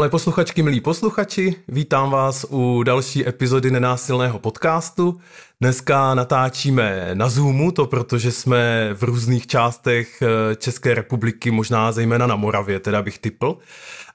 Milé 0.00 0.10
posluchačky, 0.10 0.62
milí 0.62 0.80
posluchači, 0.80 1.54
vítám 1.68 2.10
vás 2.10 2.46
u 2.50 2.82
další 2.82 3.28
epizody 3.28 3.70
nenásilného 3.70 4.38
podcastu. 4.38 5.20
Dneska 5.60 6.14
natáčíme 6.14 7.10
na 7.14 7.28
Zoomu, 7.28 7.72
to 7.72 7.86
protože 7.86 8.32
jsme 8.32 8.90
v 8.94 9.02
různých 9.02 9.46
částech 9.46 10.22
eh, 10.22 10.56
České 10.56 10.94
republiky, 10.94 11.50
možná 11.50 11.92
zejména 11.92 12.26
na 12.26 12.36
Moravě, 12.36 12.80
teda 12.80 13.02
bych 13.02 13.18
typl. 13.18 13.58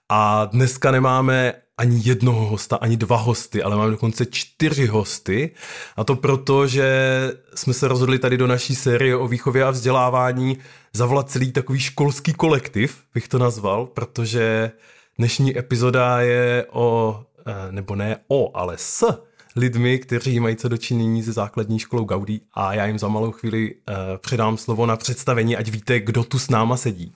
A 0.09 0.45
dneska 0.45 0.91
nemáme 0.91 1.53
ani 1.77 2.01
jednoho 2.05 2.45
hosta, 2.45 2.75
ani 2.75 2.97
dva 2.97 3.17
hosty, 3.17 3.63
ale 3.63 3.75
máme 3.75 3.91
dokonce 3.91 4.25
čtyři 4.25 4.85
hosty. 4.85 5.51
A 5.97 6.03
to 6.03 6.15
proto, 6.15 6.67
že 6.67 6.87
jsme 7.55 7.73
se 7.73 7.87
rozhodli 7.87 8.19
tady 8.19 8.37
do 8.37 8.47
naší 8.47 8.75
série 8.75 9.15
o 9.15 9.27
výchově 9.27 9.63
a 9.63 9.71
vzdělávání 9.71 10.57
zavolat 10.93 11.29
celý 11.29 11.51
takový 11.51 11.79
školský 11.79 12.33
kolektiv, 12.33 12.97
bych 13.13 13.27
to 13.27 13.39
nazval, 13.39 13.85
protože 13.85 14.71
dnešní 15.17 15.57
epizoda 15.57 16.21
je 16.21 16.65
o, 16.71 17.19
eh, 17.45 17.71
nebo 17.71 17.95
ne 17.95 18.17
o, 18.27 18.57
ale 18.57 18.77
s 18.77 19.23
lidmi, 19.55 19.99
kteří 19.99 20.39
mají 20.39 20.55
co 20.55 20.69
dočinění 20.69 21.23
se 21.23 21.33
základní 21.33 21.79
školou 21.79 22.03
Gaudí 22.03 22.41
a 22.53 22.73
já 22.73 22.85
jim 22.85 22.99
za 22.99 23.07
malou 23.07 23.31
chvíli 23.31 23.75
uh, 23.75 23.95
předám 24.17 24.57
slovo 24.57 24.85
na 24.85 24.97
představení, 24.97 25.57
ať 25.57 25.69
víte, 25.69 25.99
kdo 25.99 26.23
tu 26.23 26.39
s 26.39 26.49
náma 26.49 26.77
sedí. 26.77 27.13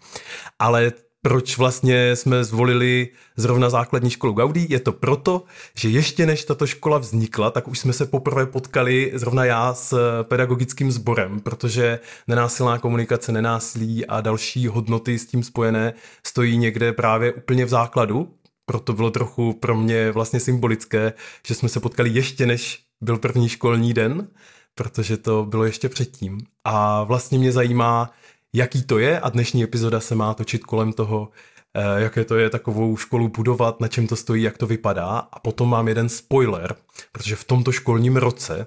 Ale 0.59 0.91
proč 1.21 1.57
vlastně 1.57 2.15
jsme 2.15 2.43
zvolili 2.43 3.09
zrovna 3.37 3.69
základní 3.69 4.09
školu 4.09 4.33
Gaudí, 4.33 4.65
je 4.69 4.79
to 4.79 4.91
proto, 4.91 5.43
že 5.75 5.89
ještě 5.89 6.25
než 6.25 6.45
tato 6.45 6.67
škola 6.67 6.97
vznikla, 6.97 7.51
tak 7.51 7.67
už 7.67 7.79
jsme 7.79 7.93
se 7.93 8.05
poprvé 8.05 8.45
potkali 8.45 9.11
zrovna 9.15 9.45
já 9.45 9.73
s 9.73 10.23
pedagogickým 10.23 10.91
sborem, 10.91 11.39
protože 11.39 11.99
nenásilná 12.27 12.77
komunikace, 12.77 13.31
nenásilí 13.31 14.05
a 14.05 14.21
další 14.21 14.67
hodnoty 14.67 15.19
s 15.19 15.25
tím 15.25 15.43
spojené 15.43 15.93
stojí 16.25 16.57
někde 16.57 16.93
právě 16.93 17.33
úplně 17.33 17.65
v 17.65 17.69
základu, 17.69 18.33
proto 18.65 18.93
bylo 18.93 19.11
trochu 19.11 19.53
pro 19.53 19.77
mě 19.77 20.11
vlastně 20.11 20.39
symbolické, 20.39 21.13
že 21.47 21.55
jsme 21.55 21.69
se 21.69 21.79
potkali 21.79 22.09
ještě 22.09 22.45
než 22.45 22.83
byl 23.01 23.17
první 23.17 23.49
školní 23.49 23.93
den, 23.93 24.27
protože 24.75 25.17
to 25.17 25.45
bylo 25.45 25.63
ještě 25.63 25.89
předtím. 25.89 26.39
A 26.63 27.03
vlastně 27.03 27.39
mě 27.39 27.51
zajímá, 27.51 28.11
jaký 28.53 28.83
to 28.83 28.99
je 28.99 29.19
a 29.19 29.29
dnešní 29.29 29.63
epizoda 29.63 29.99
se 29.99 30.15
má 30.15 30.33
točit 30.33 30.63
kolem 30.63 30.93
toho, 30.93 31.29
eh, 31.73 32.01
jaké 32.01 32.25
to 32.25 32.35
je 32.35 32.49
takovou 32.49 32.97
školu 32.97 33.27
budovat, 33.27 33.79
na 33.79 33.87
čem 33.87 34.07
to 34.07 34.15
stojí, 34.15 34.43
jak 34.43 34.57
to 34.57 34.67
vypadá. 34.67 35.17
A 35.31 35.39
potom 35.39 35.69
mám 35.69 35.87
jeden 35.87 36.09
spoiler, 36.09 36.75
protože 37.11 37.35
v 37.35 37.43
tomto 37.43 37.71
školním 37.71 38.17
roce 38.17 38.65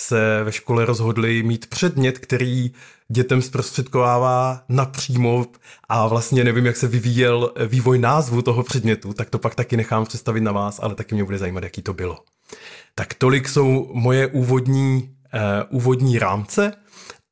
se 0.00 0.40
ve 0.44 0.52
škole 0.52 0.84
rozhodli 0.84 1.42
mít 1.42 1.66
předmět, 1.66 2.18
který 2.18 2.72
dětem 3.08 3.42
zprostředkovává 3.42 4.64
napřímo 4.68 5.46
a 5.88 6.06
vlastně 6.06 6.44
nevím, 6.44 6.66
jak 6.66 6.76
se 6.76 6.88
vyvíjel 6.88 7.52
vývoj 7.66 7.98
názvu 7.98 8.42
toho 8.42 8.62
předmětu, 8.62 9.12
tak 9.12 9.30
to 9.30 9.38
pak 9.38 9.54
taky 9.54 9.76
nechám 9.76 10.04
představit 10.04 10.40
na 10.40 10.52
vás, 10.52 10.80
ale 10.82 10.94
taky 10.94 11.14
mě 11.14 11.24
bude 11.24 11.38
zajímat, 11.38 11.64
jaký 11.64 11.82
to 11.82 11.94
bylo. 11.94 12.18
Tak 12.94 13.14
tolik 13.14 13.48
jsou 13.48 13.90
moje 13.94 14.26
úvodní, 14.26 15.16
uh, 15.34 15.78
úvodní 15.78 16.18
rámce 16.18 16.72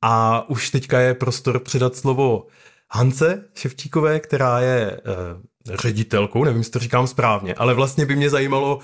a 0.06 0.44
už 0.48 0.70
teďka 0.70 1.00
je 1.00 1.14
prostor 1.14 1.60
předat 1.60 1.96
slovo 1.96 2.46
Hance 2.90 3.44
Ševčíkové, 3.54 4.20
která 4.20 4.60
je 4.60 5.00
uh, 5.00 5.76
ředitelkou, 5.76 6.44
nevím, 6.44 6.60
jestli 6.60 6.72
to 6.72 6.78
říkám 6.78 7.06
správně, 7.06 7.54
ale 7.54 7.74
vlastně 7.74 8.06
by 8.06 8.16
mě 8.16 8.30
zajímalo, 8.30 8.78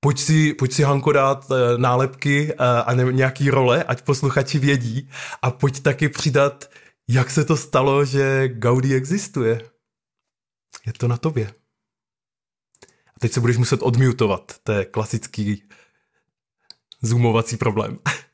pojď 0.00 0.18
si, 0.18 0.54
pojď 0.54 0.72
si 0.72 0.82
Hanko 0.82 1.12
dát 1.12 1.50
uh, 1.50 1.56
nálepky 1.76 2.54
uh, 2.54 2.66
a 2.86 2.94
ne, 2.94 3.12
nějaký 3.12 3.50
role, 3.50 3.84
ať 3.84 4.02
posluchači 4.02 4.58
vědí 4.58 5.10
a 5.42 5.50
pojď 5.50 5.80
taky 5.80 6.08
přidat, 6.08 6.70
jak 7.08 7.30
se 7.30 7.44
to 7.44 7.56
stalo, 7.56 8.04
že 8.04 8.48
Gaudi 8.48 8.94
existuje. 8.94 9.60
Je 10.86 10.92
to 10.92 11.08
na 11.08 11.16
tobě. 11.16 11.52
A 13.16 13.20
teď 13.20 13.32
se 13.32 13.40
budeš 13.40 13.56
muset 13.56 13.82
odmutovat, 13.82 14.54
to 14.62 14.72
je 14.72 14.84
klasický 14.84 15.62
zoomovací 17.02 17.56
problém. 17.56 17.98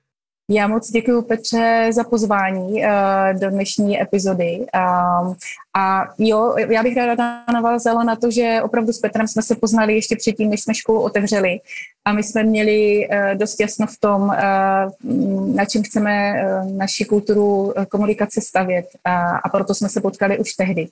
Já 0.51 0.69
moc 0.69 0.91
děkuji 0.91 1.23
Petře 1.23 1.91
za 1.93 2.05
pozvání 2.05 2.73
uh, 2.73 3.41
do 3.41 3.51
dnešní 3.51 4.03
epizody. 4.03 4.59
Um, 4.59 5.37
a 5.77 6.05
jo, 6.19 6.55
já 6.57 6.83
bych 6.83 6.97
ráda 6.97 7.45
navázala 7.53 8.05
na 8.05 8.17
to, 8.17 8.31
že 8.31 8.61
opravdu 8.63 8.93
s 8.93 8.99
Petrem 8.99 9.29
jsme 9.29 9.43
se 9.43 9.55
poznali 9.55 9.95
ještě 9.95 10.17
předtím, 10.17 10.51
než 10.51 10.61
jsme 10.61 10.75
školu 10.75 11.03
otevřeli. 11.03 11.61
A 12.05 12.13
my 12.13 12.23
jsme 12.23 12.43
měli 12.43 13.09
uh, 13.09 13.39
dost 13.39 13.61
jasno 13.61 13.87
v 13.87 13.97
tom, 14.01 14.23
uh, 14.23 15.55
na 15.55 15.65
čem 15.65 15.83
chceme 15.83 16.33
uh, 16.33 16.73
naši 16.73 17.05
kulturu 17.05 17.75
komunikace 17.89 18.41
stavět. 18.41 18.87
Uh, 19.07 19.13
a 19.45 19.49
proto 19.53 19.75
jsme 19.75 19.89
se 19.89 20.01
potkali 20.01 20.39
už 20.39 20.53
tehdy. 20.53 20.89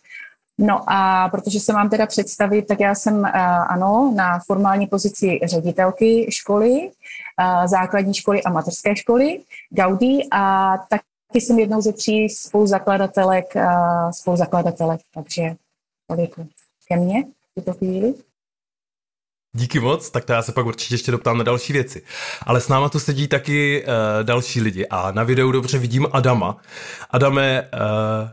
No 0.58 0.80
a 0.86 1.28
protože 1.28 1.60
se 1.60 1.72
mám 1.72 1.90
teda 1.90 2.06
představit, 2.06 2.62
tak 2.62 2.80
já 2.80 2.94
jsem 2.94 3.24
ano 3.68 4.12
na 4.16 4.38
formální 4.46 4.86
pozici 4.86 5.40
ředitelky 5.44 6.26
školy, 6.30 6.90
základní 7.66 8.14
školy 8.14 8.42
a 8.42 8.50
materské 8.50 8.96
školy 8.96 9.40
Gaudí 9.70 10.28
a 10.32 10.74
taky 10.88 11.40
jsem 11.40 11.58
jednou 11.58 11.80
ze 11.80 11.92
tří 11.92 12.28
spoluzakladatelek, 12.28 13.54
spoluzakladatelek 14.10 15.00
takže 15.14 15.42
tolik 16.06 16.34
ke 16.88 16.96
mně 16.96 17.24
v 17.24 17.54
tuto 17.54 17.72
chvíli. 17.72 18.14
Díky 19.54 19.80
moc, 19.80 20.10
tak 20.10 20.24
to 20.24 20.32
já 20.32 20.42
se 20.42 20.52
pak 20.52 20.66
určitě 20.66 20.94
ještě 20.94 21.12
doptám 21.12 21.38
na 21.38 21.44
další 21.44 21.72
věci. 21.72 22.02
Ale 22.46 22.60
s 22.60 22.68
náma 22.68 22.88
tu 22.88 22.98
sedí 22.98 23.28
taky 23.28 23.84
uh, 23.84 23.92
další 24.22 24.60
lidi 24.60 24.86
a 24.86 25.10
na 25.10 25.22
videu 25.22 25.52
dobře 25.52 25.78
vidím 25.78 26.06
Adama. 26.12 26.56
Adame, 27.10 27.70
uh, 27.74 28.28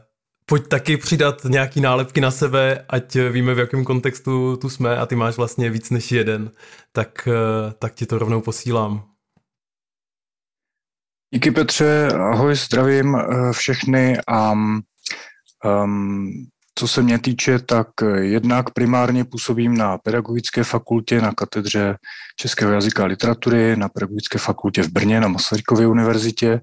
pojď 0.50 0.68
taky 0.68 0.98
přidat 0.98 1.44
nějaký 1.44 1.82
nálepky 1.82 2.22
na 2.22 2.32
sebe, 2.32 2.86
ať 2.90 3.16
víme, 3.16 3.54
v 3.54 3.60
jakém 3.60 3.86
kontextu 3.86 4.58
tu 4.58 4.70
jsme 4.70 4.98
a 4.98 5.06
ty 5.06 5.16
máš 5.16 5.38
vlastně 5.38 5.70
víc 5.70 5.90
než 5.90 6.12
jeden, 6.12 6.52
tak, 6.92 7.28
eh, 7.28 7.74
tak 7.80 7.94
ti 7.94 8.06
to 8.06 8.20
rovnou 8.20 8.42
posílám. 8.42 9.04
Díky 11.34 11.52
Petře, 11.52 12.08
ahoj, 12.08 12.56
zdravím 12.56 13.16
eh, 13.16 13.54
všechny 13.54 14.18
a 14.28 14.52
um, 14.52 14.82
co 16.76 16.88
se 16.88 17.02
mě 17.02 17.20
týče, 17.20 17.60
tak 17.60 17.88
jednak 18.20 18.70
primárně 18.70 19.26
působím 19.26 19.78
na 19.78 19.98
pedagogické 19.98 20.64
fakultě 20.64 21.22
na 21.22 21.32
katedře 21.32 21.98
českého 22.36 22.72
jazyka 22.72 23.04
a 23.04 23.06
literatury, 23.06 23.76
na 23.76 23.90
pedagogické 23.90 24.40
fakultě 24.40 24.84
v 24.84 24.92
Brně 24.92 25.20
na 25.20 25.28
Masarykově 25.28 25.88
univerzitě. 25.88 26.62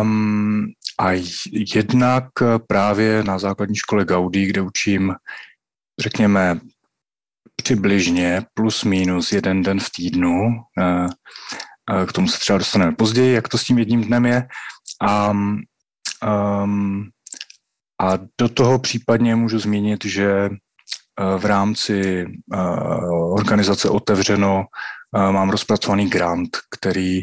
Um, 0.00 0.66
a 1.00 1.10
jednak 1.74 2.24
právě 2.66 3.24
na 3.24 3.38
základní 3.38 3.76
škole 3.76 4.04
Gaudí, 4.04 4.46
kde 4.46 4.60
učím, 4.60 5.14
řekněme, 6.00 6.60
přibližně 7.56 8.42
plus 8.54 8.84
minus 8.84 9.32
jeden 9.32 9.62
den 9.62 9.80
v 9.80 9.90
týdnu. 9.90 10.62
Eh, 10.78 11.06
eh, 11.90 12.06
k 12.06 12.12
tomu 12.12 12.28
se 12.28 12.38
třeba 12.38 12.58
dostaneme 12.58 12.92
později, 12.92 13.34
jak 13.34 13.48
to 13.48 13.58
s 13.58 13.64
tím 13.64 13.78
jedním 13.78 14.04
dnem 14.04 14.26
je. 14.26 14.48
A, 15.00 15.30
um, 15.30 17.08
a 18.00 18.18
do 18.40 18.48
toho 18.48 18.78
případně 18.78 19.36
můžu 19.36 19.58
zmínit, 19.58 20.04
že 20.04 20.50
eh, 20.50 21.38
v 21.38 21.44
rámci 21.44 22.26
organizace 23.32 23.88
Otevřeno 23.88 24.64
mám 25.16 25.50
rozpracovaný 25.50 26.10
grant, 26.10 26.56
který 26.70 27.22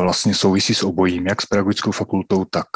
vlastně 0.00 0.34
souvisí 0.34 0.74
s 0.74 0.82
obojím, 0.82 1.26
jak 1.26 1.42
s 1.42 1.46
pedagogickou 1.46 1.90
fakultou, 1.90 2.44
tak 2.44 2.66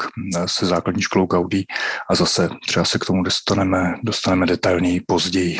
se 0.45 0.65
základní 0.65 1.01
školou 1.01 1.25
Gaudí 1.25 1.65
a 2.09 2.15
zase 2.15 2.49
třeba 2.67 2.85
se 2.85 2.99
k 2.99 3.05
tomu 3.05 3.23
dostaneme, 3.23 3.93
dostaneme 4.03 4.45
detailněji 4.45 5.01
později. 5.07 5.59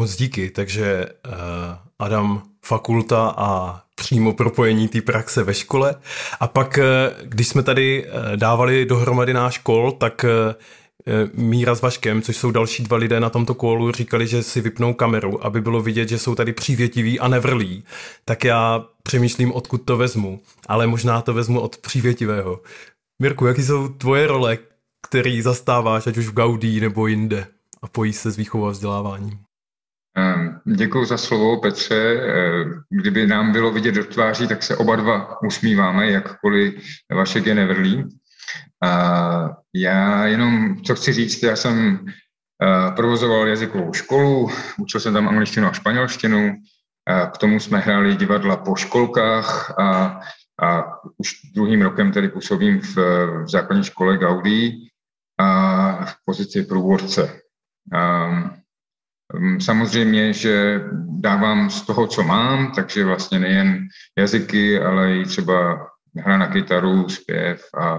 Moc 0.00 0.16
díky, 0.16 0.50
takže 0.50 1.06
Adam, 1.98 2.42
fakulta 2.64 3.34
a 3.36 3.80
přímo 3.94 4.32
propojení 4.32 4.88
té 4.88 5.00
praxe 5.00 5.42
ve 5.42 5.54
škole. 5.54 5.94
A 6.40 6.48
pak, 6.48 6.78
když 7.22 7.48
jsme 7.48 7.62
tady 7.62 8.06
dávali 8.36 8.84
dohromady 8.84 9.32
náš 9.34 9.54
škol, 9.54 9.92
tak 9.92 10.24
Eh, 10.24 10.54
Míra 11.34 11.74
s 11.74 11.82
Vaškem, 11.82 12.22
což 12.22 12.36
jsou 12.36 12.50
další 12.50 12.82
dva 12.82 12.96
lidé 12.96 13.20
na 13.20 13.30
tomto 13.30 13.54
kolu, 13.54 13.92
říkali, 13.92 14.26
že 14.26 14.42
si 14.42 14.60
vypnou 14.60 14.94
kameru, 14.94 15.46
aby 15.46 15.60
bylo 15.60 15.82
vidět, 15.82 16.08
že 16.08 16.18
jsou 16.18 16.34
tady 16.34 16.52
přívětiví 16.52 17.20
a 17.20 17.28
nevrlí. 17.28 17.84
Tak 18.24 18.44
já 18.44 18.84
přemýšlím, 19.02 19.52
odkud 19.52 19.82
to 19.84 19.96
vezmu, 19.96 20.40
ale 20.66 20.86
možná 20.86 21.22
to 21.22 21.34
vezmu 21.34 21.60
od 21.60 21.76
přívětivého. 21.76 22.60
Mirku, 23.22 23.46
jaký 23.46 23.62
jsou 23.62 23.88
tvoje 23.88 24.26
role, 24.26 24.58
který 25.08 25.42
zastáváš, 25.42 26.06
ať 26.06 26.16
už 26.16 26.28
v 26.28 26.34
Gaudí 26.34 26.80
nebo 26.80 27.06
jinde 27.06 27.46
a 27.82 27.88
pojí 27.88 28.12
se 28.12 28.30
s 28.30 28.36
výchovou 28.36 28.66
a 28.66 28.70
vzděláváním? 28.70 29.38
Ehm, 30.16 30.60
Děkuji 30.76 31.04
za 31.04 31.16
slovo, 31.16 31.60
Petře. 31.60 32.20
Ehm, 32.20 32.82
kdyby 32.90 33.26
nám 33.26 33.52
bylo 33.52 33.72
vidět 33.72 33.92
do 33.92 34.04
tváří, 34.04 34.48
tak 34.48 34.62
se 34.62 34.76
oba 34.76 34.96
dva 34.96 35.42
usmíváme, 35.42 36.10
jakkoliv 36.10 36.74
Vašek 37.14 37.46
je 37.46 37.54
nevrlý. 37.54 38.04
A 38.84 39.50
já 39.74 40.26
jenom, 40.26 40.82
co 40.82 40.94
chci 40.94 41.12
říct, 41.12 41.42
já 41.42 41.56
jsem 41.56 41.98
uh, 41.98 42.94
provozoval 42.96 43.48
jazykovou 43.48 43.92
školu, 43.92 44.50
učil 44.78 45.00
jsem 45.00 45.14
tam 45.14 45.28
angličtinu 45.28 45.66
a 45.66 45.72
španělštinu, 45.72 46.56
a 47.06 47.26
k 47.26 47.38
tomu 47.38 47.60
jsme 47.60 47.78
hráli 47.78 48.16
divadla 48.16 48.56
po 48.56 48.76
školkách 48.76 49.78
a, 49.80 50.20
a 50.62 50.84
už 51.16 51.30
druhým 51.54 51.82
rokem 51.82 52.12
tedy 52.12 52.28
působím 52.28 52.80
v, 52.80 52.96
v 53.44 53.48
základní 53.48 53.84
škole 53.84 54.18
Gaudí 54.18 54.88
a 55.38 56.04
v 56.04 56.14
pozici 56.24 56.62
průvodce. 56.62 57.40
Um, 57.94 58.58
Hm, 59.36 59.60
samozřejmě, 59.60 60.32
že 60.32 60.80
dávám 61.20 61.70
z 61.70 61.82
toho, 61.82 62.06
co 62.06 62.22
mám, 62.22 62.72
takže 62.72 63.04
vlastně 63.04 63.38
nejen 63.38 63.88
jazyky, 64.18 64.80
ale 64.80 65.16
i 65.16 65.24
třeba 65.24 65.86
hra 66.16 66.36
na 66.36 66.46
kytaru, 66.46 67.08
zpěv 67.08 67.64
a, 67.78 67.98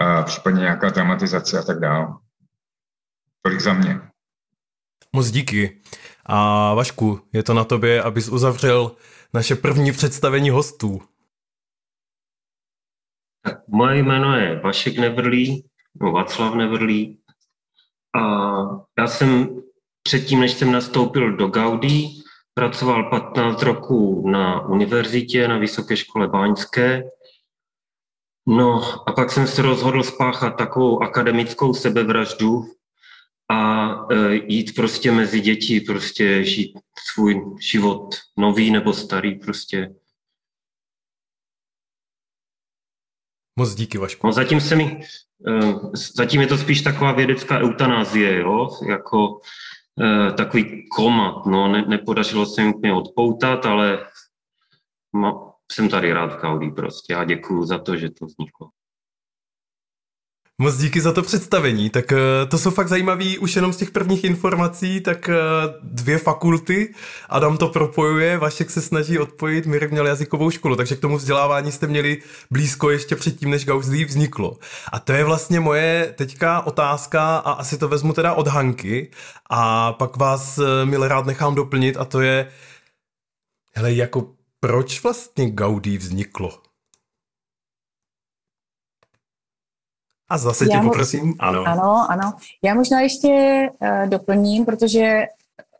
a 0.00 0.22
případně 0.22 0.60
nějaká 0.60 0.90
dramatizace 0.90 1.58
a 1.58 1.62
tak 1.62 1.80
dále. 1.80 2.08
Tolik 3.42 3.60
za 3.60 3.72
mě. 3.72 4.00
Moc 5.12 5.30
díky. 5.30 5.82
A 6.26 6.74
Vašku, 6.74 7.20
je 7.32 7.42
to 7.42 7.54
na 7.54 7.64
tobě, 7.64 8.02
abys 8.02 8.28
uzavřel 8.28 8.96
naše 9.34 9.56
první 9.56 9.92
představení 9.92 10.50
hostů. 10.50 11.02
Tak 13.44 13.68
moje 13.68 13.98
jméno 13.98 14.36
je 14.36 14.60
Vašek 14.60 14.98
Nevrlý, 14.98 15.68
no 16.02 16.12
Václav 16.12 16.54
Nevrlý. 16.54 17.20
A 18.16 18.20
já 18.98 19.06
jsem 19.06 19.48
předtím, 20.02 20.40
než 20.40 20.52
jsem 20.52 20.72
nastoupil 20.72 21.36
do 21.36 21.46
Gaudí, 21.46 22.22
pracoval 22.54 23.10
15 23.10 23.62
roků 23.62 24.30
na 24.30 24.66
univerzitě, 24.66 25.48
na 25.48 25.58
Vysoké 25.58 25.96
škole 25.96 26.28
Báňské. 26.28 27.02
No 28.46 28.82
a 29.08 29.12
pak 29.12 29.32
jsem 29.32 29.46
se 29.46 29.62
rozhodl 29.62 30.02
spáchat 30.02 30.56
takovou 30.56 31.02
akademickou 31.02 31.74
sebevraždu 31.74 32.64
a 33.50 33.90
e, 34.12 34.34
jít 34.34 34.74
prostě 34.74 35.12
mezi 35.12 35.40
děti, 35.40 35.80
prostě 35.80 36.44
žít 36.44 36.78
svůj 37.12 37.56
život 37.60 38.14
nový 38.38 38.70
nebo 38.70 38.92
starý 38.92 39.34
prostě. 39.34 39.94
Moc 43.58 43.74
díky, 43.74 43.98
Vašku. 43.98 44.26
No 44.26 44.32
zatím 44.32 44.60
se 44.60 44.76
mi, 44.76 45.00
e, 45.46 45.60
zatím 46.16 46.40
je 46.40 46.46
to 46.46 46.58
spíš 46.58 46.82
taková 46.82 47.12
vědecká 47.12 47.58
eutanázie, 47.58 48.38
jo, 48.38 48.68
jako 48.88 49.40
e, 50.00 50.32
takový 50.32 50.88
komat, 50.88 51.46
no, 51.46 51.68
ne, 51.68 51.84
nepodařilo 51.88 52.46
se 52.46 52.64
mi 52.64 52.74
úplně 52.74 52.92
odpoutat, 52.92 53.66
ale 53.66 54.06
ma, 55.12 55.49
jsem 55.72 55.88
tady 55.88 56.12
rád 56.12 56.32
v 56.32 56.36
Kaudí 56.36 56.70
prostě 56.70 57.14
a 57.14 57.24
děkuju 57.24 57.64
za 57.64 57.78
to, 57.78 57.96
že 57.96 58.10
to 58.10 58.26
vzniklo. 58.26 58.68
Moc 60.62 60.76
díky 60.76 61.00
za 61.00 61.12
to 61.12 61.22
představení. 61.22 61.90
Tak 61.90 62.12
eh, 62.12 62.46
to 62.50 62.58
jsou 62.58 62.70
fakt 62.70 62.88
zajímavé 62.88 63.38
už 63.40 63.56
jenom 63.56 63.72
z 63.72 63.76
těch 63.76 63.90
prvních 63.90 64.24
informací, 64.24 65.00
tak 65.00 65.28
eh, 65.28 65.34
dvě 65.82 66.18
fakulty, 66.18 66.94
Adam 67.28 67.56
to 67.56 67.68
propojuje, 67.68 68.38
Vašek 68.38 68.70
se 68.70 68.80
snaží 68.80 69.18
odpojit, 69.18 69.66
Mirek 69.66 69.90
měl 69.90 70.06
jazykovou 70.06 70.50
školu, 70.50 70.76
takže 70.76 70.96
k 70.96 71.00
tomu 71.00 71.16
vzdělávání 71.16 71.72
jste 71.72 71.86
měli 71.86 72.22
blízko 72.50 72.90
ještě 72.90 73.16
předtím, 73.16 73.50
než 73.50 73.64
Gauslí 73.64 74.04
vzniklo. 74.04 74.58
A 74.92 74.98
to 74.98 75.12
je 75.12 75.24
vlastně 75.24 75.60
moje 75.60 76.14
teďka 76.18 76.60
otázka 76.60 77.36
a 77.36 77.52
asi 77.52 77.78
to 77.78 77.88
vezmu 77.88 78.12
teda 78.12 78.34
od 78.34 78.46
Hanky 78.46 79.10
a 79.50 79.92
pak 79.92 80.16
vás 80.16 80.58
eh, 80.58 80.86
milé 80.86 81.08
rád 81.08 81.26
nechám 81.26 81.54
doplnit 81.54 81.96
a 81.96 82.04
to 82.04 82.20
je, 82.20 82.48
hele, 83.74 83.92
jako 83.92 84.39
proč 84.60 85.02
vlastně 85.02 85.50
Gaudí 85.50 85.98
vzniklo? 85.98 86.50
A 90.28 90.38
zase 90.38 90.66
tě 90.66 90.80
poprosím. 90.82 91.34
Ano. 91.38 91.64
ano, 91.66 92.06
ano. 92.10 92.32
Já 92.62 92.74
možná 92.74 93.00
ještě 93.00 93.28
uh, 93.78 94.08
doplním, 94.08 94.64
protože 94.64 95.22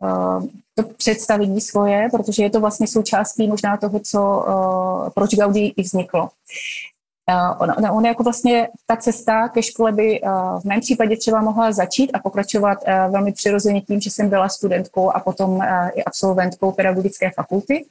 uh, 0.00 0.47
to 0.75 0.82
představení 0.82 1.61
svoje, 1.61 2.09
protože 2.11 2.43
je 2.43 2.50
to 2.50 2.61
vlastně 2.61 2.87
součástí 2.87 3.49
možná 3.49 3.77
toho, 3.77 4.00
co, 4.00 4.21
uh, 4.21 5.11
proč 5.11 5.35
Gaudí 5.35 5.75
i 5.77 5.82
vzniklo. 5.82 6.23
Uh, 6.23 7.62
on, 7.62 7.75
on, 7.79 7.91
on 7.91 8.05
jako 8.05 8.23
vlastně 8.23 8.69
ta 8.87 8.97
cesta 8.97 9.49
ke 9.49 9.62
škole 9.62 9.93
by 9.93 10.21
uh, 10.21 10.61
v 10.61 10.65
mém 10.65 10.81
případě 10.81 11.17
třeba 11.17 11.41
mohla 11.41 11.73
začít 11.73 12.11
a 12.15 12.19
pokračovat 12.19 12.79
uh, 12.87 13.12
velmi 13.12 13.32
přirozeně 13.32 13.81
tím, 13.81 14.00
že 14.00 14.11
jsem 14.11 14.29
byla 14.29 14.49
studentkou 14.49 15.11
a 15.11 15.21
potom 15.21 15.50
uh, 15.50 15.65
i 15.94 16.05
absolventkou 16.05 16.73
pedagogické 16.73 17.31
fakulty 17.31 17.87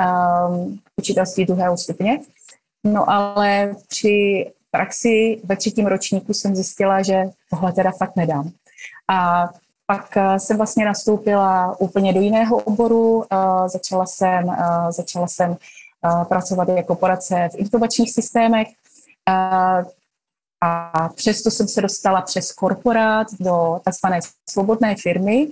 um, 0.00 0.78
učitelství 0.96 1.44
druhého 1.44 1.76
stupně. 1.76 2.20
No 2.84 3.10
ale 3.10 3.74
při 3.88 4.46
praxi 4.70 5.40
ve 5.44 5.56
třetím 5.56 5.86
ročníku 5.86 6.34
jsem 6.34 6.54
zjistila, 6.54 7.02
že 7.02 7.24
tohle 7.50 7.72
teda 7.72 7.90
fakt 7.90 8.16
nedám. 8.16 8.50
A 9.10 9.48
pak 9.86 10.16
eh, 10.16 10.40
jsem 10.40 10.56
vlastně 10.56 10.84
nastoupila 10.84 11.80
úplně 11.80 12.12
do 12.12 12.20
jiného 12.20 12.56
oboru, 12.56 13.24
eh, 13.24 13.68
začala 13.68 14.06
jsem, 14.06 14.50
eh, 14.50 14.92
začala 14.92 15.26
jsem 15.26 15.56
pracovat 16.28 16.68
jako 16.68 16.94
poradce 16.94 17.48
v 17.52 17.54
informačních 17.54 18.12
systémech 18.12 18.68
a 20.62 21.08
přesto 21.14 21.50
jsem 21.50 21.68
se 21.68 21.80
dostala 21.80 22.20
přes 22.20 22.52
korporát 22.52 23.26
do 23.40 23.80
tzv. 23.90 24.28
svobodné 24.50 24.96
firmy, 24.96 25.48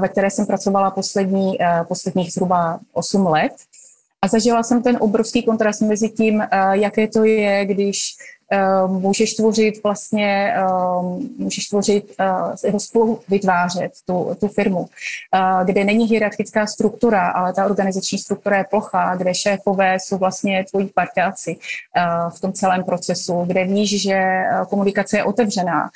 ve 0.00 0.08
které 0.08 0.30
jsem 0.30 0.46
pracovala 0.46 0.90
poslední, 0.90 1.58
posledních 1.88 2.32
zhruba 2.32 2.80
8 2.92 3.26
let. 3.26 3.52
A 4.24 4.28
zažila 4.28 4.62
jsem 4.62 4.82
ten 4.82 4.96
obrovský 5.00 5.42
kontrast 5.42 5.80
mezi 5.80 6.08
tím, 6.08 6.42
jaké 6.72 7.08
to 7.08 7.24
je, 7.24 7.66
když 7.66 8.16
Eh, 8.52 8.86
můžeš 8.86 9.34
tvořit 9.34 9.82
vlastně, 9.82 10.54
eh, 10.56 10.62
můžeš 11.38 11.66
tvořit, 11.66 12.14
spolu 12.78 13.20
vytvářet 13.28 13.92
tu, 14.06 14.36
tu 14.40 14.48
firmu, 14.48 14.88
kde 15.64 15.84
není 15.84 16.04
hierarchická 16.04 16.66
struktura, 16.66 17.28
ale 17.28 17.52
ta 17.52 17.64
organizační 17.64 18.18
struktura 18.18 18.58
je 18.58 18.64
plochá, 18.70 19.16
kde 19.16 19.34
šéfové 19.34 19.96
jsou 20.00 20.18
vlastně 20.18 20.64
tvoji 20.70 20.86
parťáci 20.86 21.56
v 22.36 22.40
tom 22.40 22.52
celém 22.52 22.84
procesu, 22.84 23.44
kde 23.46 23.64
víš, 23.64 24.02
že 24.02 24.44
komunikace 24.68 25.16
je 25.16 25.24
otevřená, 25.24 25.90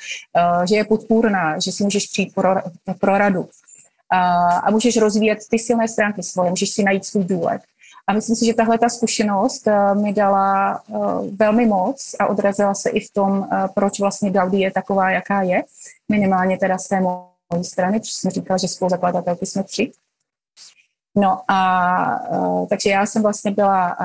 že 0.67 0.75
je 0.75 0.85
podpůrná, 0.85 1.59
že 1.59 1.71
si 1.71 1.83
můžeš 1.83 2.07
přijít 2.07 2.33
pro, 2.35 2.55
pro 2.99 3.17
radu 3.17 3.49
a 4.63 4.71
můžeš 4.71 4.97
rozvíjet 4.97 5.39
ty 5.49 5.59
silné 5.59 5.87
stránky 5.87 6.23
svoje, 6.23 6.49
můžeš 6.49 6.69
si 6.69 6.83
najít 6.83 7.05
svůj 7.05 7.23
důlek. 7.23 7.61
A 8.09 8.13
myslím 8.13 8.35
si, 8.35 8.45
že 8.45 8.53
tahle 8.53 8.77
ta 8.77 8.89
zkušenost 8.89 9.67
eh, 9.67 9.95
mi 9.95 10.13
dala 10.13 10.73
eh, 10.89 10.93
velmi 11.31 11.65
moc 11.65 12.15
a 12.19 12.27
odrazila 12.27 12.73
se 12.73 12.89
i 12.89 12.99
v 12.99 13.13
tom, 13.13 13.47
eh, 13.51 13.67
proč 13.73 13.99
vlastně 13.99 14.31
Gaudi 14.31 14.57
je 14.57 14.71
taková, 14.71 15.11
jaká 15.11 15.41
je. 15.41 15.63
Minimálně 16.11 16.57
teda 16.57 16.77
z 16.77 16.87
té 16.87 17.01
mojí 17.01 17.63
strany, 17.63 17.99
protože 17.99 18.13
jsem 18.13 18.31
říkala, 18.31 18.57
že 18.57 18.67
spoluzakladatelky 18.67 19.45
jsme 19.45 19.63
tři. 19.63 19.91
No 21.17 21.41
a 21.47 22.19
takže 22.69 22.89
já 22.89 23.05
jsem 23.05 23.21
vlastně 23.21 23.51
byla, 23.51 23.97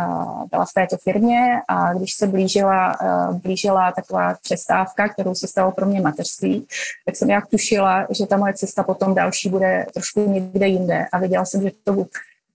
byla 0.51 0.65
v 0.65 0.73
této 0.75 0.97
firmě 0.97 1.63
a 1.69 1.95
když 1.95 2.15
se 2.15 2.27
blížila, 2.27 2.97
blížila 3.33 3.93
taková 3.93 4.35
přestávka, 4.43 5.09
kterou 5.09 5.35
se 5.35 5.47
stalo 5.47 5.73
pro 5.73 5.87
mě 5.87 6.01
mateřství, 6.01 6.67
tak 7.07 7.17
jsem 7.17 7.31
jak 7.31 7.47
tušila, 7.47 8.07
že 8.11 8.27
ta 8.27 8.37
moje 8.37 8.55
cesta 8.55 8.83
potom 8.83 9.15
další 9.15 9.49
bude 9.49 9.87
trošku 9.95 10.31
někde 10.31 10.69
jinde 10.69 11.07
a 11.13 11.19
viděla 11.19 11.45
jsem, 11.45 11.63
že 11.63 11.71
to 11.85 12.07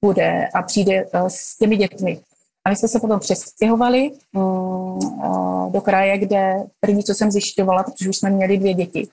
bude 0.01 0.47
a 0.53 0.61
přijde 0.61 1.05
eh, 1.13 1.29
s 1.29 1.57
těmi 1.57 1.77
dětmi. 1.77 2.21
A 2.65 2.69
my 2.69 2.75
jsme 2.75 2.87
se 2.87 2.99
potom 2.99 3.19
přestěhovali 3.19 4.11
mm, 4.33 4.99
eh, 5.23 5.71
do 5.71 5.81
kraje, 5.81 6.17
kde 6.17 6.63
první, 6.79 7.03
co 7.03 7.13
jsem 7.13 7.31
zjišťovala, 7.31 7.83
protože 7.83 8.09
už 8.09 8.17
jsme 8.17 8.29
měli 8.29 8.57
dvě 8.57 8.73
děti, 8.73 9.07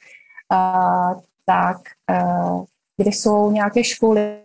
tak 1.46 1.80
eh, 2.10 2.24
kde 2.96 3.10
jsou 3.10 3.50
nějaké 3.50 3.84
školy, 3.84 4.38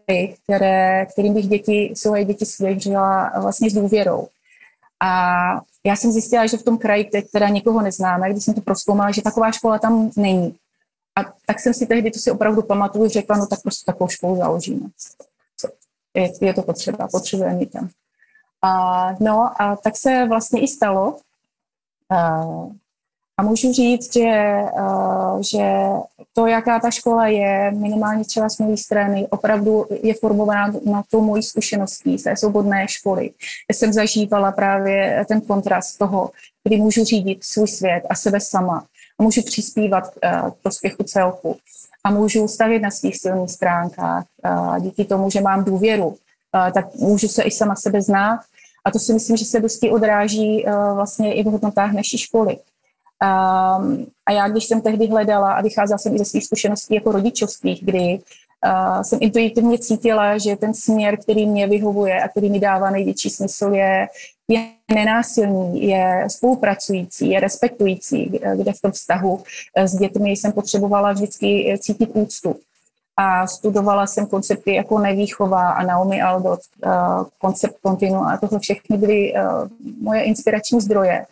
které, 0.44 1.06
kterým 1.06 1.34
bych 1.34 1.48
děti, 1.48 1.94
svoje 1.96 2.26
děti 2.26 2.46
svěřila 2.46 3.32
vlastně 3.42 3.70
s 3.70 3.74
důvěrou. 3.74 4.28
A 5.04 5.62
já 5.86 5.96
jsem 5.96 6.12
zjistila, 6.12 6.46
že 6.46 6.58
v 6.58 6.64
tom 6.64 6.78
kraji, 6.78 7.04
kde 7.04 7.22
teda 7.22 7.50
nikoho 7.50 7.82
neznáme, 7.82 8.30
když 8.30 8.44
jsem 8.44 8.54
to 8.54 8.62
proskoumala, 8.62 9.12
že 9.12 9.22
taková 9.22 9.52
škola 9.52 9.80
tam 9.80 10.12
není. 10.18 10.56
A 11.20 11.34
tak 11.46 11.60
jsem 11.60 11.74
si 11.74 11.86
tehdy, 11.86 12.12
to 12.12 12.20
si 12.20 12.32
opravdu 12.32 12.62
pamatuju, 12.62 13.10
řekla, 13.10 13.38
no 13.38 13.48
tak 13.48 13.62
prostě 13.62 13.86
takovou 13.86 14.08
školu 14.08 14.36
založíme 14.36 14.90
je, 16.42 16.54
to 16.54 16.62
potřeba, 16.62 17.08
potřebujeme 17.12 17.56
mít 17.56 17.72
tam. 17.72 17.90
A, 18.62 19.16
no 19.20 19.62
a 19.62 19.76
tak 19.76 19.98
se 19.98 20.26
vlastně 20.30 20.62
i 20.62 20.68
stalo. 20.68 21.18
A, 22.10 22.44
a 23.38 23.44
můžu 23.44 23.74
říct, 23.74 24.14
že, 24.14 24.30
a, 24.80 25.38
že 25.52 25.74
to, 26.34 26.48
jaká 26.48 26.80
ta 26.80 26.92
škola 26.92 27.28
je, 27.28 27.72
minimálně 27.72 28.26
třeba 28.26 28.50
z 28.50 28.58
mojí 28.60 28.78
strany, 28.78 29.28
opravdu 29.30 29.86
je 30.04 30.14
formovaná 30.14 30.74
na 30.86 31.04
tou 31.12 31.22
mojí 31.22 31.44
zkušeností 31.44 32.18
z 32.18 32.24
té 32.24 32.38
svobodné 32.38 32.88
školy. 32.88 33.32
Já 33.70 33.76
jsem 33.76 33.94
zažívala 33.94 34.52
právě 34.52 35.26
ten 35.28 35.42
kontrast 35.42 35.98
toho, 35.98 36.32
kdy 36.64 36.78
můžu 36.78 37.04
řídit 37.04 37.44
svůj 37.44 37.68
svět 37.68 38.04
a 38.10 38.16
sebe 38.16 38.40
sama 38.40 38.86
můžu 39.22 39.42
přispívat 39.42 40.04
k 40.20 40.54
prospěchu 40.64 41.04
celku 41.04 41.58
a 42.04 42.12
můžu 42.12 42.48
stavit 42.48 42.82
na 42.82 42.92
svých 42.92 43.18
silných 43.18 43.52
stránkách. 43.52 44.26
A 44.44 44.80
díky 44.80 45.06
tomu, 45.06 45.30
že 45.30 45.42
mám 45.42 45.64
důvěru, 45.64 46.18
tak 46.52 46.96
můžu 46.96 47.28
se 47.28 47.44
i 47.44 47.52
sama 47.52 47.76
sebe 47.76 48.02
znát. 48.02 48.40
A 48.86 48.92
to 48.92 49.00
si 49.00 49.14
myslím, 49.14 49.38
že 49.38 49.46
se 49.46 49.60
dosti 49.60 49.92
odráží 49.92 50.66
vlastně 50.94 51.34
i 51.34 51.44
v 51.44 51.52
hodnotách 51.52 51.92
naší 51.92 52.18
školy. 52.18 52.58
A 54.26 54.32
já, 54.32 54.48
když 54.48 54.66
jsem 54.66 54.82
tehdy 54.82 55.08
hledala 55.08 55.54
a 55.54 55.62
vycházela 55.62 55.98
jsem 55.98 56.16
i 56.16 56.18
ze 56.18 56.26
svých 56.26 56.46
zkušeností 56.46 56.96
jako 56.96 57.12
rodičovských, 57.12 57.86
kdy 57.86 58.20
jsem 59.02 59.20
intuitivně 59.22 59.80
cítila, 59.80 60.38
že 60.38 60.56
ten 60.56 60.74
směr, 60.74 61.18
který 61.18 61.46
mě 61.46 61.68
vyhovuje 61.68 62.24
a 62.24 62.28
který 62.28 62.50
mi 62.50 62.60
dává 62.60 62.90
největší 62.90 63.30
smysl, 63.30 63.66
je, 63.74 64.08
je 64.48 64.68
nenásilný, 64.94 65.88
je 65.88 66.26
spolupracující, 66.28 67.30
je 67.30 67.40
respektující, 67.40 68.40
kde 68.56 68.74
v 68.74 68.82
tom 68.82 68.92
vztahu 68.92 69.44
s 69.76 69.96
dětmi 69.96 70.32
jsem 70.32 70.52
potřebovala 70.52 71.12
vždycky 71.12 71.78
cítit 71.82 72.10
úctu. 72.14 72.56
a 73.18 73.48
studovala 73.48 74.08
jsem 74.08 74.26
koncepty 74.26 74.74
jako 74.74 75.00
Nevýchova 75.00 75.70
a 75.70 75.84
Naomi 75.84 76.22
Aldot, 76.22 76.60
koncept 77.38 77.78
kontinu 77.82 78.22
a 78.24 78.38
tohle 78.38 78.60
všechny 78.60 78.98
byly 78.98 79.34
moje 80.02 80.24
inspirační 80.24 80.82
zdroje. 80.82 81.26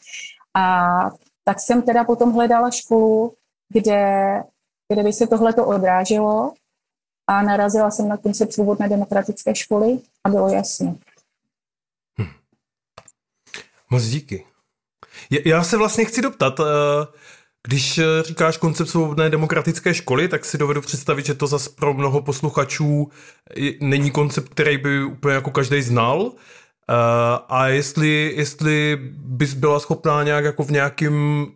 A 0.55 0.99
tak 1.43 1.59
jsem 1.59 1.81
teda 1.81 2.03
potom 2.03 2.33
hledala 2.33 2.71
školu, 2.71 3.33
kde, 3.73 4.43
kde 4.93 5.03
by 5.03 5.13
se 5.13 5.27
tohleto 5.27 5.65
odráželo 5.65 6.53
a 7.29 7.41
narazila 7.41 7.91
jsem 7.91 8.07
na 8.07 8.17
koncept 8.17 8.53
svobodné 8.53 8.89
demokratické 8.89 9.55
školy 9.55 9.99
a 10.23 10.29
bylo 10.29 10.49
jasně. 10.49 10.95
Hm. 12.21 12.27
Moc 13.89 14.03
díky. 14.03 14.45
Já 15.45 15.63
se 15.63 15.77
vlastně 15.77 16.05
chci 16.05 16.21
doptat, 16.21 16.59
uh 16.59 16.65
když 17.67 17.97
eh, 17.97 18.03
říkáš 18.23 18.57
koncept 18.57 18.87
svobodné 18.87 19.29
demokratické 19.29 19.93
školy, 19.93 20.27
tak 20.27 20.45
si 20.45 20.57
dovedu 20.57 20.81
představit, 20.81 21.25
že 21.25 21.33
to 21.33 21.47
zase 21.47 21.69
pro 21.69 21.93
mnoho 21.93 22.21
posluchačů 22.21 23.09
není 23.81 24.11
koncept, 24.11 24.49
který 24.49 24.77
by 24.77 25.03
úplně 25.03 25.35
jako 25.35 25.51
každý 25.51 25.81
znal. 25.81 26.31
Eh, 26.89 26.93
a 27.49 27.67
jestli, 27.67 28.33
jestli 28.35 28.99
bys 29.11 29.53
byla 29.53 29.79
schopná 29.79 30.23
nějak 30.23 30.45
jako 30.45 30.63
v 30.63 30.71
nějakým 30.71 31.47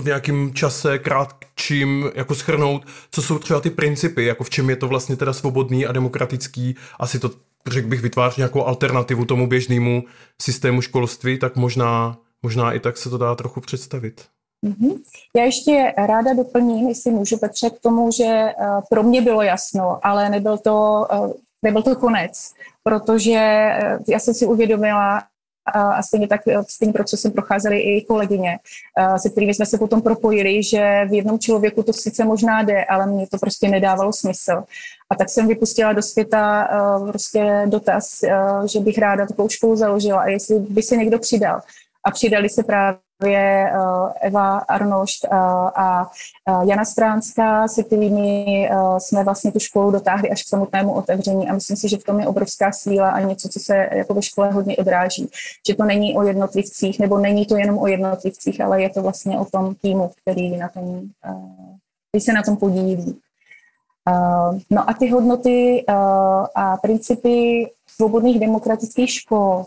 v 0.00 0.04
nějakém 0.06 0.54
čase 0.54 0.98
krátkým 0.98 2.10
jako 2.14 2.34
schrnout, 2.34 2.86
co 3.10 3.22
jsou 3.22 3.38
třeba 3.38 3.60
ty 3.60 3.70
principy, 3.70 4.24
jako 4.24 4.44
v 4.44 4.50
čem 4.50 4.70
je 4.70 4.76
to 4.76 4.88
vlastně 4.88 5.16
teda 5.16 5.32
svobodný 5.32 5.86
a 5.86 5.92
demokratický, 5.92 6.76
asi 6.98 7.18
to, 7.18 7.30
řekl 7.66 7.88
bych, 7.88 8.00
vytváří 8.00 8.40
nějakou 8.40 8.64
alternativu 8.64 9.24
tomu 9.24 9.46
běžnému 9.46 10.04
systému 10.42 10.80
školství, 10.80 11.38
tak 11.38 11.56
možná, 11.56 12.18
možná 12.42 12.72
i 12.72 12.80
tak 12.80 12.96
se 12.96 13.10
to 13.10 13.18
dá 13.18 13.34
trochu 13.34 13.60
představit. 13.60 14.24
Mm-hmm. 14.66 14.98
Já 15.36 15.44
ještě 15.44 15.92
ráda 15.96 16.34
doplním, 16.34 16.88
jestli 16.88 17.10
můžu, 17.10 17.38
Petře, 17.38 17.70
k 17.70 17.80
tomu, 17.80 18.10
že 18.12 18.24
uh, 18.24 18.80
pro 18.90 19.02
mě 19.02 19.22
bylo 19.22 19.42
jasno, 19.42 20.00
ale 20.02 20.30
nebyl 20.30 20.58
to, 20.58 21.06
uh, 21.12 21.32
nebyl 21.62 21.82
to 21.82 21.96
konec, 21.96 22.52
protože 22.82 23.68
uh, 23.82 24.04
já 24.08 24.18
jsem 24.18 24.34
si 24.34 24.46
uvědomila, 24.46 25.22
a 25.74 26.02
stejně 26.02 26.28
tak 26.28 26.40
stejný 26.68 26.92
procesem 26.92 27.32
procházely 27.32 27.80
i 27.80 28.04
kolegyně, 28.08 28.58
se 29.16 29.30
kterými 29.30 29.54
jsme 29.54 29.66
se 29.66 29.78
potom 29.78 30.02
propojili, 30.02 30.62
že 30.62 31.04
v 31.08 31.12
jednom 31.12 31.38
člověku 31.38 31.82
to 31.82 31.92
sice 31.92 32.24
možná 32.24 32.62
jde, 32.62 32.84
ale 32.84 33.06
mně 33.06 33.26
to 33.26 33.38
prostě 33.38 33.68
nedávalo 33.68 34.12
smysl. 34.12 34.62
A 35.10 35.14
tak 35.14 35.28
jsem 35.28 35.48
vypustila 35.48 35.92
do 35.92 36.02
světa 36.02 36.68
prostě 37.08 37.62
dotaz, 37.66 38.20
že 38.72 38.80
bych 38.80 38.98
ráda 38.98 39.26
takovou 39.26 39.48
školu 39.48 39.76
založila 39.76 40.20
a 40.20 40.28
jestli 40.28 40.58
by 40.58 40.82
se 40.82 40.96
někdo 40.96 41.18
přidal. 41.18 41.60
A 42.04 42.10
přidali 42.10 42.48
se 42.48 42.62
právě 42.62 42.98
je 43.26 43.70
eh, 43.70 44.12
Eva 44.20 44.58
Arnošt 44.58 45.24
eh, 45.24 45.28
a 45.74 46.10
Jana 46.62 46.84
Stránská, 46.84 47.68
se 47.68 47.82
kterými 47.82 48.68
eh, 48.70 48.76
jsme 48.98 49.24
vlastně 49.24 49.52
tu 49.52 49.58
školu 49.58 49.90
dotáhli 49.90 50.30
až 50.30 50.42
k 50.42 50.48
samotnému 50.48 50.92
otevření 50.92 51.48
a 51.48 51.54
myslím 51.54 51.76
si, 51.76 51.88
že 51.88 51.96
v 51.96 52.04
tom 52.04 52.20
je 52.20 52.26
obrovská 52.26 52.72
síla 52.72 53.10
a 53.10 53.20
něco, 53.20 53.48
co 53.48 53.60
se 53.60 53.88
jako 53.92 54.14
ve 54.14 54.22
škole 54.22 54.50
hodně 54.50 54.76
odráží. 54.76 55.30
Že 55.68 55.74
to 55.74 55.84
není 55.84 56.16
o 56.16 56.22
jednotlivcích, 56.22 57.00
nebo 57.00 57.18
není 57.18 57.46
to 57.46 57.56
jenom 57.56 57.78
o 57.78 57.86
jednotlivcích, 57.86 58.60
ale 58.60 58.82
je 58.82 58.90
to 58.90 59.02
vlastně 59.02 59.38
o 59.38 59.44
tom 59.44 59.74
týmu, 59.74 60.10
který, 60.22 60.56
na 60.56 60.68
tom, 60.68 61.00
který 62.08 62.20
se 62.20 62.32
na 62.32 62.42
tom 62.42 62.56
podílí. 62.56 63.20
No 64.70 64.90
a 64.90 64.94
ty 64.98 65.10
hodnoty 65.10 65.84
a 66.54 66.76
principy 66.76 67.66
svobodných 67.86 68.40
demokratických 68.40 69.10
škol, 69.10 69.66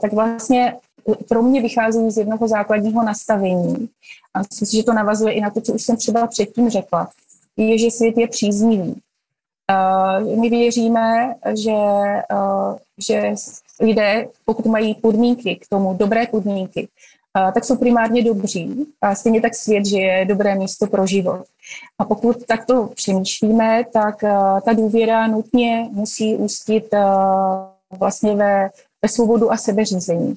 tak 0.00 0.12
vlastně 0.12 0.76
pro 1.28 1.42
mě 1.42 1.62
vychází 1.62 2.10
z 2.10 2.18
jednoho 2.18 2.48
základního 2.48 3.02
nastavení. 3.02 3.88
A 4.34 4.38
myslím 4.38 4.68
si, 4.68 4.76
že 4.76 4.82
to 4.82 4.92
navazuje 4.92 5.32
i 5.32 5.40
na 5.40 5.50
to, 5.50 5.60
co 5.60 5.72
už 5.72 5.82
jsem 5.82 5.96
třeba 5.96 6.26
předtím 6.26 6.70
řekla. 6.70 7.08
Je, 7.56 7.78
že 7.78 7.90
svět 7.90 8.18
je 8.18 8.28
příznivý. 8.28 9.00
Uh, 9.70 10.40
my 10.40 10.50
věříme, 10.50 11.34
že, 11.54 11.72
uh, 12.32 12.76
že 12.98 13.34
lidé, 13.80 14.28
pokud 14.44 14.66
mají 14.66 14.94
podmínky 14.94 15.56
k 15.56 15.68
tomu, 15.68 15.94
dobré 15.94 16.26
podmínky, 16.26 16.88
uh, 17.38 17.52
tak 17.52 17.64
jsou 17.64 17.76
primárně 17.76 18.24
dobří. 18.24 18.86
A 19.02 19.14
stejně 19.14 19.40
tak 19.40 19.54
svět, 19.54 19.86
že 19.86 19.98
je 19.98 20.24
dobré 20.24 20.54
místo 20.54 20.86
pro 20.86 21.06
život. 21.06 21.44
A 21.98 22.04
pokud 22.04 22.46
takto 22.46 22.86
přemýšlíme, 22.94 23.84
tak 23.92 24.20
ta 24.64 24.72
důvěra 24.72 25.26
nutně 25.26 25.88
musí 25.92 26.36
ústit 26.36 26.94
vlastně 27.98 28.34
ve, 28.34 28.70
ve 29.02 29.08
svobodu 29.08 29.52
a 29.52 29.56
sebeřízení. 29.56 30.36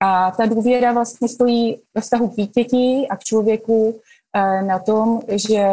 A 0.00 0.30
ta 0.30 0.46
důvěra 0.46 0.92
vlastně 0.92 1.28
stojí 1.28 1.80
ve 1.94 2.00
vztahu 2.00 2.28
k 2.28 2.36
dítěti 2.36 3.06
a 3.10 3.16
k 3.16 3.24
člověku 3.24 4.00
eh, 4.36 4.62
na 4.62 4.78
tom, 4.78 5.20
že, 5.28 5.66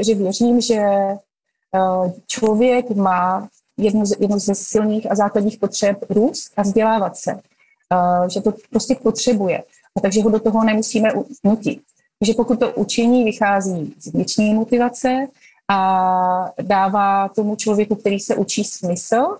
že 0.00 0.14
věřím, 0.14 0.60
že 0.60 0.76
eh, 0.76 2.12
člověk 2.26 2.90
má 2.90 3.48
jednu 3.76 4.06
z, 4.06 4.20
jednu 4.20 4.38
ze 4.38 4.54
silných 4.54 5.10
a 5.10 5.14
základních 5.14 5.58
potřeb 5.58 6.10
růst 6.10 6.52
a 6.56 6.62
vzdělávat 6.62 7.16
se. 7.16 7.32
Eh, 7.32 8.30
že 8.30 8.40
to 8.40 8.52
prostě 8.70 8.94
potřebuje. 8.94 9.62
A 9.96 10.00
takže 10.00 10.22
ho 10.22 10.30
do 10.30 10.40
toho 10.40 10.64
nemusíme 10.64 11.08
nutit. 11.44 11.82
Takže 12.18 12.34
pokud 12.34 12.60
to 12.60 12.72
učení 12.72 13.24
vychází 13.24 13.94
z 13.98 14.12
vnitřní 14.12 14.54
motivace 14.54 15.26
a 15.68 16.50
dává 16.62 17.28
tomu 17.28 17.56
člověku, 17.56 17.94
který 17.94 18.20
se 18.20 18.36
učí 18.36 18.64
smysl, 18.64 19.38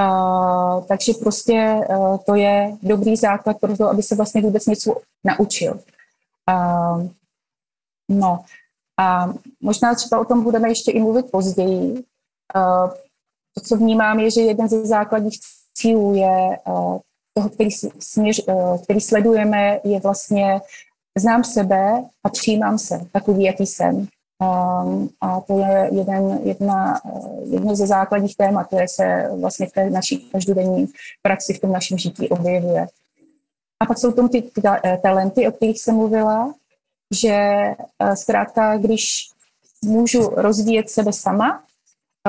Uh, 0.00 0.84
takže 0.86 1.12
prostě 1.20 1.80
uh, 1.88 2.18
to 2.26 2.34
je 2.34 2.76
dobrý 2.82 3.16
základ 3.16 3.60
pro 3.60 3.76
to, 3.76 3.90
aby 3.90 4.02
se 4.02 4.14
vlastně 4.14 4.42
vůbec 4.42 4.66
něco 4.66 4.96
naučil. 5.24 5.80
Uh, 6.50 7.06
no 8.08 8.44
a 9.00 9.26
možná 9.60 9.94
třeba 9.94 10.20
o 10.20 10.24
tom 10.24 10.42
budeme 10.42 10.68
ještě 10.68 10.92
i 10.92 11.00
mluvit 11.00 11.30
později. 11.30 11.92
Uh, 12.56 12.90
to, 13.54 13.60
co 13.62 13.76
vnímám, 13.76 14.18
je, 14.18 14.30
že 14.30 14.40
jeden 14.40 14.68
ze 14.68 14.86
základních 14.86 15.38
cílů 15.74 16.14
je 16.14 16.58
uh, 16.66 16.98
toho, 17.34 17.48
který, 17.48 17.70
směř, 17.98 18.42
uh, 18.48 18.82
který 18.82 19.00
sledujeme, 19.00 19.80
je 19.84 20.00
vlastně 20.00 20.60
znám 21.18 21.44
sebe 21.44 22.04
a 22.24 22.28
přijímám 22.28 22.78
se 22.78 23.06
takový, 23.12 23.44
jaký 23.44 23.66
jsem. 23.66 24.06
Um, 24.44 25.08
a 25.20 25.40
to 25.40 25.58
je 25.58 25.88
jeden, 25.92 26.40
jedna, 26.42 27.00
jedno 27.44 27.76
ze 27.76 27.86
základních 27.86 28.36
témat, 28.36 28.64
které 28.64 28.88
se 28.88 29.30
vlastně 29.40 29.66
v 29.66 29.72
té 29.72 29.90
naší 29.90 30.18
každodenní 30.18 30.86
praxi, 31.22 31.54
v 31.54 31.60
tom 31.60 31.72
našem 31.72 31.98
žití 31.98 32.28
objevuje. 32.28 32.86
A 33.80 33.86
pak 33.86 33.98
jsou 33.98 34.12
tam 34.12 34.28
ty 34.28 34.50
eh, 34.64 34.98
talenty, 35.02 35.48
o 35.48 35.52
kterých 35.52 35.80
jsem 35.80 35.94
mluvila, 35.94 36.54
že 37.14 37.34
eh, 37.34 38.16
zkrátka, 38.16 38.76
když 38.76 39.30
můžu 39.84 40.30
rozvíjet 40.36 40.90
sebe 40.90 41.12
sama, 41.12 41.62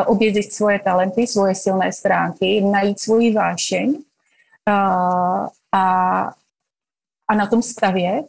objevit 0.06 0.54
svoje 0.54 0.80
talenty, 0.80 1.28
svoje 1.28 1.56
silné 1.56 1.94
stránky, 1.94 2.62
najít 2.62 3.00
svoji 3.00 3.34
vášeň 3.34 3.98
a, 4.66 4.76
a, 5.72 5.84
a 7.28 7.36
na 7.36 7.48
tom 7.48 7.62
stavět, 7.62 8.26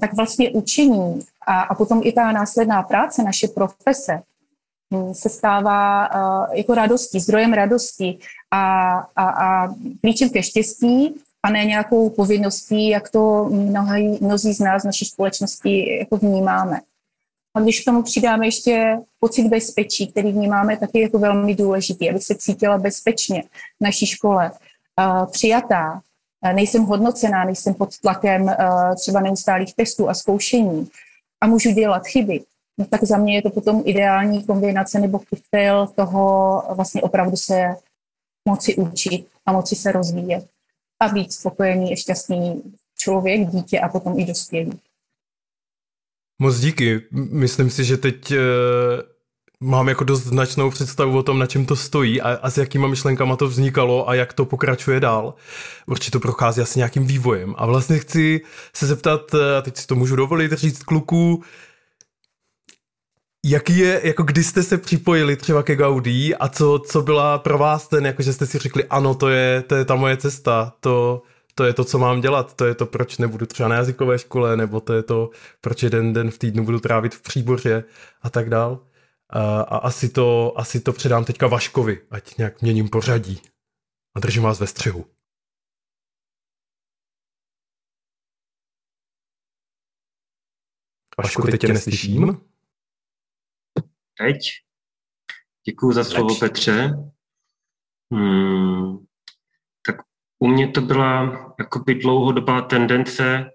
tak 0.00 0.14
vlastně 0.14 0.50
učení 0.50 1.20
a, 1.46 1.60
a 1.60 1.74
potom 1.74 2.00
i 2.04 2.12
ta 2.12 2.32
následná 2.32 2.82
práce, 2.82 3.22
naše 3.22 3.48
profese, 3.48 4.22
hm, 4.94 5.14
se 5.14 5.28
stává 5.28 6.08
uh, 6.14 6.54
jako 6.56 6.74
radostí, 6.74 7.20
zdrojem 7.20 7.52
radosti 7.52 8.18
a, 8.50 8.92
a, 9.16 9.24
a 9.28 9.74
klíčem 10.00 10.30
ke 10.30 10.42
štěstí 10.42 11.14
a 11.42 11.50
ne 11.50 11.64
nějakou 11.64 12.10
povinností, 12.10 12.88
jak 12.88 13.10
to 13.10 13.44
mnohý, 13.44 14.18
mnozí 14.20 14.54
z 14.54 14.60
nás 14.60 14.82
v 14.82 14.86
naší 14.86 15.04
společnosti 15.04 15.98
jako 15.98 16.16
vnímáme. 16.16 16.80
A 17.56 17.60
když 17.60 17.80
k 17.80 17.84
tomu 17.84 18.02
přidáme 18.02 18.46
ještě 18.46 18.98
pocit 19.20 19.48
bezpečí, 19.48 20.06
který 20.06 20.32
vnímáme 20.32 20.76
taky 20.76 21.00
jako 21.00 21.18
velmi 21.18 21.54
důležitý, 21.54 22.10
aby 22.10 22.20
se 22.20 22.34
cítila 22.34 22.78
bezpečně 22.78 23.42
v 23.80 23.84
naší 23.84 24.06
škole, 24.06 24.50
uh, 24.50 25.30
přijatá, 25.30 26.00
nejsem 26.52 26.82
hodnocená, 26.82 27.44
nejsem 27.44 27.74
pod 27.74 27.98
tlakem 27.98 28.42
uh, 28.42 28.52
třeba 28.94 29.20
neustálých 29.20 29.74
testů 29.74 30.08
a 30.08 30.14
zkoušení, 30.14 30.88
a 31.44 31.46
můžu 31.46 31.70
dělat 31.70 32.06
chyby, 32.06 32.40
no 32.78 32.84
tak 32.86 33.04
za 33.04 33.16
mě 33.16 33.34
je 33.34 33.42
to 33.42 33.50
potom 33.50 33.82
ideální 33.84 34.44
kombinace 34.44 35.00
nebo 35.00 35.18
koktejl 35.18 35.86
toho 35.86 36.62
vlastně 36.74 37.02
opravdu 37.02 37.36
se 37.36 37.76
moci 38.48 38.74
učit 38.74 39.26
a 39.46 39.52
moci 39.52 39.76
se 39.76 39.92
rozvíjet 39.92 40.46
a 41.02 41.08
být 41.08 41.32
spokojený 41.32 41.92
a 41.92 41.96
šťastný 41.96 42.62
člověk, 42.98 43.48
dítě 43.48 43.80
a 43.80 43.88
potom 43.88 44.18
i 44.18 44.24
dospělý. 44.24 44.80
Moc 46.42 46.60
díky. 46.60 47.00
Myslím 47.12 47.70
si, 47.70 47.84
že 47.84 47.96
teď 47.96 48.30
uh, 48.30 48.38
mám 49.64 49.88
jako 49.88 50.04
dost 50.04 50.22
značnou 50.22 50.70
představu 50.70 51.18
o 51.18 51.22
tom, 51.22 51.38
na 51.38 51.46
čem 51.46 51.66
to 51.66 51.76
stojí 51.76 52.20
a, 52.20 52.38
a 52.42 52.50
s 52.50 52.58
jakýma 52.58 52.88
myšlenkama 52.88 53.36
to 53.36 53.48
vznikalo 53.48 54.08
a 54.08 54.14
jak 54.14 54.32
to 54.32 54.44
pokračuje 54.44 55.00
dál. 55.00 55.34
Určitě 55.86 56.10
to 56.10 56.20
prochází 56.20 56.60
asi 56.60 56.78
nějakým 56.78 57.06
vývojem. 57.06 57.54
A 57.58 57.66
vlastně 57.66 57.98
chci 57.98 58.40
se 58.76 58.86
zeptat, 58.86 59.34
eh, 59.34 59.56
a 59.58 59.62
teď 59.62 59.76
si 59.76 59.86
to 59.86 59.94
můžu 59.94 60.16
dovolit 60.16 60.52
říct 60.52 60.82
kluků, 60.82 61.42
Jaký 63.46 63.78
je, 63.78 64.00
jako 64.04 64.22
kdy 64.22 64.44
jste 64.44 64.62
se 64.62 64.78
připojili 64.78 65.36
třeba 65.36 65.62
ke 65.62 65.76
Gaudí 65.76 66.34
a 66.34 66.48
co, 66.48 66.78
co 66.86 67.02
byla 67.02 67.38
pro 67.38 67.58
vás 67.58 67.88
ten, 67.88 68.06
jako 68.06 68.22
že 68.22 68.32
jste 68.32 68.46
si 68.46 68.58
řekli, 68.58 68.84
ano, 68.84 69.14
to 69.14 69.28
je, 69.28 69.62
to 69.62 69.74
je 69.74 69.84
ta 69.84 69.94
moje 69.94 70.16
cesta, 70.16 70.72
to, 70.80 71.22
to 71.54 71.64
je 71.64 71.72
to, 71.72 71.84
co 71.84 71.98
mám 71.98 72.20
dělat, 72.20 72.56
to 72.56 72.64
je 72.64 72.74
to, 72.74 72.86
proč 72.86 73.18
nebudu 73.18 73.46
třeba 73.46 73.68
na 73.68 73.76
jazykové 73.76 74.18
škole, 74.18 74.56
nebo 74.56 74.80
to 74.80 74.92
je 74.92 75.02
to, 75.02 75.30
proč 75.60 75.82
jeden 75.82 76.12
den 76.12 76.30
v 76.30 76.38
týdnu 76.38 76.64
budu 76.64 76.80
trávit 76.80 77.14
v 77.14 77.22
příboře 77.22 77.84
a 78.22 78.30
tak 78.30 78.50
dál. 78.50 78.80
A, 79.34 79.60
a 79.60 79.76
asi, 79.78 80.08
to, 80.08 80.58
asi 80.58 80.80
to 80.80 80.92
předám 80.92 81.24
teďka 81.24 81.46
Vaškovi, 81.46 82.06
ať 82.10 82.36
nějak 82.36 82.62
měním 82.62 82.88
pořadí 82.88 83.42
a 84.16 84.20
držím 84.20 84.42
vás 84.42 84.60
ve 84.60 84.66
střehu. 84.66 85.06
Vašku, 91.18 91.42
teď 91.42 91.60
tě 91.60 91.68
neslyším. 91.68 92.40
Teď? 94.18 94.38
Děkuji 95.66 95.92
za 95.92 96.04
slovo, 96.04 96.28
teď. 96.28 96.38
Petře. 96.40 96.96
Hmm, 98.12 99.06
tak 99.86 99.96
u 100.38 100.46
mě 100.46 100.68
to 100.68 100.80
byla 100.80 101.54
jakoby 101.58 101.94
dlouhodobá 101.94 102.62
tendence 102.62 103.50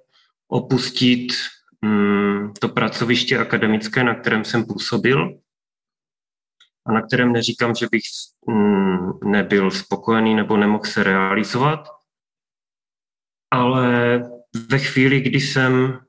opustit 0.47 1.33
hmm, 1.83 2.53
to 2.53 2.69
pracoviště 2.69 3.37
akademické, 3.37 4.03
na 4.03 4.15
kterém 4.15 4.45
jsem 4.45 4.65
působil 4.65 5.41
a 6.89 6.93
na 6.93 7.01
kterém 7.01 7.31
neříkám, 7.31 7.75
že 7.75 7.87
bych 7.91 8.01
hmm, 8.47 9.11
nebyl 9.23 9.71
spokojený 9.71 10.35
nebo 10.35 10.57
nemohl 10.57 10.83
se 10.83 11.03
realizovat, 11.03 11.89
ale 13.51 14.19
ve 14.69 14.79
chvíli, 14.79 15.21
kdy 15.21 15.39
jsem 15.39 15.99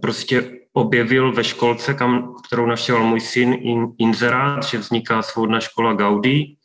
prostě 0.00 0.58
objevil 0.72 1.32
ve 1.32 1.44
školce, 1.44 1.94
kam, 1.94 2.34
kterou 2.46 2.66
navštěvoval 2.66 3.06
můj 3.08 3.20
syn, 3.20 3.52
in, 3.52 3.86
inzerát, 3.98 4.64
že 4.64 4.78
vzniká 4.78 5.22
svobodná 5.22 5.60
škola 5.60 5.92
Gaudí, 5.94 6.58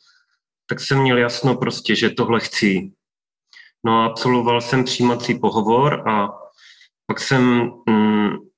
tak 0.68 0.80
jsem 0.80 1.02
měl 1.02 1.18
jasno 1.18 1.56
prostě, 1.56 1.96
že 1.96 2.10
tohle 2.10 2.40
chci. 2.40 2.92
No 3.86 4.02
a 4.02 4.06
absolvoval 4.06 4.60
jsem 4.60 4.84
přijímací 4.84 5.38
pohovor 5.38 6.08
a 6.08 6.28
pak 7.06 7.20
jsem 7.20 7.70
mm, 7.88 8.49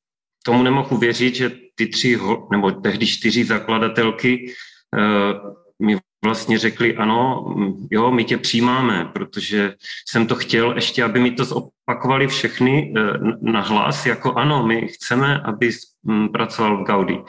tomu 0.42 0.62
nemohl 0.62 0.88
uvěřit, 0.90 1.34
že 1.34 1.50
ty 1.75 1.87
tři, 1.87 2.18
nebo 2.50 2.70
tehdy 2.70 3.06
čtyři 3.06 3.44
zakladatelky 3.44 4.54
uh, 4.96 5.52
mi 5.87 5.99
vlastně 6.25 6.58
řekli, 6.58 6.96
ano, 6.96 7.44
jo, 7.90 8.11
my 8.11 8.25
tě 8.25 8.37
přijímáme, 8.37 9.11
protože 9.12 9.75
jsem 10.08 10.26
to 10.26 10.34
chtěl 10.34 10.72
ještě, 10.75 11.04
aby 11.04 11.20
mi 11.20 11.30
to 11.30 11.44
zopakovali 11.44 12.26
všechny 12.26 12.94
eh, 12.96 13.02
na 13.42 13.61
hlas, 13.61 14.06
jako 14.06 14.32
ano, 14.32 14.66
my 14.66 14.88
chceme, 14.88 15.40
aby 15.40 15.70
hm, 16.06 16.28
pracoval 16.28 16.82
v 16.82 16.87
Gaudi. 16.87 17.22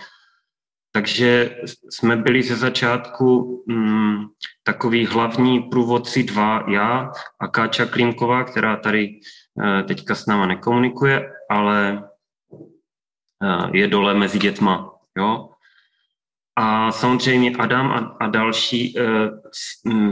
Takže 0.92 1.58
jsme 1.90 2.16
byli 2.16 2.44
ze 2.44 2.56
začátku 2.56 3.64
hm, 3.72 4.26
takový 4.64 5.06
hlavní 5.06 5.60
průvodci 5.60 6.24
dva, 6.24 6.64
já 6.68 7.12
a 7.40 7.48
Káča 7.48 7.86
Klimková, 7.86 8.44
která 8.44 8.76
tady 8.76 9.20
eh, 9.64 9.84
teďka 9.84 10.16
s 10.16 10.26
náma 10.26 10.46
nekomunikuje, 10.46 11.32
ale 11.50 12.04
eh, 12.04 12.13
je 13.74 13.88
dole 13.88 14.14
mezi 14.14 14.40
dětma. 14.40 14.94
Jo? 15.18 15.50
A 16.56 16.92
samozřejmě 16.92 17.52
Adam 17.52 17.92
a, 17.92 17.98
a 18.20 18.28
další 18.28 18.98
e, 18.98 19.04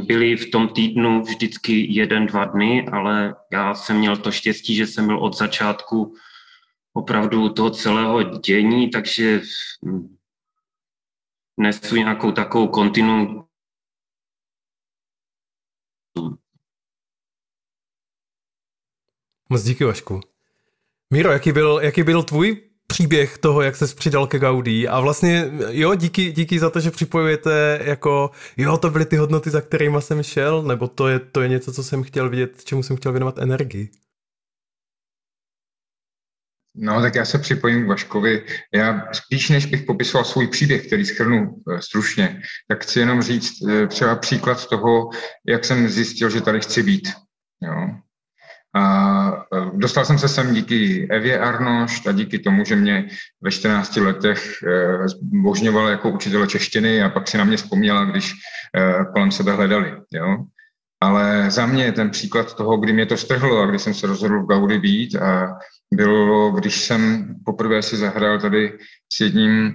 byli 0.06 0.36
v 0.36 0.52
tom 0.52 0.70
týdnu 0.70 1.22
vždycky 1.22 1.94
jeden, 1.94 2.26
dva 2.26 2.46
dny, 2.46 2.88
ale 2.92 3.36
já 3.52 3.74
jsem 3.74 3.98
měl 3.98 4.18
to 4.18 4.32
štěstí, 4.32 4.76
že 4.76 4.88
jsem 4.88 5.08
byl 5.08 5.20
od 5.20 5.38
začátku 5.38 6.16
opravdu 6.94 7.50
toho 7.50 7.70
celého 7.70 8.24
dění, 8.24 8.90
takže 8.90 9.42
hm, 9.86 10.18
nesu 11.58 11.96
nějakou 11.96 12.32
takovou 12.32 12.68
kontinu. 12.68 13.46
Moc 19.50 19.64
díky, 19.64 19.84
Vašku. 19.84 20.22
Míro, 21.14 21.32
jaký 21.32 21.52
byl, 21.52 21.80
jaký 21.84 22.04
byl 22.04 22.24
tvůj 22.24 22.71
příběh 22.92 23.38
toho, 23.38 23.62
jak 23.62 23.76
se 23.76 23.96
přidal 23.96 24.28
ke 24.28 24.40
Gaudí 24.40 24.88
a 24.88 25.00
vlastně 25.00 25.52
jo, 25.70 25.96
díky, 25.96 26.32
díky 26.32 26.60
za 26.60 26.70
to, 26.70 26.80
že 26.80 26.92
připojujete 26.92 27.80
jako 27.84 28.32
jo, 28.58 28.78
to 28.78 28.90
byly 28.90 29.06
ty 29.06 29.16
hodnoty, 29.16 29.50
za 29.50 29.62
kterými 29.62 29.98
jsem 30.00 30.24
šel, 30.24 30.64
nebo 30.64 30.88
to 30.88 31.08
je, 31.08 31.20
to 31.20 31.42
je 31.42 31.50
něco, 31.50 31.74
co 31.74 31.84
jsem 31.84 32.04
chtěl 32.04 32.30
vidět, 32.30 32.64
čemu 32.64 32.84
jsem 32.84 32.98
chtěl 32.98 33.12
věnovat 33.12 33.38
energii. 33.38 33.90
No, 36.76 37.02
tak 37.02 37.16
já 37.16 37.26
se 37.26 37.40
připojím 37.40 37.86
k 37.86 37.88
Vaškovi. 37.88 38.46
Já 38.74 39.14
spíš, 39.14 39.50
než 39.50 39.66
bych 39.66 39.84
popisoval 39.84 40.26
svůj 40.26 40.48
příběh, 40.48 40.88
který 40.88 41.06
schrnu 41.06 41.64
eh, 41.72 41.82
stručně, 41.82 42.42
tak 42.68 42.84
chci 42.84 43.00
jenom 43.00 43.22
říct 43.22 43.52
eh, 43.70 43.88
třeba 43.88 44.16
příklad 44.16 44.68
toho, 44.68 45.10
jak 45.48 45.66
jsem 45.66 45.90
zjistil, 45.90 46.30
že 46.30 46.42
tady 46.42 46.60
chci 46.60 46.84
být. 46.84 47.10
Jo. 47.62 47.96
A 48.76 49.46
e, 49.54 49.72
dostal 49.74 50.06
jsem 50.06 50.18
se 50.18 50.28
sem 50.28 50.54
díky 50.54 51.08
Evě 51.12 51.40
Arnošt 51.40 52.08
a 52.08 52.12
díky 52.12 52.40
tomu, 52.40 52.66
že 52.66 52.76
mě 52.76 53.08
ve 53.42 53.52
14 53.52 53.96
letech 53.96 54.64
e, 54.64 55.08
zbožňovala 55.08 55.90
jako 55.90 56.10
učitele 56.10 56.48
češtiny 56.48 57.04
a 57.04 57.10
pak 57.10 57.28
si 57.28 57.38
na 57.38 57.44
mě 57.44 57.58
vzpomněla, 57.58 58.06
když 58.06 58.32
e, 58.32 59.06
kolem 59.14 59.32
sebe 59.32 59.54
hledali. 59.54 59.94
Jo? 60.12 60.38
Ale 61.02 61.52
za 61.52 61.66
mě 61.66 61.92
ten 61.92 62.10
příklad 62.10 62.56
toho, 62.56 62.78
kdy 62.78 62.94
mě 62.94 63.06
to 63.06 63.18
strhlo 63.18 63.62
a 63.62 63.66
kdy 63.66 63.80
jsem 63.80 63.94
se 63.94 64.08
rozhodl 64.08 64.44
v 64.44 64.48
Gaudi 64.48 64.80
být 64.80 65.16
a 65.16 65.58
bylo, 65.94 66.52
když 66.52 66.82
jsem 66.82 67.36
poprvé 67.46 67.82
si 67.82 67.98
zahrál 67.98 68.40
tady 68.40 68.78
s 69.14 69.20
jedním 69.20 69.74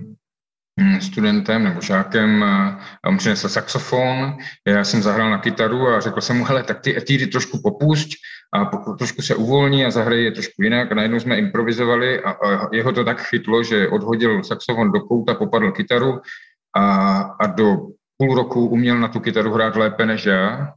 studentem 1.01 1.65
nebo 1.65 1.81
žákem 1.81 2.43
a 2.43 2.81
on 3.07 3.17
přinesl 3.17 3.49
saxofon, 3.49 4.37
já 4.67 4.85
jsem 4.85 5.03
zahrál 5.03 5.31
na 5.31 5.39
kytaru 5.39 5.89
a 5.89 6.01
řekl 6.01 6.21
jsem 6.21 6.37
mu, 6.37 6.45
hele, 6.45 6.63
tak 6.63 6.81
ty 6.81 6.97
etídy 6.97 7.27
trošku 7.27 7.61
popusť 7.63 8.09
a 8.55 8.65
trošku 8.99 9.23
se 9.23 9.35
uvolní 9.35 9.85
a 9.85 9.91
zahraje 9.91 10.23
je 10.23 10.33
trošku 10.33 10.63
jinak. 10.63 10.93
A 10.93 10.95
najednou 10.95 11.21
jsme 11.21 11.39
improvizovali 11.39 12.21
a, 12.21 12.31
a 12.31 12.69
jeho 12.73 12.93
to 12.93 13.05
tak 13.05 13.23
chytlo, 13.23 13.63
že 13.63 13.89
odhodil 13.89 14.45
saxofon 14.45 14.93
do 14.93 15.01
kouta, 15.01 15.35
popadl 15.35 15.73
kytaru 15.73 16.21
a, 16.77 17.21
a 17.21 17.47
do 17.47 17.77
půl 18.17 18.35
roku 18.35 18.67
uměl 18.67 18.99
na 18.99 19.09
tu 19.09 19.21
kytaru 19.21 19.53
hrát 19.53 19.77
lépe 19.77 20.07
než 20.07 20.27
já, 20.27 20.73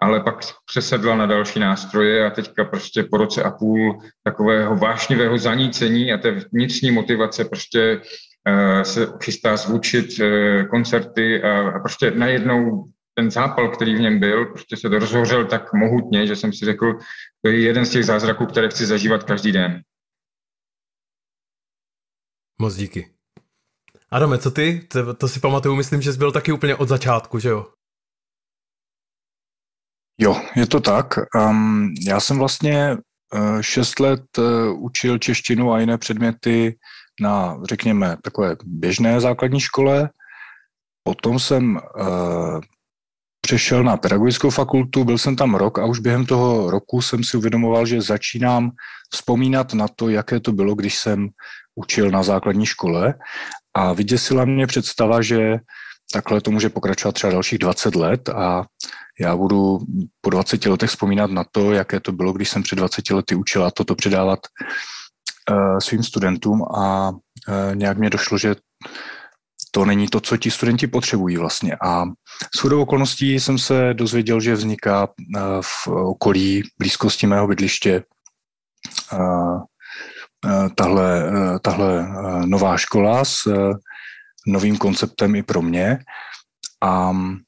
ale 0.00 0.20
pak 0.20 0.38
přesedla 0.66 1.16
na 1.16 1.26
další 1.26 1.60
nástroje 1.60 2.26
a 2.26 2.30
teďka 2.30 2.64
prostě 2.64 3.02
po 3.02 3.16
roce 3.16 3.42
a 3.42 3.50
půl 3.50 3.98
takového 4.24 4.76
vášnivého 4.76 5.38
zanícení 5.38 6.12
a 6.12 6.18
té 6.18 6.30
vnitřní 6.52 6.90
motivace 6.90 7.44
prostě 7.44 8.00
se 8.82 9.06
chystá 9.24 9.56
zvučit 9.56 10.06
uh, 10.20 10.66
koncerty 10.66 11.42
a, 11.42 11.78
prostě 11.78 12.10
najednou 12.10 12.84
ten 13.14 13.30
zápal, 13.30 13.68
který 13.68 13.94
v 13.96 14.00
něm 14.00 14.20
byl, 14.20 14.46
prostě 14.46 14.76
se 14.76 14.90
to 14.90 14.98
rozhořel 14.98 15.46
tak 15.46 15.72
mohutně, 15.72 16.26
že 16.26 16.36
jsem 16.36 16.52
si 16.52 16.64
řekl, 16.64 16.92
to 17.42 17.50
je 17.50 17.60
jeden 17.60 17.86
z 17.86 17.90
těch 17.90 18.04
zázraků, 18.04 18.46
které 18.46 18.68
chci 18.68 18.86
zažívat 18.86 19.24
každý 19.24 19.52
den. 19.52 19.82
Moc 22.60 22.74
díky. 22.74 23.10
Adame, 24.10 24.38
co 24.38 24.50
ty? 24.50 24.86
To, 24.88 25.14
to 25.14 25.28
si 25.28 25.40
pamatuju, 25.40 25.76
myslím, 25.76 26.02
že 26.02 26.12
jsi 26.12 26.18
byl 26.18 26.32
taky 26.32 26.52
úplně 26.52 26.76
od 26.76 26.88
začátku, 26.88 27.38
že 27.38 27.48
jo? 27.48 27.66
Jo, 30.20 30.42
je 30.56 30.66
to 30.66 30.80
tak. 30.80 31.14
Um, 31.34 31.94
já 32.06 32.20
jsem 32.20 32.38
vlastně 32.38 32.96
uh, 33.34 33.60
šest 33.60 34.00
let 34.00 34.38
uh, 34.38 34.84
učil 34.84 35.18
češtinu 35.18 35.72
a 35.72 35.80
jiné 35.80 35.98
předměty 35.98 36.78
na, 37.20 37.58
řekněme, 37.64 38.16
takové 38.22 38.56
běžné 38.64 39.20
základní 39.20 39.60
škole. 39.60 40.10
Potom 41.02 41.38
jsem 41.38 41.80
uh, 42.00 42.60
přešel 43.40 43.84
na 43.84 43.96
pedagogickou 43.96 44.50
fakultu, 44.50 45.04
byl 45.04 45.18
jsem 45.18 45.36
tam 45.36 45.54
rok 45.54 45.78
a 45.78 45.84
už 45.84 45.98
během 45.98 46.26
toho 46.26 46.70
roku 46.70 47.02
jsem 47.02 47.24
si 47.24 47.36
uvědomoval, 47.36 47.86
že 47.86 48.00
začínám 48.00 48.70
vzpomínat 49.10 49.74
na 49.74 49.88
to, 49.88 50.08
jaké 50.08 50.40
to 50.40 50.52
bylo, 50.52 50.74
když 50.74 50.98
jsem 50.98 51.28
učil 51.74 52.10
na 52.10 52.22
základní 52.22 52.66
škole 52.66 53.14
a 53.74 53.92
vyděsila 53.92 54.44
mě 54.44 54.66
představa, 54.66 55.22
že 55.22 55.58
takhle 56.12 56.40
to 56.40 56.50
může 56.50 56.68
pokračovat 56.68 57.12
třeba 57.12 57.32
dalších 57.32 57.58
20 57.58 57.94
let 57.94 58.28
a 58.28 58.64
já 59.20 59.36
budu 59.36 59.78
po 60.20 60.30
20 60.30 60.66
letech 60.66 60.90
vzpomínat 60.90 61.30
na 61.30 61.44
to, 61.52 61.72
jaké 61.72 62.00
to 62.00 62.12
bylo, 62.12 62.32
když 62.32 62.48
jsem 62.48 62.62
před 62.62 62.76
20 62.76 63.10
lety 63.10 63.34
učil 63.34 63.64
a 63.64 63.70
toto 63.70 63.94
předávat 63.94 64.38
svým 65.78 66.02
studentům 66.02 66.62
a 66.62 67.10
uh, 67.10 67.16
nějak 67.74 67.98
mě 67.98 68.10
došlo, 68.10 68.38
že 68.38 68.54
to 69.74 69.84
není 69.84 70.08
to, 70.08 70.20
co 70.20 70.36
ti 70.36 70.50
studenti 70.50 70.86
potřebují 70.86 71.36
vlastně. 71.36 71.76
A 71.84 72.04
s 72.56 72.64
okolností 72.64 73.40
jsem 73.40 73.58
se 73.58 73.94
dozvěděl, 73.94 74.40
že 74.40 74.54
vzniká 74.54 75.08
eh, 75.08 75.40
v 75.60 75.86
okolí 75.86 76.62
blízkosti 76.78 77.26
mého 77.26 77.48
bydliště 77.48 78.04
eh, 79.12 79.16
eh, 80.46 80.68
tahle, 80.76 81.30
tahle 81.62 82.08
nová 82.46 82.76
škola 82.76 83.24
s 83.24 83.48
novým 84.46 84.78
konceptem 84.78 85.34
i 85.34 85.42
pro 85.42 85.62
mě. 85.62 85.98
A 86.80 87.10
um, 87.10 87.40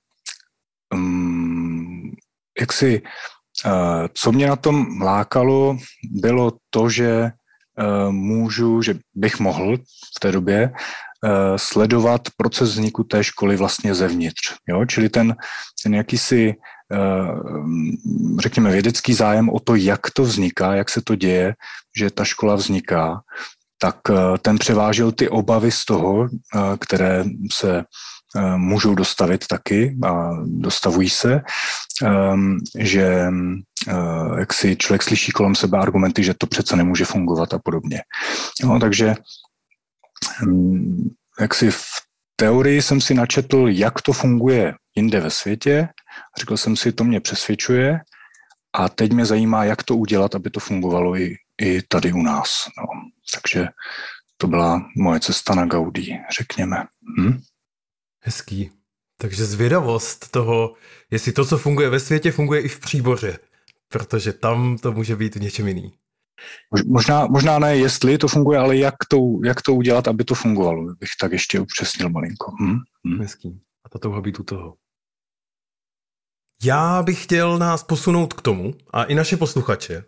jak 2.60 2.72
si, 2.72 3.02
co 4.14 4.32
mě 4.32 4.46
na 4.46 4.56
tom 4.56 5.02
lákalo, 5.02 5.76
bylo 6.10 6.52
to, 6.70 6.88
že 6.88 7.30
můžu, 8.10 8.82
že 8.82 8.94
bych 9.14 9.40
mohl 9.40 9.76
v 10.16 10.20
té 10.20 10.32
době 10.32 10.72
Eh, 11.24 11.58
sledovat 11.58 12.20
proces 12.36 12.68
vzniku 12.68 13.04
té 13.04 13.24
školy 13.24 13.56
vlastně 13.56 13.94
zevnitř. 13.94 14.54
Jo? 14.68 14.84
Čili 14.84 15.08
ten, 15.08 15.36
ten 15.82 15.94
jakýsi 15.94 16.54
řekněme, 18.40 18.70
vědecký 18.70 19.14
zájem 19.14 19.48
o 19.48 19.60
to, 19.60 19.74
jak 19.74 20.00
to 20.14 20.22
vzniká, 20.22 20.74
jak 20.74 20.90
se 20.90 21.02
to 21.02 21.14
děje, 21.14 21.54
že 21.98 22.10
ta 22.10 22.24
škola 22.24 22.54
vzniká, 22.54 23.20
tak 23.78 23.96
ten 24.42 24.58
převážil 24.58 25.12
ty 25.12 25.28
obavy 25.28 25.70
z 25.70 25.84
toho, 25.84 26.28
které 26.80 27.24
se 27.52 27.84
můžou 28.56 28.94
dostavit 28.94 29.46
taky 29.46 29.96
a 30.06 30.30
dostavují 30.44 31.10
se, 31.10 31.40
že 32.78 33.26
jak 34.38 34.52
si 34.52 34.76
člověk 34.76 35.02
slyší 35.02 35.32
kolem 35.32 35.54
sebe 35.54 35.78
argumenty, 35.78 36.24
že 36.24 36.34
to 36.34 36.46
přece 36.46 36.76
nemůže 36.76 37.04
fungovat 37.04 37.54
a 37.54 37.58
podobně. 37.58 38.02
No, 38.64 38.80
takže 38.80 39.14
jak 41.40 41.54
si 41.54 41.70
v 41.70 41.84
teorii 42.36 42.82
jsem 42.82 43.00
si 43.00 43.14
načetl, 43.14 43.68
jak 43.68 44.02
to 44.02 44.12
funguje 44.12 44.74
jinde 44.96 45.20
ve 45.20 45.30
světě. 45.30 45.88
Řekl 46.38 46.56
jsem 46.56 46.76
si, 46.76 46.92
to 46.92 47.04
mě 47.04 47.20
přesvědčuje 47.20 48.00
a 48.72 48.88
teď 48.88 49.12
mě 49.12 49.26
zajímá, 49.26 49.64
jak 49.64 49.82
to 49.82 49.96
udělat, 49.96 50.34
aby 50.34 50.50
to 50.50 50.60
fungovalo 50.60 51.16
i, 51.16 51.36
i 51.62 51.82
tady 51.82 52.12
u 52.12 52.22
nás. 52.22 52.66
No, 52.78 52.84
takže 53.34 53.68
to 54.36 54.46
byla 54.46 54.86
moje 54.96 55.20
cesta 55.20 55.54
na 55.54 55.66
Gaudí, 55.66 56.18
řekněme. 56.38 56.84
Hm? 57.20 57.40
Hezký. 58.24 58.70
Takže 59.18 59.44
zvědavost 59.44 60.30
toho, 60.30 60.74
jestli 61.10 61.32
to, 61.32 61.44
co 61.44 61.58
funguje 61.58 61.90
ve 61.90 62.00
světě, 62.00 62.32
funguje 62.32 62.60
i 62.60 62.68
v 62.68 62.80
příboře, 62.80 63.38
protože 63.88 64.32
tam 64.32 64.78
to 64.78 64.92
může 64.92 65.16
být 65.16 65.36
v 65.36 65.40
něčem 65.40 65.68
jiný. 65.68 65.92
Možná, 66.86 67.26
možná 67.26 67.58
ne, 67.58 67.76
jestli 67.76 68.18
to 68.18 68.28
funguje, 68.28 68.58
ale 68.58 68.76
jak 68.76 68.94
to, 69.08 69.16
jak 69.44 69.62
to 69.62 69.74
udělat, 69.74 70.08
aby 70.08 70.24
to 70.24 70.34
fungovalo, 70.34 70.84
bych 70.84 71.08
tak 71.20 71.32
ještě 71.32 71.60
upřesnil 71.60 72.10
malinko. 72.10 72.52
Hm? 72.60 72.78
Hm. 73.06 73.20
Hezký. 73.20 73.60
A 73.84 73.88
to 73.88 73.98
touha 73.98 74.20
být 74.20 74.40
u 74.40 74.42
toho. 74.42 74.74
Já 76.64 77.02
bych 77.02 77.22
chtěl 77.22 77.58
nás 77.58 77.82
posunout 77.82 78.32
k 78.32 78.42
tomu, 78.42 78.74
a 78.90 79.04
i 79.04 79.14
naše 79.14 79.36
posluchače. 79.36 80.04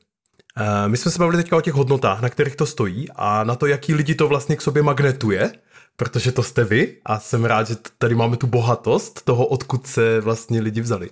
Eh, 0.56 0.88
my 0.88 0.96
jsme 0.96 1.10
se 1.10 1.18
bavili 1.18 1.42
teďka 1.42 1.56
o 1.56 1.60
těch 1.60 1.74
hodnotách, 1.74 2.20
na 2.22 2.28
kterých 2.28 2.56
to 2.56 2.66
stojí 2.66 3.08
a 3.16 3.44
na 3.44 3.56
to, 3.56 3.66
jaký 3.66 3.94
lidi 3.94 4.14
to 4.14 4.28
vlastně 4.28 4.56
k 4.56 4.62
sobě 4.62 4.82
magnetuje, 4.82 5.52
protože 5.96 6.32
to 6.32 6.42
jste 6.42 6.64
vy 6.64 6.96
a 7.04 7.20
jsem 7.20 7.44
rád, 7.44 7.68
že 7.68 7.76
tady 7.98 8.14
máme 8.14 8.36
tu 8.36 8.46
bohatost 8.46 9.24
toho, 9.24 9.46
odkud 9.46 9.86
se 9.86 10.20
vlastně 10.20 10.60
lidi 10.60 10.80
vzali. 10.80 11.10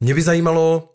Mě 0.00 0.14
by 0.14 0.22
zajímalo, 0.22 0.94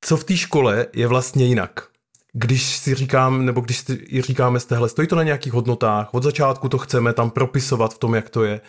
co 0.00 0.16
v 0.16 0.24
té 0.24 0.36
škole 0.36 0.86
je 0.92 1.06
vlastně 1.06 1.46
jinak 1.46 1.94
když 2.34 2.76
si 2.76 2.94
říkám, 2.94 3.46
nebo 3.46 3.60
když 3.60 3.78
si 3.78 4.22
říkáme 4.22 4.60
z 4.60 4.64
téhle, 4.64 4.88
stojí 4.88 5.08
to 5.08 5.16
na 5.16 5.22
nějakých 5.22 5.52
hodnotách, 5.52 6.14
od 6.14 6.22
začátku 6.22 6.68
to 6.68 6.78
chceme 6.78 7.12
tam 7.12 7.30
propisovat 7.30 7.94
v 7.94 7.98
tom, 7.98 8.14
jak 8.14 8.30
to 8.30 8.44
je, 8.44 8.60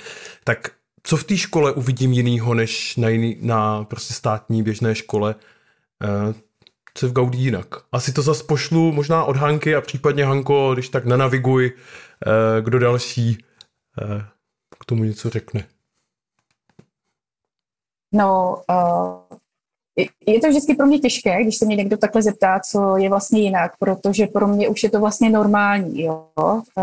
tak 0.44 0.72
co 1.04 1.18
v 1.18 1.24
té 1.24 1.38
škole 1.38 1.72
uvidím 1.72 2.14
jinýho, 2.14 2.54
než 2.54 2.96
na, 2.96 3.10
jiný, 3.10 3.38
na 3.42 3.84
prostě 3.84 4.14
státní 4.14 4.64
běžné 4.64 4.96
škole, 4.96 5.36
eh, 6.04 6.34
co 6.94 7.06
je 7.06 7.10
v 7.10 7.14
Gaudí 7.14 7.44
jinak. 7.44 7.68
Asi 7.92 8.14
to 8.14 8.22
zase 8.22 8.44
pošlu 8.44 8.92
možná 8.92 9.24
od 9.24 9.38
Hanky 9.38 9.76
a 9.76 9.82
případně 9.82 10.26
Hanko, 10.26 10.74
když 10.74 10.90
tak 10.90 11.06
nanaviguj, 11.06 11.72
eh, 11.76 11.82
kdo 12.62 12.80
další 12.80 13.38
eh, 14.02 14.26
k 14.80 14.86
tomu 14.86 15.04
něco 15.04 15.30
řekne. 15.30 15.68
No, 18.14 18.64
uh, 18.70 19.38
je 20.28 20.42
to 20.42 20.48
vždycky 20.48 20.76
pro 20.76 20.86
mě 20.88 21.00
těžké, 21.00 21.44
když 21.44 21.58
se 21.58 21.66
mě 21.66 21.76
někdo 21.76 21.98
takhle 21.98 22.22
zeptá, 22.22 22.60
co 22.60 22.98
je 22.98 23.10
vlastně 23.10 23.42
jinak, 23.42 23.78
protože 23.80 24.28
pro 24.28 24.48
mě 24.48 24.70
už 24.70 24.84
je 24.84 24.90
to 24.90 25.00
vlastně 25.00 25.30
normální. 25.30 26.02
Jo? 26.02 26.28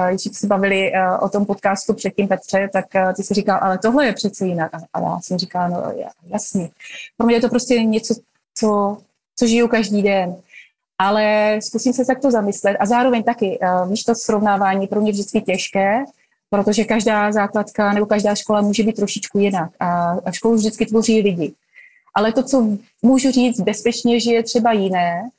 Když 0.09 0.23
jsme 0.23 0.35
se 0.35 0.47
bavili 0.47 0.93
eh, 0.95 1.19
o 1.19 1.29
tom 1.29 1.47
podcastu 1.47 1.95
předtím, 1.95 2.29
Petře, 2.29 2.69
tak 2.73 2.95
eh, 2.95 3.13
ty 3.17 3.23
si 3.23 3.35
říkal, 3.35 3.59
ale 3.63 3.79
tohle 3.79 4.07
je 4.07 4.13
přece 4.13 4.47
jinak. 4.47 4.71
A 4.93 5.01
já 5.01 5.21
jsem 5.21 5.39
říkala, 5.39 5.69
no 5.69 5.93
jasně. 6.25 6.71
Pro 7.17 7.27
mě 7.27 7.37
je 7.37 7.41
to 7.41 7.49
prostě 7.49 7.83
něco, 7.83 8.15
co, 8.55 8.99
co 9.37 9.47
žiju 9.47 9.69
každý 9.69 10.03
den. 10.03 10.37
Ale 11.03 11.59
zkusím 11.63 11.93
se 11.93 12.05
takto 12.05 12.31
zamyslet 12.31 12.77
a 12.81 12.87
zároveň 12.87 13.23
taky, 13.23 13.59
eh, 13.63 13.87
víš, 13.89 14.05
to 14.05 14.15
srovnávání 14.15 14.87
pro 14.87 15.01
mě 15.01 15.13
vždycky 15.13 15.41
těžké, 15.41 16.05
protože 16.51 16.85
každá 16.85 17.33
základka 17.33 17.93
nebo 17.93 18.07
každá 18.07 18.35
škola 18.35 18.61
může 18.61 18.83
být 18.83 18.97
trošičku 18.97 19.39
jinak 19.39 19.71
a, 19.81 20.31
školu 20.31 20.55
vždycky 20.55 20.87
tvoří 20.87 21.21
lidi. 21.21 21.53
Ale 22.15 22.33
to, 22.33 22.43
co 22.43 22.69
můžu 23.03 23.31
říct 23.31 23.61
bezpečně, 23.61 24.21
že 24.21 24.33
je 24.33 24.43
třeba 24.43 24.73
jiné, 24.73 25.31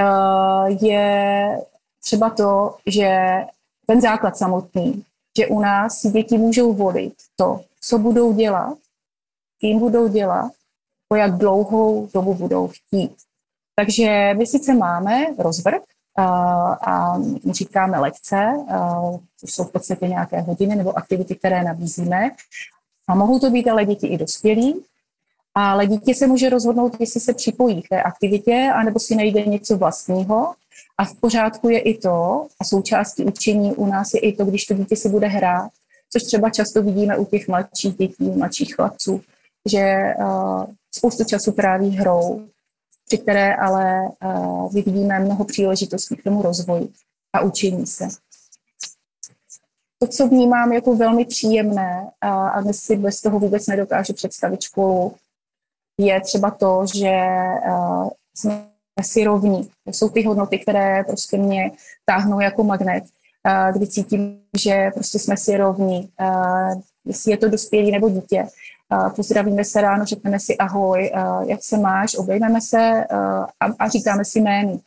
eh, 0.00 0.70
je 0.86 1.58
třeba 2.04 2.30
to, 2.30 2.76
že 2.86 3.40
ten 3.86 4.00
základ 4.00 4.36
samotný, 4.36 5.04
že 5.38 5.46
u 5.46 5.60
nás 5.60 6.00
si 6.00 6.10
děti 6.10 6.38
můžou 6.38 6.72
volit 6.72 7.14
to, 7.36 7.60
co 7.80 7.98
budou 7.98 8.32
dělat, 8.32 8.78
kým 9.60 9.78
budou 9.78 10.08
dělat, 10.08 10.52
po 11.08 11.16
jak 11.16 11.38
dlouhou 11.38 12.08
dobu 12.14 12.34
budou 12.34 12.68
chtít. 12.68 13.12
Takže 13.76 14.34
my 14.38 14.46
sice 14.46 14.74
máme 14.74 15.26
rozvrh 15.38 15.82
a, 16.16 16.22
eh, 16.22 16.76
a 16.90 17.18
říkáme 17.50 17.98
lekce, 17.98 18.52
což 19.40 19.54
jsou 19.54 19.64
v 19.64 19.72
podstatě 19.72 20.08
nějaké 20.08 20.40
hodiny 20.40 20.76
nebo 20.76 20.98
aktivity, 20.98 21.34
které 21.34 21.62
nabízíme. 21.62 22.30
A 23.08 23.14
mohou 23.14 23.38
to 23.38 23.50
být 23.50 23.68
ale 23.68 23.84
děti 23.84 24.06
i 24.06 24.18
dospělí, 24.18 24.84
ale 25.54 25.86
dítě 25.86 26.14
se 26.14 26.26
může 26.26 26.48
rozhodnout, 26.48 26.96
jestli 27.00 27.20
se 27.20 27.34
připojí 27.34 27.82
k 27.82 27.88
té 27.88 28.02
aktivitě, 28.02 28.70
anebo 28.74 28.98
si 29.00 29.16
najde 29.16 29.42
něco 29.42 29.76
vlastního. 29.76 30.54
A 30.98 31.04
v 31.04 31.14
pořádku 31.14 31.68
je 31.68 31.80
i 31.80 31.98
to, 31.98 32.46
a 32.60 32.64
součástí 32.64 33.24
učení 33.24 33.74
u 33.74 33.86
nás 33.86 34.14
je 34.14 34.20
i 34.20 34.32
to, 34.36 34.44
když 34.44 34.64
to 34.64 34.74
dítě 34.74 34.96
si 34.96 35.08
bude 35.08 35.26
hrát, 35.26 35.70
což 36.12 36.22
třeba 36.22 36.50
často 36.50 36.82
vidíme 36.82 37.16
u 37.16 37.24
těch 37.24 37.48
mladších 37.48 37.96
dětí, 37.96 38.30
mladších 38.30 38.74
chlapců, 38.74 39.20
že 39.70 40.14
uh, 40.18 40.64
spoustu 40.94 41.24
času 41.24 41.52
tráví 41.52 41.90
hrou, 41.90 42.46
při 43.06 43.18
které 43.18 43.54
ale 43.54 44.08
uh, 44.24 44.72
vyvidíme 44.72 45.20
mnoho 45.20 45.44
příležitostí 45.44 46.16
k 46.16 46.22
tomu 46.22 46.42
rozvoji 46.42 46.88
a 47.32 47.40
učení 47.40 47.86
se. 47.86 48.08
To, 49.98 50.06
co 50.08 50.28
vnímám 50.28 50.72
jako 50.72 50.96
velmi 50.96 51.24
příjemné, 51.24 52.10
a, 52.20 52.60
dnes 52.60 52.78
si 52.78 52.96
bez 52.96 53.20
toho 53.20 53.38
vůbec 53.38 53.66
nedokážu 53.66 54.12
představit 54.12 54.62
školu, 54.62 55.14
je 56.00 56.20
třeba 56.20 56.50
to, 56.50 56.82
že 56.94 57.12
uh, 57.68 58.08
jsme 58.36 58.68
si 59.02 59.24
rovní. 59.24 59.70
To 59.84 59.92
jsou 59.92 60.08
ty 60.08 60.22
hodnoty, 60.22 60.58
které 60.58 61.04
prostě 61.04 61.38
mě 61.38 61.70
táhnou 62.04 62.40
jako 62.40 62.64
magnet, 62.64 63.04
uh, 63.04 63.76
kdy 63.76 63.86
cítím, 63.86 64.40
že 64.58 64.90
prostě 64.94 65.18
jsme 65.18 65.36
si 65.36 65.56
rovní. 65.56 66.08
Jestli 67.04 67.30
je 67.30 67.36
to 67.36 67.48
dospělý 67.48 67.90
nebo 67.90 68.08
dítě. 68.08 68.46
Pozdravíme 69.16 69.64
se 69.64 69.80
ráno, 69.80 70.04
řekneme 70.04 70.40
si 70.40 70.56
ahoj, 70.56 71.10
jak 71.46 71.62
se 71.62 71.78
máš, 71.78 72.14
obejmeme 72.14 72.60
se 72.60 73.04
a, 73.60 73.66
a 73.78 73.88
říkáme 73.88 74.24
si 74.24 74.40
jmény. 74.40 74.80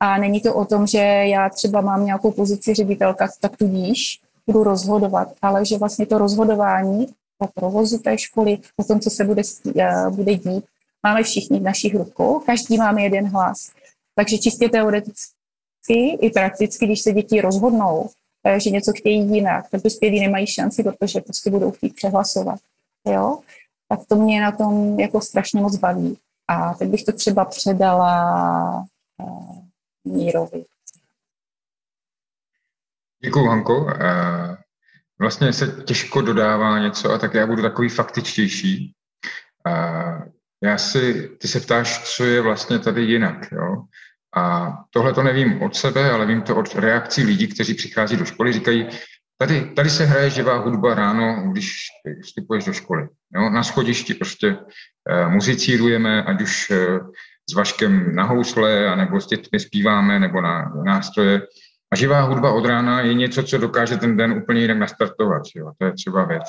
A 0.00 0.18
není 0.18 0.40
to 0.40 0.54
o 0.54 0.64
tom, 0.64 0.86
že 0.86 0.98
já 1.24 1.48
třeba 1.48 1.80
mám 1.80 2.04
nějakou 2.04 2.30
pozici 2.30 2.74
ředitelka, 2.74 3.28
tak 3.40 3.56
tudíž 3.56 4.20
budu 4.46 4.64
rozhodovat, 4.64 5.28
ale 5.42 5.66
že 5.66 5.78
vlastně 5.78 6.06
to 6.06 6.18
rozhodování 6.18 7.06
o 7.38 7.46
provozu 7.46 7.98
té 7.98 8.18
školy, 8.18 8.58
o 8.76 8.84
tom, 8.84 9.00
co 9.00 9.10
se 9.10 9.24
bude, 9.24 9.42
eh, 9.78 10.10
bude 10.10 10.34
dít, 10.34 10.64
máme 11.02 11.22
všichni 11.22 11.60
v 11.60 11.62
našich 11.62 11.94
rukou, 11.94 12.40
každý 12.46 12.78
máme 12.78 13.02
jeden 13.02 13.26
hlas. 13.26 13.70
Takže 14.14 14.38
čistě 14.38 14.68
teoreticky 14.68 16.18
i 16.20 16.30
prakticky, 16.30 16.86
když 16.86 17.00
se 17.00 17.12
děti 17.12 17.40
rozhodnou, 17.40 18.10
eh, 18.44 18.60
že 18.60 18.70
něco 18.70 18.92
chtějí 18.92 19.34
jinak, 19.34 19.70
tak 19.70 19.82
dospělí 19.82 20.20
nemají 20.20 20.46
šanci, 20.46 20.82
protože 20.82 21.20
prostě 21.20 21.50
budou 21.50 21.70
chtít 21.70 21.94
přehlasovat. 21.94 22.58
Jo? 23.12 23.38
Tak 23.88 24.00
to 24.08 24.16
mě 24.16 24.40
na 24.40 24.52
tom 24.52 25.00
jako 25.00 25.20
strašně 25.20 25.60
moc 25.60 25.76
baví. 25.76 26.18
A 26.48 26.74
teď 26.74 26.88
bych 26.88 27.04
to 27.04 27.12
třeba 27.12 27.44
předala 27.44 28.84
uh, 29.22 29.58
Mírovi. 30.04 30.64
Děkuji, 33.24 33.46
Hanko 33.46 33.86
vlastně 35.20 35.52
se 35.52 35.82
těžko 35.84 36.20
dodává 36.20 36.78
něco 36.78 37.12
a 37.12 37.18
tak 37.18 37.34
já 37.34 37.46
budu 37.46 37.62
takový 37.62 37.88
faktičtější. 37.88 38.92
A 39.64 39.72
já 40.62 40.78
si, 40.78 41.28
ty 41.40 41.48
se 41.48 41.60
ptáš, 41.60 42.16
co 42.16 42.24
je 42.24 42.40
vlastně 42.40 42.78
tady 42.78 43.02
jinak, 43.02 43.52
jo? 43.52 43.84
A 44.36 44.74
tohle 44.90 45.14
to 45.14 45.22
nevím 45.22 45.62
od 45.62 45.76
sebe, 45.76 46.10
ale 46.10 46.26
vím 46.26 46.42
to 46.42 46.56
od 46.56 46.74
reakcí 46.74 47.22
lidí, 47.22 47.48
kteří 47.48 47.74
přichází 47.74 48.16
do 48.16 48.24
školy, 48.24 48.52
říkají, 48.52 48.88
tady, 49.38 49.60
tady 49.76 49.90
se 49.90 50.04
hraje 50.04 50.30
živá 50.30 50.56
hudba 50.56 50.94
ráno, 50.94 51.50
když 51.52 51.72
vstupuješ 52.22 52.64
do 52.64 52.72
školy. 52.72 53.08
Jo? 53.34 53.50
Na 53.50 53.62
schodišti 53.62 54.14
prostě 54.14 54.56
uh, 54.56 55.32
muzicírujeme, 55.32 56.22
ať 56.22 56.42
už 56.42 56.70
uh, 56.70 57.10
s 57.50 57.54
Vaškem 57.54 58.14
na 58.14 58.24
housle, 58.24 58.88
anebo 58.88 59.20
s 59.20 59.26
dětmi 59.26 59.60
zpíváme, 59.60 60.20
nebo 60.20 60.40
na 60.40 60.72
nástroje. 60.84 61.42
A 61.92 61.96
živá 61.96 62.20
hudba 62.20 62.52
od 62.52 62.66
rána 62.66 63.00
je 63.00 63.14
něco, 63.14 63.42
co 63.42 63.58
dokáže 63.58 63.96
ten 63.96 64.16
den 64.16 64.32
úplně 64.32 64.60
jinak 64.60 64.78
nastartovat. 64.78 65.42
Jo? 65.56 65.72
To 65.78 65.84
je 65.84 65.92
třeba 65.92 66.24
věc. 66.24 66.44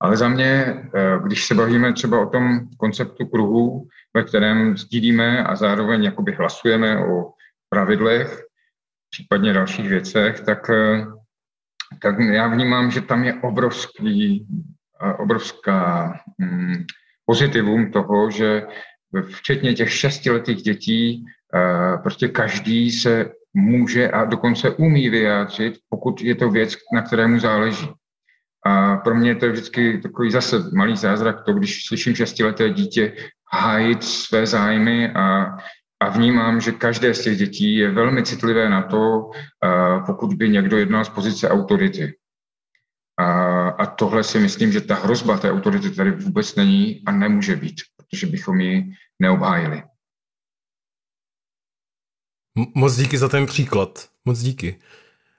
Ale 0.00 0.16
za 0.16 0.28
mě, 0.28 0.74
eh, 0.94 1.18
když 1.24 1.46
se 1.46 1.54
bavíme 1.54 1.92
třeba 1.92 2.20
o 2.20 2.26
tom 2.26 2.60
konceptu 2.76 3.26
kruhu, 3.26 3.88
ve 4.16 4.24
kterém 4.24 4.76
sdílíme 4.76 5.44
a 5.44 5.56
zároveň 5.56 6.04
jakoby 6.04 6.32
hlasujeme 6.32 7.06
o 7.06 7.32
pravidlech, 7.68 8.42
případně 9.10 9.52
dalších 9.52 9.88
věcech, 9.88 10.40
tak, 10.40 10.70
tak 12.02 12.20
já 12.20 12.48
vnímám, 12.48 12.90
že 12.90 13.00
tam 13.00 13.24
je 13.24 13.34
obrovský, 13.34 14.46
eh, 15.02 15.12
obrovská, 15.12 16.12
hm, 16.40 16.84
pozitivum 17.26 17.92
toho, 17.92 18.30
že 18.30 18.66
včetně 19.22 19.74
těch 19.74 19.92
šestiletých 19.92 20.62
dětí, 20.62 21.24
eh, 21.54 21.98
prostě 22.02 22.28
každý 22.28 22.90
se 22.90 23.30
může 23.54 24.10
a 24.10 24.24
dokonce 24.24 24.70
umí 24.70 25.08
vyjádřit, 25.08 25.74
pokud 25.88 26.20
je 26.20 26.34
to 26.34 26.50
věc, 26.50 26.74
na 26.94 27.02
které 27.02 27.26
mu 27.26 27.38
záleží. 27.38 27.88
A 28.66 28.96
pro 28.96 29.14
mě 29.14 29.34
to 29.34 29.44
je 29.44 29.52
vždycky 29.52 29.98
takový 29.98 30.30
zase 30.30 30.56
malý 30.72 30.96
zázrak, 30.96 31.44
to 31.44 31.52
když 31.52 31.86
slyším 31.86 32.14
šestileté 32.14 32.70
dítě 32.70 33.12
hájit 33.52 34.02
své 34.02 34.46
zájmy 34.46 35.10
a, 35.10 35.56
a 36.04 36.08
vnímám, 36.08 36.60
že 36.60 36.72
každé 36.72 37.14
z 37.14 37.22
těch 37.22 37.38
dětí 37.38 37.74
je 37.74 37.90
velmi 37.90 38.22
citlivé 38.22 38.68
na 38.68 38.82
to, 38.82 39.30
pokud 40.06 40.34
by 40.34 40.48
někdo 40.48 40.76
jednal 40.76 41.04
z 41.04 41.08
pozice 41.08 41.48
autority. 41.48 42.14
A, 43.18 43.68
a 43.68 43.86
tohle 43.86 44.24
si 44.24 44.38
myslím, 44.38 44.72
že 44.72 44.80
ta 44.80 44.94
hrozba 44.94 45.38
té 45.38 45.52
autority 45.52 45.90
tady 45.90 46.10
vůbec 46.10 46.54
není 46.56 47.02
a 47.06 47.12
nemůže 47.12 47.56
být, 47.56 47.80
protože 47.96 48.26
bychom 48.26 48.60
ji 48.60 48.92
neobhájili. 49.22 49.82
Moc 52.74 52.96
díky 52.96 53.18
za 53.18 53.28
ten 53.28 53.46
příklad. 53.46 54.08
Moc 54.24 54.38
díky. 54.38 54.78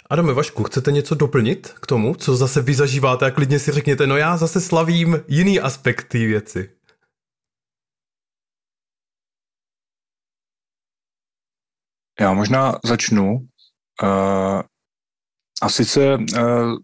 Adame 0.10 0.34
Vašku, 0.34 0.64
chcete 0.64 0.92
něco 0.92 1.16
doplnit 1.16 1.74
k 1.82 1.88
tomu, 1.88 2.16
co 2.16 2.36
zase 2.36 2.62
vy 2.62 2.74
zažíváte 2.74 3.26
a 3.26 3.32
klidně 3.32 3.60
si 3.60 3.72
řekněte, 3.72 4.08
no 4.08 4.18
já 4.18 4.38
zase 4.38 4.62
slavím 4.62 5.22
jiný 5.28 5.60
aspekt 5.60 6.08
té 6.08 6.18
věci. 6.18 6.75
Já 12.20 12.34
možná 12.34 12.76
začnu. 12.86 13.38
Uh, 14.04 14.62
a 15.62 15.70
sice 15.70 16.16
uh, 16.16 16.76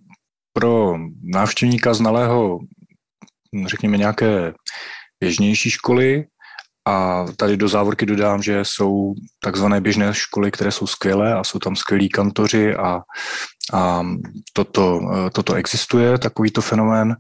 pro 0.53 0.97
návštěvníka 1.23 1.93
znalého, 1.93 2.59
řekněme, 3.67 3.97
nějaké 3.97 4.53
běžnější 5.19 5.69
školy, 5.69 6.25
a 6.87 7.25
tady 7.37 7.57
do 7.57 7.67
závorky 7.67 8.05
dodám, 8.05 8.41
že 8.41 8.59
jsou 8.65 9.13
takzvané 9.43 9.81
běžné 9.81 10.13
školy, 10.13 10.51
které 10.51 10.71
jsou 10.71 10.87
skvělé 10.87 11.33
a 11.33 11.43
jsou 11.43 11.59
tam 11.59 11.75
skvělí 11.75 12.09
kantoři 12.09 12.75
a, 12.75 13.01
a 13.73 14.03
toto, 14.53 15.01
toto 15.33 15.53
existuje, 15.53 16.17
takovýto 16.17 16.61
fenomén 16.61 17.15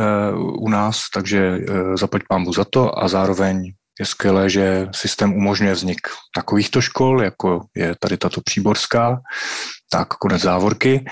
eh, 0.00 0.32
u 0.36 0.68
nás, 0.68 1.02
takže 1.14 1.38
eh, 1.40 1.96
zaplať 1.96 2.22
pámbu 2.28 2.52
za 2.52 2.64
to 2.64 2.98
a 2.98 3.08
zároveň 3.08 3.72
je 4.00 4.06
skvělé, 4.06 4.50
že 4.50 4.88
systém 4.94 5.32
umožňuje 5.34 5.74
vznik 5.74 6.00
takovýchto 6.34 6.80
škol, 6.80 7.22
jako 7.22 7.66
je 7.76 7.94
tady 8.00 8.16
tato 8.16 8.40
příborská, 8.40 9.20
tak 9.90 10.08
konec 10.08 10.42
závorky. 10.42 11.04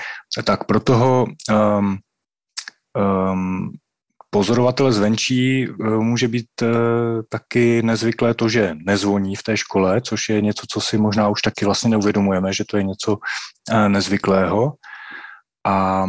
Tak 0.45 0.63
pro 0.63 0.79
toho 0.79 1.25
um, 1.49 1.97
um, 3.31 3.71
pozorovatele 4.35 4.91
zvenčí 4.91 5.63
eh, 5.63 5.87
může 5.87 6.27
být 6.27 6.51
eh, 6.61 6.67
taky 7.29 7.81
nezvyklé 7.83 8.33
to, 8.33 8.49
že 8.49 8.75
nezvoní 8.75 9.35
v 9.35 9.43
té 9.43 9.57
škole, 9.57 10.01
což 10.01 10.29
je 10.29 10.41
něco, 10.41 10.67
co 10.67 10.81
si 10.81 10.97
možná 10.97 11.29
už 11.29 11.41
taky 11.41 11.65
vlastně 11.65 11.89
neuvědomujeme, 11.89 12.53
že 12.53 12.63
to 12.67 12.77
je 12.77 12.83
něco 12.83 13.17
eh, 13.71 13.89
nezvyklého. 13.89 14.73
A 15.65 16.05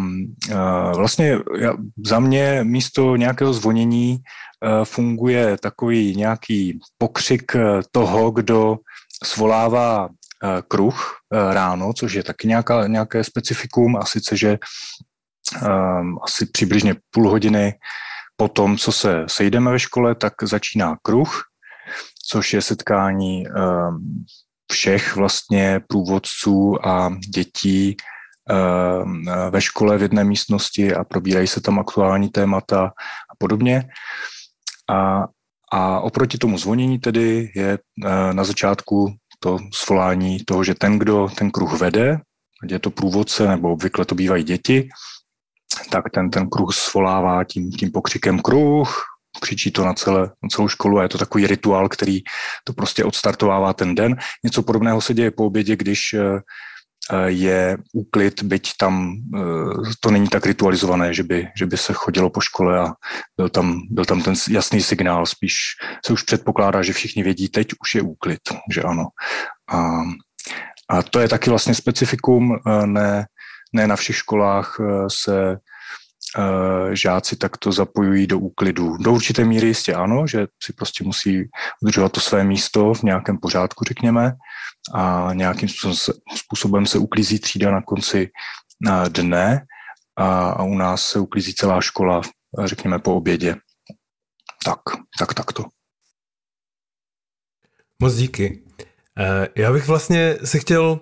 vlastně 0.96 1.38
za 2.06 2.20
mě 2.20 2.60
místo 2.64 3.16
nějakého 3.16 3.52
zvonění 3.52 4.18
funguje 4.84 5.56
takový 5.58 6.16
nějaký 6.16 6.78
pokřik 6.98 7.52
toho, 7.90 8.30
kdo 8.30 8.76
svolává 9.24 10.08
kruh 10.68 11.16
ráno, 11.52 11.92
což 11.92 12.14
je 12.14 12.22
taky 12.22 12.48
nějaká, 12.48 12.86
nějaké 12.86 13.24
specifikum 13.24 13.96
a 13.96 14.04
sice, 14.04 14.36
že 14.36 14.58
asi 16.22 16.46
přibližně 16.46 16.94
půl 17.10 17.30
hodiny 17.30 17.74
po 18.36 18.48
tom, 18.48 18.78
co 18.78 18.92
se 18.92 19.24
sejdeme 19.26 19.70
ve 19.70 19.78
škole, 19.78 20.14
tak 20.14 20.32
začíná 20.42 20.96
kruh, 21.02 21.42
což 22.28 22.52
je 22.52 22.62
setkání 22.62 23.46
ehm, 23.48 24.24
všech 24.72 25.16
vlastně 25.16 25.80
průvodců 25.88 26.86
a 26.86 27.10
dětí 27.34 27.96
ve 29.50 29.60
škole 29.60 29.98
v 29.98 30.02
jedné 30.02 30.24
místnosti 30.24 30.94
a 30.94 31.04
probírají 31.04 31.46
se 31.46 31.60
tam 31.60 31.78
aktuální 31.78 32.28
témata 32.28 32.84
a 33.32 33.34
podobně. 33.38 33.88
A, 34.90 35.24
a 35.72 36.00
oproti 36.00 36.38
tomu 36.38 36.58
zvonění 36.58 36.98
tedy 36.98 37.52
je 37.54 37.72
e, 37.72 38.34
na 38.34 38.44
začátku 38.44 39.14
to 39.40 39.58
svolání 39.74 40.38
toho, 40.44 40.64
že 40.64 40.74
ten, 40.74 40.98
kdo 40.98 41.28
ten 41.38 41.50
kruh 41.50 41.80
vede, 41.80 42.20
ať 42.64 42.70
je 42.70 42.78
to 42.78 42.90
průvodce 42.90 43.48
nebo 43.48 43.72
obvykle 43.72 44.04
to 44.04 44.14
bývají 44.14 44.44
děti, 44.44 44.88
tak 45.90 46.04
ten, 46.14 46.30
ten 46.30 46.48
kruh 46.48 46.74
svolává 46.74 47.44
tím, 47.44 47.70
tím 47.70 47.90
pokřikem 47.90 48.38
kruh, 48.38 49.02
křičí 49.40 49.70
to 49.70 49.84
na, 49.84 49.94
celé, 49.94 50.20
na 50.20 50.48
celou 50.50 50.68
školu 50.68 50.98
a 50.98 51.02
je 51.02 51.08
to 51.08 51.18
takový 51.18 51.46
rituál, 51.46 51.88
který 51.88 52.20
to 52.64 52.72
prostě 52.72 53.04
odstartovává 53.04 53.72
ten 53.72 53.94
den. 53.94 54.16
Něco 54.44 54.62
podobného 54.62 55.00
se 55.00 55.14
děje 55.14 55.30
po 55.30 55.46
obědě, 55.46 55.76
když 55.76 56.14
eh, 56.14 56.20
eh, 56.20 56.40
je 57.26 57.78
úklid, 57.92 58.42
byť 58.42 58.76
tam 58.76 59.14
eh, 59.34 59.94
to 60.00 60.10
není 60.10 60.28
tak 60.28 60.46
ritualizované, 60.46 61.14
že 61.14 61.22
by, 61.22 61.48
že 61.56 61.66
by 61.66 61.76
se 61.76 61.92
chodilo 61.92 62.30
po 62.30 62.40
škole 62.40 62.78
a 62.78 62.92
byl 63.36 63.48
tam, 63.48 63.80
byl 63.90 64.04
tam 64.04 64.22
ten 64.22 64.34
jasný 64.50 64.82
signál, 64.82 65.26
spíš 65.26 65.54
se 66.06 66.12
už 66.12 66.22
předpokládá, 66.22 66.82
že 66.82 66.92
všichni 66.92 67.22
vědí, 67.22 67.48
teď 67.48 67.68
už 67.82 67.94
je 67.94 68.02
úklid, 68.02 68.40
že 68.70 68.82
ano. 68.82 69.06
A, 69.72 70.02
a 70.90 71.02
to 71.02 71.20
je 71.20 71.28
taky 71.28 71.50
vlastně 71.50 71.74
specifikum, 71.74 72.58
ne, 72.84 73.26
ne 73.72 73.86
na 73.86 73.96
všech 73.96 74.16
školách 74.16 74.76
eh, 74.80 75.06
se 75.10 75.52
eh, 75.52 75.56
žáci 76.92 77.36
takto 77.36 77.72
zapojují 77.72 78.26
do 78.26 78.38
úklidu. 78.38 78.96
Do 78.96 79.12
určité 79.12 79.44
míry 79.44 79.66
jistě 79.66 79.94
ano, 79.94 80.26
že 80.26 80.46
si 80.62 80.72
prostě 80.72 81.04
musí 81.04 81.50
udržovat 81.82 82.12
to 82.12 82.20
své 82.20 82.44
místo 82.44 82.94
v 82.94 83.02
nějakém 83.02 83.38
pořádku, 83.38 83.84
řekněme, 83.84 84.32
a 84.94 85.30
nějakým 85.32 85.68
způsobem 86.36 86.86
se, 86.86 86.98
uklízí 86.98 87.38
třída 87.38 87.70
na 87.70 87.82
konci 87.82 88.30
eh, 88.88 89.08
dne 89.08 89.66
a, 90.16 90.62
u 90.62 90.74
nás 90.74 91.06
se 91.06 91.18
uklízí 91.18 91.54
celá 91.54 91.80
škola, 91.80 92.20
řekněme, 92.64 92.98
po 92.98 93.14
obědě. 93.14 93.56
Tak, 94.64 94.80
tak, 95.18 95.34
tak 95.34 95.52
to. 95.52 95.64
Moc 98.02 98.14
díky. 98.14 98.62
Já 99.56 99.72
bych 99.72 99.86
vlastně 99.86 100.36
se 100.44 100.58
chtěl 100.58 101.00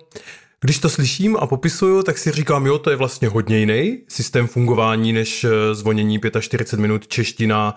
když 0.65 0.79
to 0.79 0.89
slyším 0.89 1.37
a 1.37 1.47
popisuju, 1.47 2.03
tak 2.03 2.17
si 2.17 2.31
říkám, 2.31 2.65
jo, 2.65 2.77
to 2.77 2.89
je 2.89 2.95
vlastně 2.95 3.27
hodně 3.27 3.57
jiný 3.57 3.99
systém 4.07 4.47
fungování 4.47 5.13
než 5.13 5.43
eh, 5.43 5.75
zvonění 5.75 6.19
45 6.39 6.79
minut 6.79 7.07
čeština, 7.07 7.75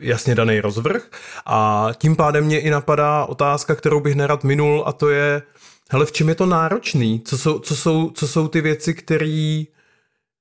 jasně 0.00 0.34
daný 0.34 0.60
rozvrh. 0.60 1.10
A 1.46 1.88
tím 1.98 2.16
pádem 2.16 2.44
mě 2.44 2.60
i 2.60 2.70
napadá 2.70 3.24
otázka, 3.24 3.74
kterou 3.74 4.00
bych 4.00 4.14
nerad 4.14 4.44
minul, 4.44 4.84
a 4.86 4.92
to 4.92 5.10
je, 5.10 5.42
hele, 5.90 6.06
v 6.06 6.12
čem 6.12 6.28
je 6.28 6.34
to 6.34 6.46
náročný? 6.46 7.22
Co 7.24 7.38
jsou, 7.38 7.58
co 7.58 7.76
jsou, 7.76 8.10
co 8.10 8.28
jsou 8.28 8.48
ty 8.48 8.60
věci, 8.60 8.94
který, 8.94 9.66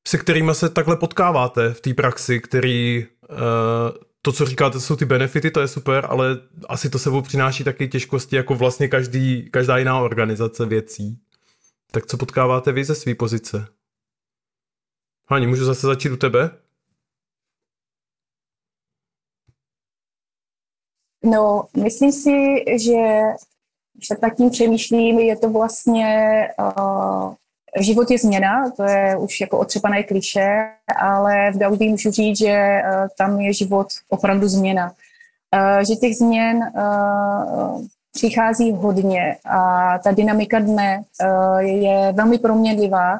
se 0.08 0.18
kterými 0.18 0.52
se 0.56 0.70
takhle 0.70 0.96
potkáváte 0.96 1.74
v 1.74 1.82
té 1.82 1.94
praxi, 1.94 2.40
který 2.40 3.06
uh, 3.30 3.38
to, 4.22 4.32
co 4.32 4.46
říkáte, 4.46 4.80
jsou 4.80 4.96
ty 4.96 5.06
benefity, 5.06 5.52
to 5.52 5.62
je 5.62 5.68
super, 5.68 6.06
ale 6.10 6.38
asi 6.70 6.90
to 6.90 7.00
sebou 7.00 7.22
přináší 7.22 7.64
taky 7.64 7.88
těžkosti, 7.88 8.36
jako 8.36 8.56
vlastně 8.56 8.88
každý, 8.88 9.50
každá 9.52 9.78
jiná 9.78 10.00
organizace 10.00 10.66
věcí. 10.66 11.18
Tak 11.94 12.06
co 12.06 12.18
potkáváte 12.18 12.72
vy 12.72 12.86
ze 12.86 12.96
své 12.96 13.16
pozice? 13.16 13.68
Hani, 15.28 15.48
můžu 15.48 15.66
zase 15.66 15.88
začít 15.88 16.10
u 16.10 16.18
tebe? 16.18 16.50
No, 21.24 21.68
myslím 21.84 22.12
si, 22.12 22.56
že 22.78 23.22
když 23.94 24.08
tak 24.22 24.36
tím 24.36 24.50
přemýšlím, 24.50 25.20
je 25.20 25.38
to 25.38 25.50
vlastně 25.50 26.48
uh, 26.78 27.34
život 27.80 28.12
je 28.12 28.18
změna, 28.18 28.72
to 28.72 28.84
je 28.84 29.18
už 29.18 29.42
jako 29.42 29.60
otřepané 29.60 30.04
kliše, 30.04 30.48
ale 31.02 31.52
v 31.52 31.58
Gaudí 31.58 31.90
můžu 31.90 32.12
říct, 32.12 32.38
že 32.38 32.82
uh, 32.84 33.08
tam 33.18 33.40
je 33.40 33.54
život 33.54 33.88
opravdu 34.10 34.48
změna. 34.48 34.96
Uh, 35.56 35.80
že 35.80 35.96
těch 35.96 36.16
změn 36.18 36.58
uh, 36.58 37.86
přichází 38.12 38.72
hodně 38.72 39.38
a 39.46 39.98
ta 40.00 40.12
dynamika 40.12 40.60
dne 40.60 41.04
eh, 41.22 41.64
je 41.64 42.12
velmi 42.12 42.40
proměnlivá. 42.40 43.20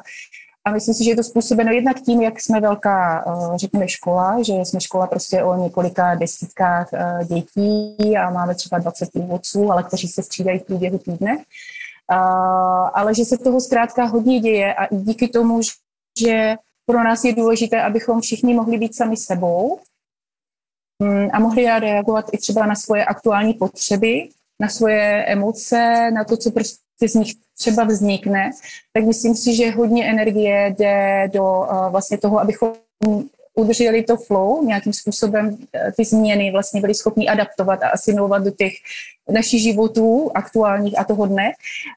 A 0.64 0.70
myslím 0.70 0.94
si, 0.94 1.04
že 1.04 1.10
je 1.10 1.16
to 1.16 1.22
způsobeno 1.22 1.72
jednak 1.72 2.00
tím, 2.00 2.22
jak 2.22 2.40
jsme 2.40 2.60
velká, 2.60 3.24
eh, 3.26 3.58
řekněme, 3.58 3.88
škola, 3.88 4.42
že 4.42 4.52
jsme 4.52 4.80
škola 4.80 5.06
prostě 5.06 5.42
o 5.42 5.56
několika 5.64 6.14
desítkách 6.14 6.88
eh, 6.92 7.24
dětí 7.24 8.16
a 8.16 8.30
máme 8.30 8.54
třeba 8.54 8.78
20 8.78 9.12
průvodců, 9.12 9.72
ale 9.72 9.82
kteří 9.82 10.08
se 10.08 10.22
střídají 10.22 10.58
v 10.58 10.66
průběhu 10.66 10.98
týdne. 10.98 11.38
Ale 12.94 13.14
že 13.14 13.24
se 13.24 13.38
toho 13.38 13.60
zkrátka 13.60 14.04
hodně 14.04 14.40
děje 14.40 14.74
a 14.74 14.84
i 14.84 14.96
díky 14.96 15.28
tomu, 15.28 15.60
že 16.20 16.56
pro 16.86 17.04
nás 17.04 17.24
je 17.24 17.34
důležité, 17.34 17.82
abychom 17.82 18.20
všichni 18.20 18.54
mohli 18.54 18.78
být 18.78 18.96
sami 18.96 19.16
sebou 19.16 19.80
mm, 20.98 21.28
a 21.32 21.38
mohli 21.38 21.64
reagovat 21.64 22.26
i 22.32 22.38
třeba 22.38 22.66
na 22.66 22.74
svoje 22.74 23.04
aktuální 23.04 23.54
potřeby, 23.54 24.28
na 24.62 24.68
svoje 24.68 25.24
emoce, 25.24 26.10
na 26.10 26.24
to, 26.24 26.36
co 26.36 26.50
prostě 26.50 27.08
z 27.08 27.14
nich 27.14 27.32
třeba 27.58 27.84
vznikne, 27.84 28.50
tak 28.92 29.04
myslím 29.04 29.34
si, 29.34 29.54
že 29.54 29.70
hodně 29.70 30.10
energie 30.10 30.74
jde 30.78 31.28
do 31.32 31.44
uh, 31.44 31.88
vlastně 31.90 32.18
toho, 32.18 32.40
abychom 32.40 32.72
udrželi 33.54 34.02
to 34.02 34.16
flow, 34.16 34.64
nějakým 34.64 34.92
způsobem 34.92 35.56
eh, 35.72 35.92
ty 35.96 36.04
změny 36.04 36.52
vlastně 36.52 36.80
byli 36.80 36.94
schopni 36.94 37.28
adaptovat 37.28 37.82
a 37.82 37.88
asimilovat 37.88 38.44
do 38.44 38.50
těch 38.50 38.72
našich 39.30 39.62
životů 39.62 40.30
aktuálních 40.34 40.98
a 40.98 41.04
toho 41.04 41.26
dne. 41.26 41.52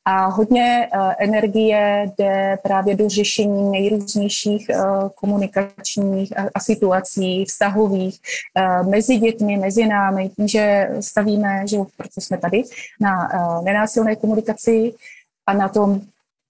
A 0.06 0.26
hodně 0.26 0.90
uh, 0.94 1.14
energie 1.18 2.12
jde 2.18 2.58
právě 2.64 2.96
do 2.96 3.10
řešení 3.10 3.72
nejrůznějších 3.72 4.68
uh, 4.70 5.10
komunikačních 5.16 6.34
a, 6.56 6.60
situací, 6.60 7.46
vztahových, 7.46 8.20
mezi 8.90 9.18
dětmi, 9.18 9.58
mezi 9.58 9.88
námi, 9.88 10.30
tím, 10.30 10.48
že 10.48 10.90
stavíme, 11.00 11.68
že 11.68 11.78
proto 11.98 12.22
jsme 12.22 12.38
tady, 12.38 12.64
na 13.02 13.30
nenásilné 13.64 14.16
komunikaci 14.16 14.94
a 15.48 15.54
na 15.54 15.70
tom 15.70 16.02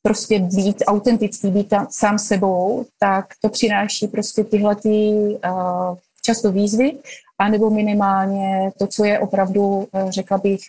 prostě 0.06 0.40
být 0.40 0.84
autentický, 0.88 1.50
být 1.50 1.70
tam 1.70 1.88
sám 1.90 2.20
sebou, 2.20 2.86
tak 3.00 3.34
to 3.42 3.50
přináší 3.50 4.08
prostě 4.08 4.44
tyhle 4.44 4.76
ty, 4.76 4.90
uh, 4.90 5.98
často 6.22 6.52
výzvy, 6.52 6.98
anebo 7.38 7.70
minimálně 7.70 8.72
to, 8.80 8.88
co 8.88 9.06
je 9.06 9.20
opravdu, 9.20 9.62
uh, 9.62 10.10
řekla 10.10 10.38
bych, 10.38 10.62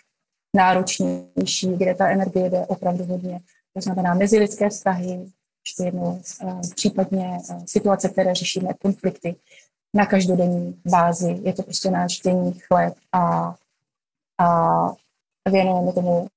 náročnější, 0.55 1.67
kde 1.77 1.95
ta 1.95 2.09
energie 2.09 2.49
jde 2.49 2.65
opravdu 2.65 3.05
hodně. 3.05 3.39
To 3.73 3.81
znamená 3.81 4.13
mezilidské 4.13 4.69
vztahy, 4.69 5.31
ještě 5.65 5.83
jednou, 5.83 6.21
uh, 6.43 6.61
případně 6.75 7.39
situace, 7.65 8.09
které 8.09 8.35
řešíme, 8.35 8.69
konflikty 8.81 9.35
na 9.93 10.05
každodenní 10.05 10.81
bázi. 10.85 11.39
Je 11.43 11.53
to 11.53 11.63
prostě 11.63 11.91
náš 11.91 12.19
denní 12.19 12.53
chléb 12.53 12.93
a, 13.11 13.55
a 14.39 14.49
věnujeme 15.49 15.93
tomu 15.93 16.27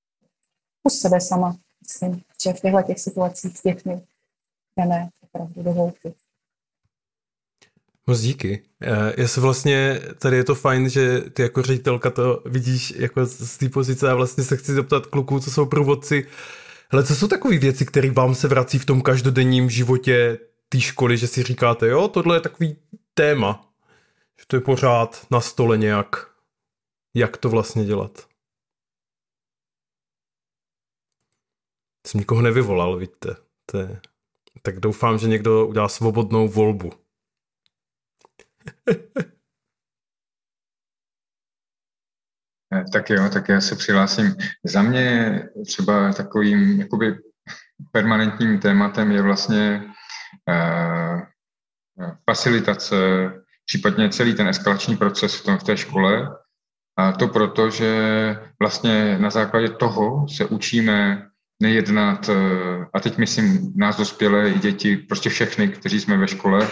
u 0.84 0.90
sebe 0.90 1.20
sama 1.20 1.56
myslím, 1.82 2.22
že 2.42 2.52
v 2.52 2.60
těchto 2.60 2.82
těch 2.82 3.00
situacích 3.00 3.58
s 3.58 3.62
dětmi 3.62 4.02
jdeme 4.78 5.08
opravdu 5.20 5.62
do 5.62 5.72
hloubky. 5.72 6.14
Moc 8.06 8.20
díky. 8.20 8.62
Já 9.16 9.28
se 9.28 9.40
vlastně, 9.40 10.00
tady 10.18 10.36
je 10.36 10.44
to 10.44 10.54
fajn, 10.54 10.88
že 10.88 11.20
ty 11.20 11.42
jako 11.42 11.62
ředitelka 11.62 12.10
to 12.10 12.42
vidíš 12.46 12.90
jako 12.96 13.26
z 13.26 13.58
té 13.58 13.68
pozice 13.68 14.10
a 14.10 14.14
vlastně 14.14 14.44
se 14.44 14.56
chci 14.56 14.72
zeptat 14.72 15.06
kluků, 15.06 15.40
co 15.40 15.50
jsou 15.50 15.66
průvodci. 15.66 16.26
Ale 16.90 17.04
co 17.04 17.16
jsou 17.16 17.28
takové 17.28 17.58
věci, 17.58 17.86
které 17.86 18.10
vám 18.10 18.34
se 18.34 18.48
vrací 18.48 18.78
v 18.78 18.86
tom 18.86 19.02
každodenním 19.02 19.70
životě 19.70 20.38
té 20.68 20.80
školy, 20.80 21.18
že 21.18 21.26
si 21.26 21.42
říkáte, 21.42 21.88
jo, 21.88 22.08
tohle 22.08 22.36
je 22.36 22.40
takový 22.40 22.76
téma, 23.14 23.72
že 24.40 24.44
to 24.46 24.56
je 24.56 24.60
pořád 24.60 25.26
na 25.30 25.40
stole 25.40 25.78
nějak, 25.78 26.30
jak 27.14 27.36
to 27.36 27.48
vlastně 27.48 27.84
dělat? 27.84 28.29
Jsem 32.06 32.18
nikoho 32.18 32.42
nevyvolal, 32.42 32.96
víte. 32.96 33.36
To 33.66 33.78
je... 33.78 34.00
Tak 34.62 34.80
doufám, 34.80 35.18
že 35.18 35.28
někdo 35.28 35.66
udělá 35.66 35.88
svobodnou 35.88 36.48
volbu. 36.48 36.90
tak 42.92 43.10
jo, 43.10 43.28
tak 43.32 43.48
já 43.48 43.60
se 43.60 43.76
přihlásím. 43.76 44.36
Za 44.64 44.82
mě 44.82 45.42
třeba 45.66 46.12
takovým 46.12 46.80
jakoby 46.80 47.18
permanentním 47.92 48.58
tématem 48.58 49.12
je 49.12 49.22
vlastně 49.22 49.92
uh, 50.48 51.20
facilitace, 52.30 52.96
případně 53.66 54.10
celý 54.10 54.34
ten 54.34 54.48
eskalační 54.48 54.96
proces 54.96 55.34
v, 55.34 55.44
tom, 55.44 55.58
v 55.58 55.64
té 55.64 55.76
škole. 55.76 56.36
A 56.96 57.12
to 57.12 57.28
proto, 57.28 57.70
že 57.70 57.92
vlastně 58.60 59.18
na 59.18 59.30
základě 59.30 59.68
toho 59.68 60.28
se 60.28 60.44
učíme 60.44 61.29
nejednat, 61.60 62.28
eh, 62.28 62.86
a 62.94 63.00
teď 63.00 63.18
myslím 63.18 63.72
nás 63.76 63.96
dospělé 63.96 64.50
i 64.50 64.58
děti, 64.58 64.96
prostě 64.96 65.30
všechny, 65.30 65.68
kteří 65.68 66.00
jsme 66.00 66.16
ve 66.16 66.28
škole, 66.28 66.68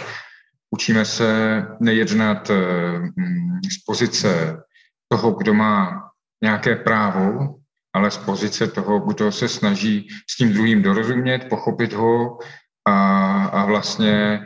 učíme 0.71 1.05
se 1.05 1.63
nejednat 1.79 2.49
eh, 2.49 2.99
mm, 2.99 3.59
z 3.71 3.83
pozice 3.85 4.57
toho, 5.07 5.31
kdo 5.31 5.53
má 5.53 6.09
nějaké 6.43 6.75
právo, 6.75 7.55
ale 7.93 8.11
z 8.11 8.17
pozice 8.17 8.67
toho, 8.67 8.99
kdo 8.99 9.31
se 9.31 9.47
snaží 9.47 10.07
s 10.29 10.37
tím 10.37 10.53
druhým 10.53 10.81
dorozumět, 10.81 11.49
pochopit 11.49 11.93
ho 11.93 12.37
a, 12.87 13.45
a 13.45 13.65
vlastně 13.65 14.45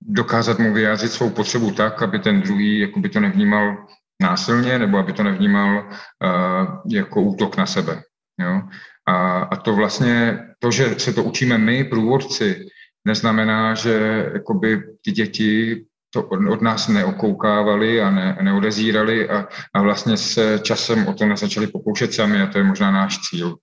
dokázat 0.00 0.58
mu 0.58 0.72
vyjádřit 0.72 1.12
svou 1.12 1.30
potřebu 1.30 1.70
tak, 1.70 2.02
aby 2.02 2.18
ten 2.18 2.42
druhý 2.42 2.78
jakoby 2.78 3.08
to 3.08 3.20
nevnímal 3.20 3.86
násilně 4.22 4.78
nebo 4.78 4.98
aby 4.98 5.12
to 5.12 5.22
nevnímal 5.22 5.76
uh, 5.78 6.92
jako 6.92 7.22
útok 7.22 7.56
na 7.56 7.66
sebe. 7.66 8.02
Jo? 8.40 8.62
A, 9.06 9.38
a 9.38 9.56
to 9.56 9.74
vlastně, 9.74 10.38
to, 10.58 10.70
že 10.70 10.98
se 10.98 11.12
to 11.12 11.24
učíme 11.24 11.58
my, 11.58 11.84
průvodci, 11.84 12.66
neznamená, 13.04 13.74
že 13.74 14.26
jakoby 14.34 14.82
ty 15.04 15.12
děti 15.12 15.84
to 16.10 16.24
od 16.28 16.62
nás 16.62 16.88
neokoukávali 16.88 18.00
a 18.00 18.10
ne, 18.10 18.38
neodezírali 18.42 19.28
a, 19.28 19.48
a 19.74 19.82
vlastně 19.82 20.16
se 20.16 20.60
časem 20.62 21.06
o 21.06 21.14
to 21.14 21.26
nezačali 21.26 21.66
pokoušet 21.66 22.14
sami 22.14 22.42
a 22.42 22.46
to 22.46 22.58
je 22.58 22.64
možná 22.64 22.90
náš 22.90 23.18
cíl. 23.18 23.58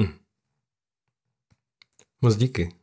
Hm. 0.00 0.18
Moc 2.22 2.36
díky. 2.36 2.74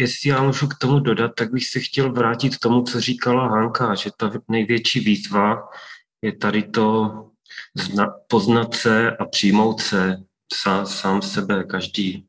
Jestli 0.00 0.30
já 0.30 0.42
můžu 0.42 0.68
k 0.68 0.78
tomu 0.78 1.00
dodat, 1.00 1.32
tak 1.38 1.52
bych 1.52 1.68
se 1.68 1.80
chtěl 1.80 2.12
vrátit 2.12 2.56
k 2.56 2.58
tomu, 2.58 2.82
co 2.82 3.00
říkala 3.00 3.48
Hanka, 3.48 3.94
že 3.94 4.10
ta 4.16 4.32
největší 4.48 5.00
výzva 5.00 5.68
je 6.22 6.36
tady 6.36 6.62
to 6.62 7.12
zna, 7.74 8.06
poznat 8.28 8.74
se 8.74 9.16
a 9.16 9.24
přijmout 9.24 9.80
se 9.80 10.16
sám, 10.54 10.86
sám 10.86 11.22
sebe, 11.22 11.64
každý. 11.64 12.26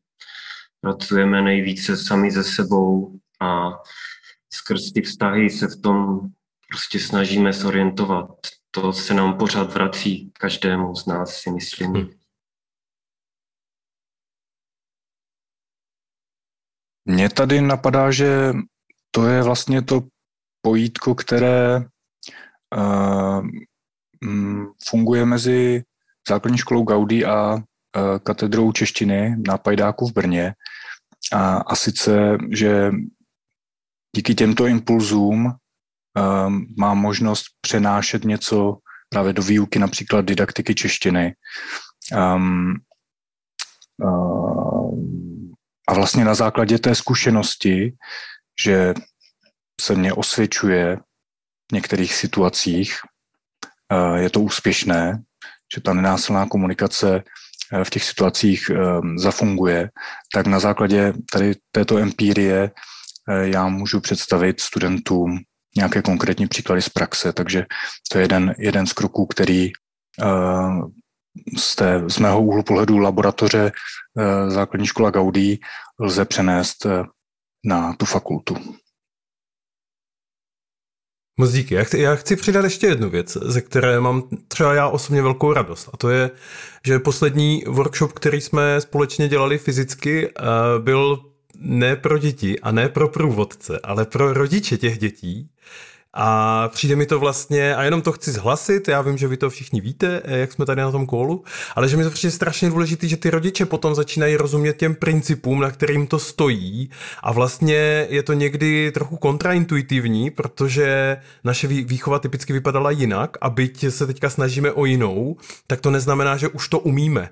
Pracujeme 0.82 1.42
nejvíce 1.42 1.98
sami 1.98 2.32
ze 2.32 2.44
sebou 2.44 3.20
a 3.42 3.70
skrz 4.54 4.92
ty 4.92 5.02
vztahy 5.02 5.50
se 5.50 5.68
v 5.68 5.82
tom 5.82 6.20
prostě 6.70 7.00
snažíme 7.00 7.54
zorientovat. 7.54 8.30
To 8.72 8.94
se 8.94 9.14
nám 9.14 9.38
pořád 9.38 9.74
vrací 9.74 10.32
každému 10.40 10.96
z 10.96 11.06
nás, 11.06 11.36
si 11.36 11.52
myslím. 11.52 11.94
Hmm. 11.94 12.10
Mně 17.06 17.30
tady 17.30 17.62
napadá, 17.62 18.12
že 18.12 18.54
to 19.12 19.28
je 19.28 19.44
vlastně 19.44 19.82
to 19.82 20.02
pojítko, 20.62 21.16
které 21.16 21.78
uh, 22.78 23.48
funguje 24.90 25.26
mezi 25.26 25.84
základní 26.30 26.58
školou 26.58 26.84
Gaudí 26.84 27.26
a 27.26 27.58
katedrou 28.24 28.72
češtiny 28.72 29.36
na 29.48 29.58
Pajdáku 29.58 30.08
v 30.08 30.14
Brně. 30.14 30.54
A, 31.34 31.58
a 31.58 31.76
sice, 31.76 32.38
že 32.52 32.92
díky 34.16 34.36
těmto 34.36 34.66
impulzům 34.66 35.46
um, 35.46 35.54
mám 36.78 36.98
možnost 36.98 37.44
přenášet 37.62 38.24
něco 38.26 38.78
právě 39.10 39.34
do 39.34 39.42
výuky 39.42 39.80
například 39.80 40.26
didaktiky 40.26 40.76
češtiny. 40.76 41.36
Um, 42.14 42.74
a 45.88 45.94
vlastně 45.94 46.26
na 46.26 46.36
základě 46.36 46.80
té 46.80 46.96
zkušenosti, 46.96 47.94
že 48.66 48.94
se 49.82 49.96
mě 49.96 50.14
osvědčuje 50.14 50.98
v 51.72 51.74
některých 51.74 52.16
situacích, 52.16 53.00
je 54.16 54.30
to 54.30 54.42
úspěšné, 54.42 55.22
že 55.76 55.82
ta 55.82 55.94
nenásilná 55.94 56.46
komunikace 56.46 57.24
eh, 57.74 57.84
v 57.84 57.90
těch 57.90 58.04
situacích 58.04 58.70
eh, 58.70 58.78
zafunguje, 59.18 59.90
tak 60.34 60.48
na 60.48 60.60
základě 60.60 61.14
tady 61.32 61.56
této 61.72 61.98
empírie 61.98 62.72
já 63.42 63.68
můžu 63.68 64.00
představit 64.00 64.62
studentům 64.62 65.40
nějaké 65.78 66.02
konkrétní 66.02 66.48
příklady 66.48 66.82
z 66.82 66.90
praxe, 66.90 67.34
takže 67.34 67.66
to 68.12 68.18
je 68.18 68.24
jeden, 68.24 68.56
jeden 68.58 68.88
z 68.88 68.94
kroků, 68.94 69.26
který 69.26 69.72
z, 71.58 71.76
té, 71.76 72.04
z 72.08 72.18
mého 72.20 72.42
úhlu 72.42 72.64
pohledu 72.64 72.98
laboratoře 72.98 73.72
základní 74.48 74.88
škola 74.88 75.12
Gaudí 75.12 75.60
lze 76.00 76.26
přenést 76.26 76.86
na 77.66 77.94
tu 77.94 78.06
fakultu. 78.06 78.58
Moc 81.38 81.52
díky. 81.52 81.76
Já 81.76 81.84
chci, 81.84 82.00
já 82.00 82.16
chci 82.16 82.36
přidat 82.36 82.64
ještě 82.64 82.88
jednu 82.88 83.10
věc, 83.10 83.38
ze 83.42 83.62
které 83.62 84.00
mám 84.00 84.24
třeba 84.48 84.74
já 84.74 84.88
osobně 84.88 85.22
velkou 85.22 85.54
radost. 85.54 85.90
A 85.94 85.98
to 85.98 86.10
je, 86.10 86.32
že 86.86 87.00
poslední 87.00 87.64
workshop, 87.68 88.14
který 88.14 88.42
jsme 88.42 88.82
společně 88.82 89.28
dělali 89.28 89.58
fyzicky, 89.58 90.28
eh, 90.28 90.42
byl 90.80 91.20
ne 91.60 91.96
pro 91.96 92.18
děti 92.18 92.60
a 92.60 92.72
ne 92.72 92.90
pro 92.90 93.08
průvodce, 93.08 93.80
ale 93.84 94.06
pro 94.06 94.34
rodiče 94.34 94.78
těch 94.78 94.98
dětí. 94.98 95.50
A 96.14 96.68
přijde 96.68 96.96
mi 96.96 97.06
to 97.06 97.20
vlastně, 97.20 97.76
a 97.76 97.84
jenom 97.84 98.02
to 98.02 98.12
chci 98.12 98.32
zhlasit, 98.32 98.88
já 98.88 99.02
vím, 99.02 99.18
že 99.18 99.28
vy 99.28 99.38
to 99.38 99.50
všichni 99.50 99.82
víte, 99.82 100.22
eh, 100.26 100.38
jak 100.38 100.52
jsme 100.52 100.66
tady 100.66 100.82
na 100.82 100.92
tom 100.92 101.06
kolu, 101.06 101.44
ale 101.76 101.90
že 101.90 101.98
mi 101.98 102.04
to 102.04 102.10
přijde 102.10 102.32
strašně 102.32 102.70
důležité, 102.70 103.08
že 103.08 103.18
ty 103.18 103.30
rodiče 103.30 103.66
potom 103.66 103.96
začínají 103.96 104.36
rozumět 104.36 104.78
těm 104.78 104.96
principům, 104.96 105.62
na 105.62 105.72
kterým 105.72 106.08
to 106.08 106.20
stojí 106.20 106.90
a 107.24 107.32
vlastně 107.32 108.08
je 108.10 108.24
to 108.24 108.34
někdy 108.34 108.92
trochu 108.92 109.18
kontraintuitivní, 109.18 110.32
protože 110.32 111.18
naše 111.44 111.68
výchova 111.68 112.20
typicky 112.20 112.54
vypadala 112.54 112.92
jinak 112.92 113.38
a 113.42 113.50
byť 113.50 113.86
se 113.90 114.08
teďka 114.08 114.30
snažíme 114.30 114.72
o 114.72 114.86
jinou, 114.86 115.38
tak 115.68 115.82
to 115.82 115.92
neznamená, 115.92 116.38
že 116.38 116.48
už 116.48 116.68
to 116.68 116.80
umíme. 116.80 117.30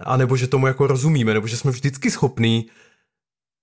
A 0.00 0.16
nebo 0.16 0.36
že 0.36 0.46
tomu 0.46 0.66
jako 0.66 0.86
rozumíme, 0.86 1.34
nebo 1.34 1.46
že 1.46 1.56
jsme 1.56 1.70
vždycky 1.70 2.10
schopní 2.10 2.66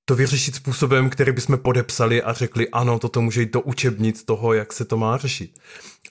to 0.05 0.15
vyřešit 0.15 0.55
způsobem, 0.55 1.09
který 1.09 1.31
bychom 1.31 1.57
podepsali 1.57 2.23
a 2.23 2.33
řekli, 2.33 2.69
ano, 2.69 2.99
toto 2.99 3.21
může 3.21 3.41
jít 3.41 3.53
do 3.53 3.61
učebnic 3.61 4.23
toho, 4.23 4.53
jak 4.53 4.73
se 4.73 4.85
to 4.85 4.97
má 4.97 5.17
řešit. 5.17 5.51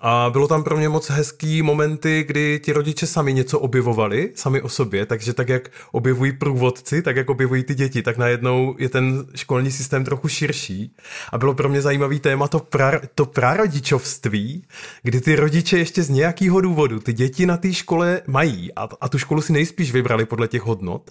A 0.01 0.30
bylo 0.30 0.49
tam 0.49 0.64
pro 0.64 0.76
mě 0.76 0.88
moc 0.88 1.11
hezký 1.11 1.62
momenty, 1.62 2.24
kdy 2.26 2.61
ti 2.64 2.72
rodiče 2.72 3.07
sami 3.07 3.32
něco 3.32 3.59
objevovali, 3.59 4.32
sami 4.34 4.62
o 4.62 4.68
sobě, 4.68 5.07
takže 5.07 5.32
tak, 5.32 5.49
jak 5.49 5.70
objevují 5.93 6.32
průvodci, 6.32 7.03
tak, 7.03 7.16
jak 7.16 7.30
objevují 7.30 7.64
ty 7.64 7.74
děti, 7.74 8.03
tak 8.03 8.16
najednou 8.16 8.76
je 8.78 8.88
ten 8.88 9.26
školní 9.34 9.70
systém 9.70 10.05
trochu 10.05 10.28
širší. 10.28 10.97
A 11.32 11.38
bylo 11.38 11.55
pro 11.55 11.68
mě 11.68 11.82
zajímavý 11.82 12.20
téma 12.20 12.49
to, 12.49 12.59
pra, 12.59 13.01
to 13.14 13.26
prarodičovství, 13.26 14.66
kdy 15.03 15.20
ty 15.20 15.36
rodiče 15.36 15.78
ještě 15.78 16.03
z 16.03 16.09
nějakého 16.09 16.61
důvodu 16.61 17.01
ty 17.01 17.12
děti 17.12 17.47
na 17.47 17.57
té 17.57 17.72
škole 17.72 18.22
mají 18.26 18.74
a, 18.74 18.88
a 19.01 19.09
tu 19.09 19.18
školu 19.18 19.41
si 19.41 19.53
nejspíš 19.53 19.93
vybrali 19.93 20.24
podle 20.24 20.49
těch 20.49 20.62
hodnot. 20.62 21.11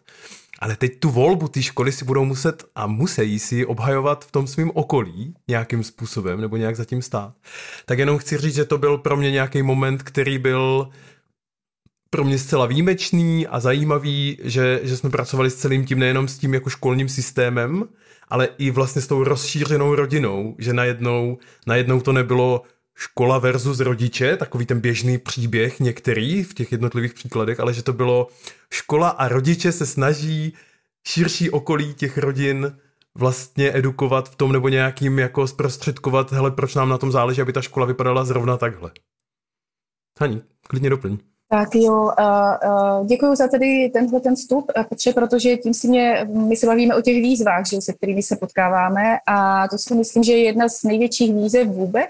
Ale 0.60 0.76
teď 0.76 1.00
tu 1.00 1.10
volbu 1.10 1.48
té 1.48 1.62
školy 1.62 1.92
si 1.92 2.06
budou 2.06 2.26
muset 2.26 2.64
a 2.76 2.88
musí 2.88 3.40
si 3.40 3.66
obhajovat 3.66 4.26
v 4.26 4.32
tom 4.32 4.48
svém 4.48 4.72
okolí 4.74 5.34
nějakým 5.48 5.84
způsobem 5.84 6.42
nebo 6.42 6.58
nějak 6.58 6.76
zatím 6.76 7.02
stát. 7.02 7.34
Tak 7.86 8.00
jenom 8.00 8.18
chci 8.18 8.38
říct, 8.38 8.56
že 8.56 8.66
to 8.66 8.78
byl 8.78 8.98
pro 8.98 9.18
mě 9.18 9.32
nějaký 9.32 9.62
moment, 9.62 10.04
který 10.04 10.38
byl 10.38 10.90
pro 12.10 12.24
mě 12.24 12.38
zcela 12.38 12.66
výjimečný 12.66 13.48
a 13.48 13.60
zajímavý, 13.60 14.38
že, 14.44 14.80
že 14.84 14.98
jsme 14.98 15.10
pracovali 15.10 15.50
s 15.50 15.56
celým 15.56 15.86
tím, 15.86 16.00
nejenom 16.00 16.28
s 16.28 16.38
tím 16.38 16.54
jako 16.54 16.70
školním 16.70 17.10
systémem, 17.10 17.84
ale 18.28 18.50
i 18.58 18.72
vlastně 18.72 19.02
s 19.02 19.08
tou 19.08 19.24
rozšířenou 19.24 19.96
rodinou, 19.96 20.56
že 20.58 20.74
najednou, 20.74 21.38
najednou 21.68 22.02
to 22.02 22.12
nebylo 22.12 22.62
škola 23.00 23.40
versus 23.40 23.80
rodiče, 23.80 24.38
takový 24.38 24.66
ten 24.66 24.80
běžný 24.80 25.18
příběh 25.18 25.80
některý 25.80 26.44
v 26.44 26.54
těch 26.54 26.72
jednotlivých 26.72 27.14
příkladech, 27.14 27.60
ale 27.60 27.74
že 27.74 27.84
to 27.84 27.94
bylo 27.94 28.28
škola 28.74 29.10
a 29.10 29.28
rodiče 29.28 29.72
se 29.72 29.86
snaží 29.86 30.54
širší 31.08 31.50
okolí 31.50 31.94
těch 31.94 32.18
rodin 32.18 32.78
vlastně 33.16 33.78
edukovat 33.78 34.30
v 34.30 34.36
tom 34.36 34.52
nebo 34.52 34.70
nějakým 34.70 35.20
jako 35.20 35.48
zprostředkovat, 35.48 36.32
hele, 36.32 36.52
proč 36.52 36.76
nám 36.76 36.90
na 36.90 36.98
tom 36.98 37.12
záleží, 37.12 37.42
aby 37.42 37.54
ta 37.54 37.62
škola 37.62 37.86
vypadala 37.86 38.26
zrovna 38.26 38.58
takhle. 38.58 38.92
Hani, 40.20 40.42
klidně 40.68 40.90
doplň. 40.90 41.18
Tak 41.52 41.70
jo, 41.76 42.12
děkuji 43.06 43.36
za 43.36 43.48
tedy 43.48 43.90
tenhle 43.94 44.20
ten 44.20 44.36
vstup, 44.36 44.72
Petře, 44.90 45.14
protože 45.14 45.58
tím 45.58 45.74
si 45.74 45.88
mě, 45.88 46.28
my 46.48 46.56
se 46.56 46.68
bavíme 46.68 46.96
o 46.96 47.02
těch 47.02 47.16
výzvách, 47.16 47.66
že, 47.68 47.82
se 47.82 47.94
kterými 47.94 48.24
se 48.24 48.36
potkáváme 48.36 49.18
a 49.28 49.68
to 49.68 49.78
si 49.78 49.96
myslím, 49.96 50.24
že 50.24 50.32
je 50.32 50.44
jedna 50.44 50.70
z 50.70 50.84
největších 50.84 51.34
výzev 51.34 51.68
vůbec, 51.68 52.10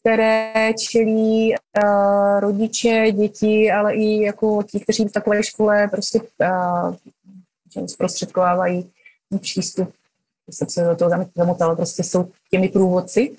které 0.00 0.72
čelí 0.78 1.54
uh, 1.54 2.40
rodiče, 2.40 3.12
děti, 3.12 3.72
ale 3.72 3.94
i 3.94 4.22
jako 4.22 4.62
ti, 4.62 4.80
kteří 4.80 5.04
v 5.04 5.12
takové 5.12 5.42
škole 5.42 5.88
prostě 5.88 6.20
uh, 6.20 7.86
zprostředkovávají 7.86 8.90
přístup, 9.40 9.92
jsem 10.50 10.68
se 10.68 10.84
do 10.84 10.96
toho 10.96 11.10
zamotala, 11.36 11.76
prostě 11.76 12.02
jsou 12.02 12.28
těmi 12.50 12.68
průvodci 12.68 13.32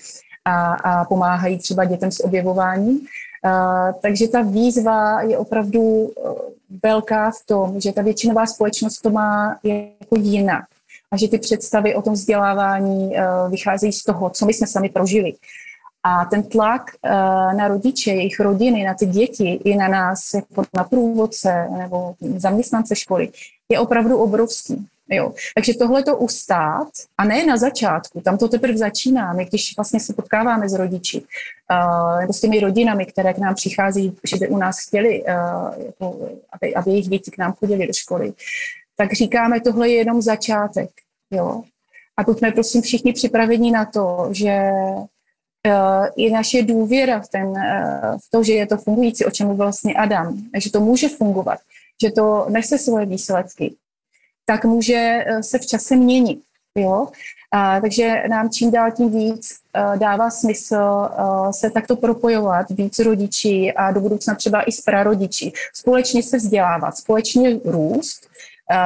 a, 0.44 0.72
a 0.74 1.04
pomáhají 1.04 1.58
třeba 1.58 1.84
dětem 1.84 2.10
s 2.10 2.24
objevováním. 2.24 3.00
Uh, 3.44 3.92
takže 4.02 4.28
ta 4.28 4.42
výzva 4.42 5.22
je 5.22 5.38
opravdu 5.38 5.80
uh, 5.80 6.38
velká 6.82 7.30
v 7.30 7.46
tom, 7.46 7.80
že 7.80 7.92
ta 7.92 8.02
většinová 8.02 8.46
společnost 8.46 9.00
to 9.00 9.10
má 9.10 9.58
jako 9.64 10.16
jinak 10.16 10.64
a 11.10 11.16
že 11.16 11.28
ty 11.28 11.38
představy 11.38 11.94
o 11.94 12.02
tom 12.02 12.14
vzdělávání 12.14 13.06
uh, 13.06 13.50
vycházejí 13.50 13.92
z 13.92 14.02
toho, 14.02 14.30
co 14.30 14.46
my 14.46 14.54
jsme 14.54 14.66
sami 14.66 14.88
prožili. 14.88 15.32
A 16.04 16.24
ten 16.24 16.42
tlak 16.42 16.90
uh, 17.04 17.10
na 17.54 17.68
rodiče, 17.68 18.10
jejich 18.10 18.40
rodiny, 18.40 18.84
na 18.84 18.94
ty 18.94 19.06
děti 19.06 19.60
i 19.64 19.76
na 19.76 19.88
nás, 19.88 20.34
jako 20.34 20.64
na 20.76 20.84
průvodce 20.84 21.68
nebo 21.78 22.14
zaměstnance 22.36 22.96
školy, 22.96 23.28
je 23.68 23.78
opravdu 23.78 24.18
obrovský. 24.18 24.86
Jo. 25.08 25.32
Takže 25.54 25.74
tohle 25.74 26.02
to 26.02 26.16
ustát, 26.16 26.88
a 27.18 27.24
ne 27.24 27.46
na 27.46 27.56
začátku, 27.56 28.20
tam 28.20 28.38
to 28.38 28.48
teprve 28.48 28.78
začíná, 28.78 29.32
my 29.32 29.44
když 29.44 29.76
vlastně 29.76 30.00
se 30.00 30.12
potkáváme 30.12 30.68
s 30.68 30.74
rodiči, 30.74 31.20
uh, 31.20 32.20
nebo 32.20 32.32
s 32.32 32.40
těmi 32.40 32.60
rodinami, 32.60 33.06
které 33.06 33.34
k 33.34 33.38
nám 33.38 33.54
přichází, 33.54 34.16
že 34.24 34.36
by 34.36 34.48
u 34.48 34.56
nás 34.56 34.78
chtěli, 34.78 35.22
uh, 35.22 35.84
jako, 35.86 36.18
aby, 36.52 36.74
aby 36.74 36.90
jejich 36.90 37.08
děti 37.08 37.30
k 37.30 37.38
nám 37.38 37.52
chodili 37.52 37.86
do 37.86 37.92
školy, 37.92 38.32
tak 38.96 39.12
říkáme, 39.12 39.60
tohle 39.60 39.88
je 39.88 39.94
jenom 39.94 40.22
začátek. 40.22 40.90
Jo. 41.30 41.62
A 42.16 42.22
buďme 42.22 42.52
prosím 42.52 42.82
všichni 42.82 43.12
připraveni 43.12 43.70
na 43.70 43.84
to, 43.84 44.28
že 44.30 44.70
i 46.16 46.30
naše 46.30 46.62
důvěra 46.62 47.20
v, 47.20 47.28
ten, 47.28 47.52
v 48.16 48.30
to, 48.30 48.42
že 48.42 48.52
je 48.52 48.66
to 48.66 48.76
fungující, 48.76 49.24
o 49.24 49.30
čem 49.30 49.46
mluvil 49.46 49.64
vlastně 49.64 49.94
Adam, 49.94 50.38
že 50.56 50.70
to 50.70 50.80
může 50.80 51.08
fungovat, 51.08 51.58
že 52.02 52.10
to 52.10 52.46
nese 52.48 52.78
svoje 52.78 53.06
výsledky, 53.06 53.74
tak 54.46 54.64
může 54.64 55.24
se 55.40 55.58
v 55.58 55.66
čase 55.66 55.96
měnit. 55.96 56.42
Jo? 56.78 57.08
A, 57.50 57.80
takže 57.80 58.22
nám 58.28 58.50
čím 58.50 58.70
dál 58.70 58.90
tím 58.90 59.10
víc 59.10 59.54
a, 59.74 59.96
dává 59.96 60.30
smysl 60.30 60.76
a, 60.76 61.52
se 61.52 61.70
takto 61.70 61.96
propojovat, 61.96 62.70
víc 62.70 62.98
rodičí 62.98 63.72
a 63.72 63.92
do 63.92 64.00
budoucna 64.00 64.34
třeba 64.34 64.62
i 64.62 64.72
s 64.72 64.80
prarodičí. 64.80 65.52
Společně 65.74 66.22
se 66.22 66.36
vzdělávat, 66.36 66.96
společně 66.96 67.60
růst 67.64 68.28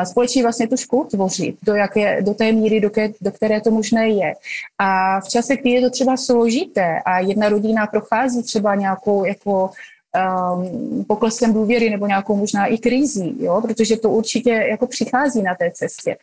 společně 0.04 0.42
vlastně 0.42 0.68
tu 0.68 0.76
školu 0.76 1.04
tvořit, 1.04 1.56
do, 1.62 1.74
jaké, 1.74 2.22
do 2.22 2.34
té 2.34 2.52
míry, 2.52 2.80
do, 2.80 2.90
ke, 2.90 3.08
do 3.20 3.32
které 3.32 3.60
to 3.60 3.70
možné 3.70 4.08
je. 4.08 4.34
A 4.78 5.20
v 5.20 5.28
čase, 5.28 5.56
kdy 5.56 5.70
je 5.70 5.80
to 5.80 5.90
třeba 5.90 6.16
složité 6.16 7.00
a 7.04 7.18
jedna 7.18 7.48
rodina 7.48 7.86
prochází 7.86 8.42
třeba 8.42 8.74
nějakou 8.74 9.24
jako 9.24 9.70
um, 9.70 11.04
poklesem 11.04 11.52
důvěry 11.52 11.90
nebo 11.90 12.06
nějakou 12.06 12.36
možná 12.36 12.66
i 12.66 12.78
krizí, 12.78 13.36
jo? 13.40 13.60
protože 13.60 13.96
to 13.96 14.10
určitě 14.10 14.50
jako 14.50 14.86
přichází 14.86 15.42
na 15.42 15.54
té 15.54 15.70
cestě, 15.70 16.16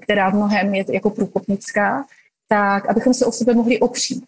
která 0.00 0.30
v 0.30 0.34
mnohem 0.34 0.74
je 0.74 0.84
jako 0.88 1.10
průkopnická, 1.10 2.04
tak 2.48 2.90
abychom 2.90 3.14
se 3.14 3.26
o 3.26 3.32
sebe 3.32 3.54
mohli 3.54 3.78
opřít 3.78 4.24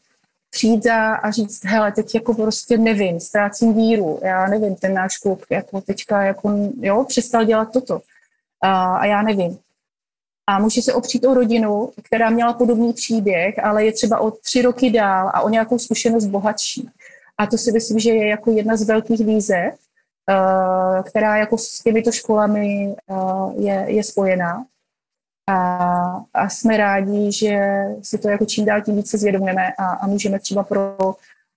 přijít 0.50 0.84
za 0.84 1.14
a 1.14 1.30
říct, 1.30 1.64
hele, 1.64 1.92
teď 1.92 2.14
jako 2.14 2.34
prostě 2.34 2.78
nevím, 2.78 3.20
ztrácím 3.20 3.74
víru, 3.74 4.20
já 4.22 4.46
nevím, 4.46 4.76
ten 4.76 4.94
náš 4.94 5.18
kluk 5.18 5.46
jako 5.50 5.80
teďka 5.80 6.22
jako, 6.22 6.70
jo, 6.80 7.04
přestal 7.08 7.44
dělat 7.44 7.72
toto 7.72 8.00
a, 8.62 8.96
a 8.96 9.06
já 9.06 9.22
nevím. 9.22 9.58
A 10.46 10.58
může 10.58 10.82
se 10.82 10.94
opřít 10.94 11.26
o 11.26 11.34
rodinu, 11.34 11.92
která 12.02 12.30
měla 12.30 12.52
podobný 12.52 12.92
příběh, 12.92 13.64
ale 13.64 13.84
je 13.84 13.92
třeba 13.92 14.18
o 14.20 14.30
tři 14.30 14.62
roky 14.62 14.90
dál 14.90 15.30
a 15.34 15.40
o 15.40 15.48
nějakou 15.48 15.78
zkušenost 15.78 16.26
bohatší. 16.26 16.90
A 17.38 17.46
to 17.46 17.58
si 17.58 17.72
myslím, 17.72 17.98
že 17.98 18.10
je 18.10 18.28
jako 18.28 18.50
jedna 18.50 18.76
z 18.76 18.82
velkých 18.82 19.26
výzev, 19.26 19.74
uh, 19.74 21.02
která 21.02 21.36
jako 21.36 21.58
s 21.58 21.82
těmito 21.82 22.12
školami 22.12 22.94
uh, 23.06 23.62
je, 23.62 23.84
je 23.88 24.04
spojená. 24.04 24.64
A, 25.48 25.56
a 26.34 26.48
jsme 26.48 26.76
rádi, 26.76 27.32
že 27.32 27.58
si 28.02 28.18
to 28.18 28.28
jako 28.28 28.44
čím 28.44 28.64
dál 28.64 28.82
tím 28.82 28.96
více 28.96 29.18
zvědomujeme 29.18 29.72
a, 29.78 29.90
a 29.90 30.06
můžeme 30.06 30.38
třeba 30.38 30.62
pro 30.62 30.96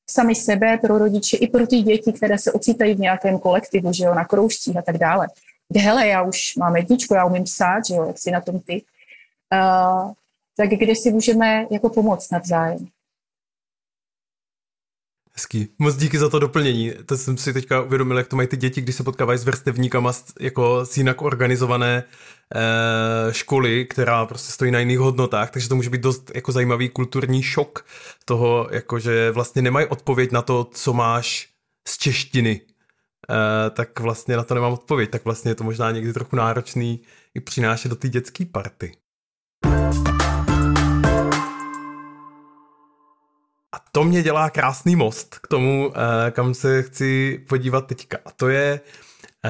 sami 0.09 0.35
sebe, 0.35 0.77
pro 0.77 0.97
rodiče 0.97 1.37
i 1.37 1.47
pro 1.47 1.67
ty 1.67 1.81
děti, 1.81 2.13
které 2.13 2.37
se 2.37 2.51
ocitají 2.51 2.95
v 2.95 2.99
nějakém 2.99 3.39
kolektivu, 3.39 3.93
že 3.93 4.03
jo, 4.03 4.13
na 4.13 4.25
kroužcích 4.25 4.77
a 4.77 4.81
tak 4.81 4.97
dále, 4.97 5.27
hele, 5.79 6.07
já 6.07 6.21
už 6.21 6.55
mám 6.55 6.75
jedničku, 6.75 7.13
já 7.13 7.25
umím 7.25 7.43
psát, 7.43 7.85
že 7.87 7.95
jo, 7.95 8.05
jak 8.07 8.17
si 8.17 8.31
na 8.31 8.41
tom 8.41 8.59
ty, 8.59 8.83
uh, 9.53 10.11
tak 10.57 10.69
kde 10.69 10.95
si 10.95 11.11
můžeme 11.11 11.65
jako 11.71 11.89
pomoct 11.89 12.31
navzájem. 12.31 12.87
Hezký. 15.33 15.67
Moc 15.79 15.95
díky 15.95 16.19
za 16.19 16.29
to 16.29 16.39
doplnění. 16.39 16.93
To 17.05 17.17
jsem 17.17 17.37
si 17.37 17.53
teďka 17.53 17.81
uvědomil, 17.81 18.17
jak 18.17 18.27
to 18.27 18.35
mají 18.35 18.47
ty 18.47 18.57
děti, 18.57 18.81
když 18.81 18.95
se 18.95 19.03
potkávají 19.03 19.39
s 19.39 19.45
vrstevníkama 19.45 20.11
jako 20.39 20.85
s 20.85 20.97
jinak 20.97 21.21
organizované 21.21 22.03
e, 22.55 23.33
školy, 23.33 23.85
která 23.85 24.25
prostě 24.25 24.51
stojí 24.51 24.71
na 24.71 24.79
jiných 24.79 24.99
hodnotách, 24.99 25.51
takže 25.51 25.69
to 25.69 25.75
může 25.75 25.89
být 25.89 26.01
dost 26.01 26.31
jako 26.35 26.51
zajímavý 26.51 26.89
kulturní 26.89 27.43
šok 27.43 27.85
toho, 28.25 28.67
jako 28.71 28.99
že 28.99 29.31
vlastně 29.31 29.61
nemají 29.61 29.87
odpověď 29.87 30.31
na 30.31 30.41
to, 30.41 30.63
co 30.63 30.93
máš 30.93 31.49
z 31.87 31.97
češtiny, 31.97 32.61
Eh, 32.70 32.70
tak 33.71 33.99
vlastně 33.99 34.37
na 34.37 34.43
to 34.43 34.53
nemám 34.53 34.73
odpověď, 34.73 35.09
tak 35.09 35.25
vlastně 35.25 35.51
je 35.51 35.55
to 35.55 35.63
možná 35.63 35.91
někdy 35.91 36.13
trochu 36.13 36.35
náročný 36.35 37.01
i 37.35 37.39
přinášet 37.39 37.89
do 37.89 37.95
té 37.95 38.09
dětské 38.09 38.45
party. 38.45 38.91
A 43.73 43.79
to 43.91 44.03
mě 44.03 44.23
dělá 44.23 44.49
krásný 44.49 44.95
most 44.95 45.39
k 45.39 45.47
tomu, 45.47 45.93
eh, 45.95 46.31
kam 46.31 46.53
se 46.53 46.83
chci 46.83 47.39
podívat 47.49 47.87
teďka. 47.87 48.17
A 48.25 48.31
to 48.31 48.49
je 48.49 48.79
eh, 49.45 49.49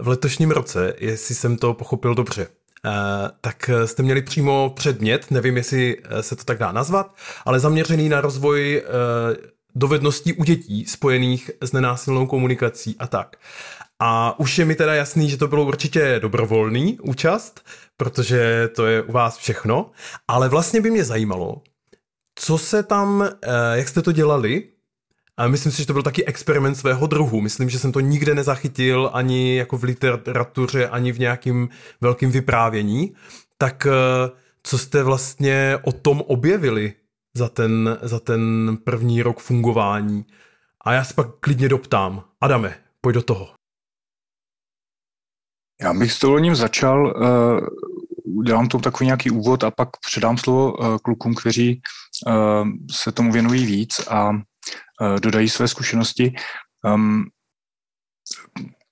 v 0.00 0.08
letošním 0.08 0.50
roce, 0.50 0.94
jestli 0.98 1.34
jsem 1.34 1.56
to 1.56 1.74
pochopil 1.74 2.14
dobře, 2.14 2.46
tak 3.40 3.70
jste 3.84 4.02
měli 4.02 4.22
přímo 4.22 4.72
předmět, 4.76 5.30
nevím, 5.30 5.56
jestli 5.56 5.96
se 6.20 6.36
to 6.36 6.44
tak 6.44 6.58
dá 6.58 6.72
nazvat, 6.72 7.16
ale 7.44 7.60
zaměřený 7.60 8.08
na 8.08 8.20
rozvoj 8.20 8.82
dovedností 9.74 10.32
u 10.32 10.44
dětí 10.44 10.86
spojených 10.86 11.50
s 11.60 11.72
nenásilnou 11.72 12.26
komunikací 12.26 12.96
a 12.98 13.06
tak. 13.06 13.36
A 13.98 14.38
už 14.38 14.58
je 14.58 14.64
mi 14.64 14.74
teda 14.74 14.94
jasný, 14.94 15.30
že 15.30 15.36
to 15.36 15.48
bylo 15.48 15.64
určitě 15.64 16.18
dobrovolný 16.22 16.98
účast, 17.02 17.60
protože 17.96 18.68
to 18.76 18.86
je 18.86 19.02
u 19.02 19.12
vás 19.12 19.36
všechno, 19.36 19.90
ale 20.28 20.48
vlastně 20.48 20.80
by 20.80 20.90
mě 20.90 21.04
zajímalo, 21.04 21.62
co 22.34 22.58
se 22.58 22.82
tam, 22.82 23.22
eh, 23.22 23.48
jak 23.74 23.88
jste 23.88 24.02
to 24.02 24.12
dělali, 24.12 24.64
a 25.36 25.48
myslím 25.48 25.72
si, 25.72 25.78
že 25.78 25.86
to 25.86 25.92
byl 25.92 26.02
taky 26.02 26.24
experiment 26.24 26.76
svého 26.76 27.06
druhu. 27.06 27.40
Myslím, 27.40 27.70
že 27.70 27.78
jsem 27.78 27.92
to 27.92 28.00
nikde 28.00 28.34
nezachytil 28.34 29.10
ani 29.12 29.56
jako 29.56 29.78
v 29.78 29.84
literatuře, 29.84 30.88
ani 30.88 31.12
v 31.12 31.18
nějakým 31.18 31.68
velkým 32.00 32.30
vyprávění. 32.30 33.14
Tak 33.58 33.86
eh, 33.86 34.30
co 34.62 34.78
jste 34.78 35.02
vlastně 35.02 35.78
o 35.82 35.92
tom 35.92 36.20
objevili 36.26 36.92
za 37.36 37.48
ten, 37.48 37.98
za 38.02 38.20
ten 38.20 38.76
první 38.84 39.22
rok 39.22 39.40
fungování. 39.40 40.26
A 40.84 40.92
já 40.92 41.04
se 41.04 41.14
pak 41.14 41.26
klidně 41.40 41.68
doptám. 41.68 42.24
Adame, 42.40 42.78
pojď 43.00 43.14
do 43.14 43.22
toho. 43.22 43.54
Já 45.82 45.94
bych 45.94 46.12
s 46.12 46.20
dovolením 46.20 46.54
začal, 46.54 47.06
uh, 47.06 47.66
udělám 48.38 48.68
tomu 48.68 48.82
takový 48.82 49.06
nějaký 49.06 49.30
úvod 49.30 49.64
a 49.64 49.70
pak 49.70 49.88
předám 50.06 50.38
slovo 50.38 50.72
uh, 50.72 50.98
klukům, 50.98 51.34
kteří 51.34 51.82
uh, 52.26 52.68
se 52.90 53.12
tomu 53.12 53.32
věnují 53.32 53.66
víc 53.66 54.08
a 54.08 54.32
dodají 55.20 55.48
své 55.48 55.68
zkušenosti. 55.68 56.34
Um, 56.94 57.24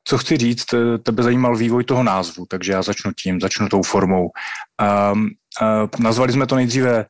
co 0.04 0.18
chci 0.18 0.36
říct, 0.36 0.66
tebe 1.02 1.22
zajímal 1.22 1.56
vývoj 1.56 1.84
toho 1.84 2.02
názvu, 2.02 2.46
takže 2.46 2.72
já 2.72 2.82
začnu 2.82 3.12
tím, 3.22 3.40
začnu 3.40 3.68
tou 3.68 3.82
formou. 3.82 4.30
Uh, 4.82 5.18
nazvali 5.98 6.32
jsme 6.32 6.46
to 6.46 6.54
nejdříve 6.54 7.06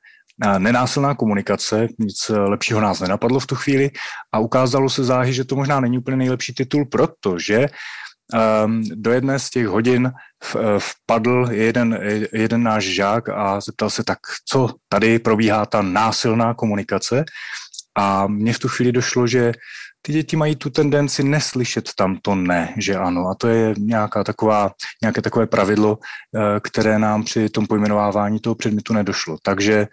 nenásilná 0.59 1.15
komunikace, 1.15 1.89
nic 1.99 2.29
lepšího 2.29 2.81
nás 2.81 3.01
nenapadlo 3.01 3.41
v 3.41 3.47
tu 3.47 3.55
chvíli 3.55 3.91
a 4.33 4.39
ukázalo 4.39 4.91
se 4.91 5.05
záhy, 5.05 5.33
že 5.33 5.45
to 5.45 5.57
možná 5.57 5.81
není 5.81 5.99
úplně 5.99 6.17
nejlepší 6.17 6.55
titul, 6.55 6.87
protože 6.87 7.67
um, 8.65 8.83
do 8.95 9.13
jedné 9.13 9.39
z 9.39 9.51
těch 9.51 9.67
hodin 9.67 10.13
vpadl 10.79 11.49
jeden, 11.51 11.99
jeden 12.33 12.63
náš 12.63 12.85
žák 12.85 13.29
a 13.29 13.61
zeptal 13.61 13.91
se 13.91 14.05
tak, 14.05 14.19
co 14.49 14.69
tady 14.89 15.19
probíhá 15.19 15.67
ta 15.67 15.83
násilná 15.83 16.55
komunikace 16.55 17.25
a 17.99 18.27
mně 18.27 18.53
v 18.53 18.59
tu 18.59 18.69
chvíli 18.69 18.93
došlo, 18.93 19.27
že 19.27 19.53
ty 20.03 20.13
děti 20.13 20.37
mají 20.37 20.57
tu 20.57 20.71
tendenci 20.71 21.25
neslyšet 21.25 21.91
tam 21.97 22.19
to 22.23 22.35
ne, 22.35 22.75
že 22.79 22.97
ano. 22.97 23.29
A 23.29 23.35
to 23.35 23.49
je 23.49 23.75
nějaká 23.79 24.25
taková, 24.25 24.73
nějaké 25.03 25.23
takové 25.23 25.47
pravidlo, 25.47 25.99
eh, 26.01 26.61
které 26.61 26.99
nám 26.99 27.25
při 27.25 27.49
tom 27.49 27.67
pojmenovávání 27.67 28.41
toho 28.41 28.55
předmětu 28.55 28.93
nedošlo. 28.93 29.37
Takže 29.43 29.87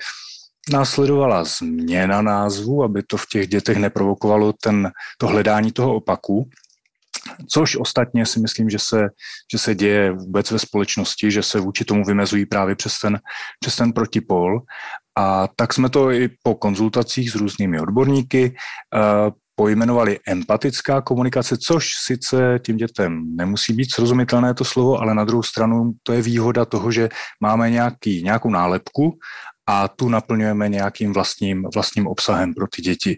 následovala 0.71 1.43
změna 1.43 2.21
názvu, 2.21 2.83
aby 2.83 3.03
to 3.03 3.17
v 3.17 3.25
těch 3.31 3.47
dětech 3.47 3.77
neprovokovalo 3.77 4.53
ten, 4.53 4.91
to 5.17 5.27
hledání 5.27 5.71
toho 5.71 5.95
opaku, 5.95 6.49
což 7.49 7.75
ostatně 7.75 8.25
si 8.25 8.39
myslím, 8.39 8.69
že 8.69 8.79
se, 8.79 9.07
že 9.51 9.57
se 9.57 9.75
děje 9.75 10.11
vůbec 10.11 10.51
ve 10.51 10.59
společnosti, 10.59 11.31
že 11.31 11.43
se 11.43 11.59
vůči 11.59 11.85
tomu 11.85 12.03
vymezují 12.03 12.45
právě 12.45 12.75
přes 12.75 12.99
ten, 12.99 13.19
přes 13.59 13.75
ten 13.75 13.93
protipol. 13.93 14.61
A 15.17 15.47
tak 15.55 15.73
jsme 15.73 15.89
to 15.89 16.11
i 16.11 16.29
po 16.43 16.55
konzultacích 16.55 17.31
s 17.31 17.35
různými 17.35 17.79
odborníky 17.79 18.55
uh, 18.95 19.33
pojmenovali 19.55 20.19
empatická 20.27 21.01
komunikace, 21.01 21.57
což 21.57 21.87
sice 22.05 22.59
tím 22.65 22.77
dětem 22.77 23.35
nemusí 23.35 23.73
být 23.73 23.93
srozumitelné 23.93 24.53
to 24.53 24.65
slovo, 24.65 25.01
ale 25.01 25.15
na 25.15 25.23
druhou 25.23 25.43
stranu 25.43 25.91
to 26.03 26.13
je 26.13 26.21
výhoda 26.21 26.65
toho, 26.65 26.91
že 26.91 27.09
máme 27.41 27.69
nějaký, 27.69 28.23
nějakou 28.23 28.49
nálepku 28.49 29.17
a 29.67 29.87
tu 29.87 30.09
naplňujeme 30.09 30.69
nějakým 30.69 31.13
vlastním, 31.13 31.65
vlastním 31.73 32.07
obsahem 32.07 32.53
pro 32.53 32.67
ty 32.67 32.81
děti, 32.81 33.17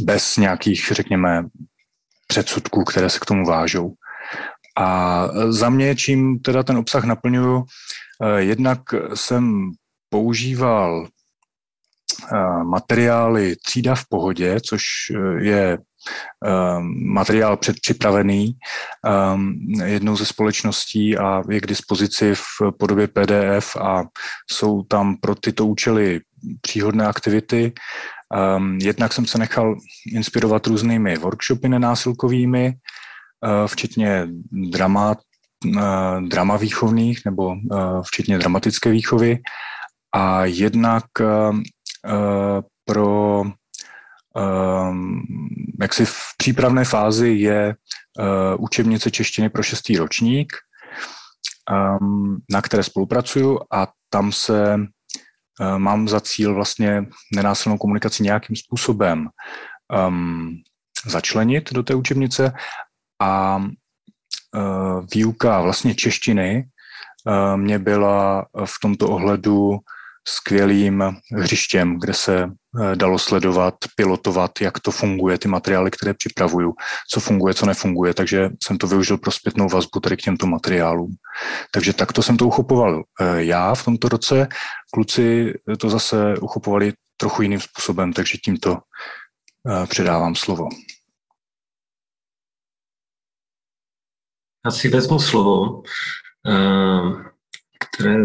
bez 0.00 0.36
nějakých, 0.36 0.88
řekněme, 0.92 1.44
předsudků, 2.26 2.84
které 2.84 3.10
se 3.10 3.18
k 3.18 3.24
tomu 3.24 3.46
vážou. 3.46 3.92
A 4.78 5.28
za 5.48 5.70
mě, 5.70 5.96
čím 5.96 6.38
teda 6.38 6.62
ten 6.62 6.76
obsah 6.76 7.04
naplňuju, 7.04 7.64
eh, 8.22 8.40
jednak 8.40 8.80
jsem 9.14 9.70
používal 10.08 11.06
eh, 11.06 12.64
materiály 12.64 13.56
Třída 13.56 13.94
v 13.94 14.04
pohodě, 14.08 14.60
což 14.60 14.82
eh, 15.10 15.44
je 15.44 15.78
materiál 17.04 17.56
předpřipravený 17.56 18.52
jednou 19.84 20.16
ze 20.16 20.26
společností 20.26 21.18
a 21.18 21.42
je 21.50 21.60
k 21.60 21.66
dispozici 21.66 22.34
v 22.34 22.72
podobě 22.78 23.08
PDF 23.08 23.76
a 23.76 24.04
jsou 24.52 24.82
tam 24.82 25.16
pro 25.16 25.34
tyto 25.34 25.66
účely 25.66 26.20
příhodné 26.60 27.06
aktivity. 27.06 27.72
Jednak 28.80 29.12
jsem 29.12 29.26
se 29.26 29.38
nechal 29.38 29.76
inspirovat 30.14 30.66
různými 30.66 31.16
workshopy 31.16 31.68
nenásilkovými, 31.68 32.74
včetně 33.66 34.28
dramat, 34.70 35.18
drama 36.28 36.56
výchovných 36.56 37.20
nebo 37.24 37.56
včetně 38.02 38.38
dramatické 38.38 38.90
výchovy 38.90 39.38
a 40.14 40.44
jednak 40.44 41.04
pro 42.84 43.44
jaksi 45.80 46.04
v 46.04 46.16
přípravné 46.36 46.84
fázi 46.84 47.28
je 47.28 47.74
učebnice 48.58 49.10
češtiny 49.10 49.50
pro 49.50 49.62
šestý 49.62 49.96
ročník, 49.96 50.52
na 52.52 52.62
které 52.62 52.82
spolupracuju 52.82 53.60
a 53.72 53.88
tam 54.10 54.32
se 54.32 54.76
mám 55.78 56.08
za 56.08 56.20
cíl 56.20 56.54
vlastně 56.54 57.06
nenásilnou 57.34 57.78
komunikaci 57.78 58.22
nějakým 58.22 58.56
způsobem 58.56 59.28
začlenit 61.06 61.72
do 61.72 61.82
té 61.82 61.94
učebnice 61.94 62.52
a 63.22 63.56
uh, 63.56 65.06
výuka 65.14 65.60
vlastně 65.60 65.94
češtiny 65.94 66.68
mě 67.56 67.78
byla 67.78 68.46
v 68.64 68.72
tomto 68.82 69.08
ohledu 69.08 69.78
skvělým 70.28 71.04
hřištěm, 71.32 71.98
kde 72.00 72.14
se 72.14 72.50
dalo 72.94 73.18
sledovat, 73.18 73.74
pilotovat, 73.96 74.60
jak 74.60 74.80
to 74.80 74.90
funguje, 74.90 75.38
ty 75.38 75.48
materiály, 75.48 75.90
které 75.90 76.14
připravuju, 76.14 76.74
co 77.10 77.20
funguje, 77.20 77.54
co 77.54 77.66
nefunguje, 77.66 78.14
takže 78.14 78.50
jsem 78.62 78.78
to 78.78 78.86
využil 78.86 79.18
pro 79.18 79.30
zpětnou 79.30 79.68
vazbu 79.68 80.00
tady 80.00 80.16
k 80.16 80.20
těmto 80.20 80.46
materiálům. 80.46 81.14
Takže 81.72 81.92
takto 81.92 82.22
jsem 82.22 82.36
to 82.36 82.46
uchopoval 82.46 83.02
já 83.36 83.74
v 83.74 83.84
tomto 83.84 84.08
roce. 84.08 84.48
Kluci 84.92 85.54
to 85.78 85.90
zase 85.90 86.36
uchopovali 86.40 86.92
trochu 87.16 87.42
jiným 87.42 87.60
způsobem, 87.60 88.12
takže 88.12 88.38
tímto 88.44 88.78
předávám 89.88 90.34
slovo. 90.34 90.68
Já 94.64 94.70
si 94.70 94.88
vezmu 94.88 95.18
slovo, 95.18 95.82
eh, 96.48 97.30
které 97.80 98.16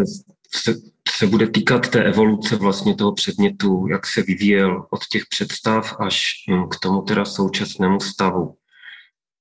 se, 1.08 1.26
bude 1.26 1.48
týkat 1.50 1.88
té 1.88 2.04
evoluce 2.04 2.56
vlastně 2.56 2.94
toho 2.94 3.12
předmětu, 3.12 3.86
jak 3.90 4.06
se 4.06 4.22
vyvíjel 4.22 4.86
od 4.90 5.06
těch 5.06 5.22
představ 5.26 5.96
až 6.00 6.32
hm, 6.50 6.68
k 6.68 6.78
tomu 6.78 7.02
teda 7.02 7.24
současnému 7.24 8.00
stavu. 8.00 8.56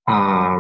A 0.10 0.56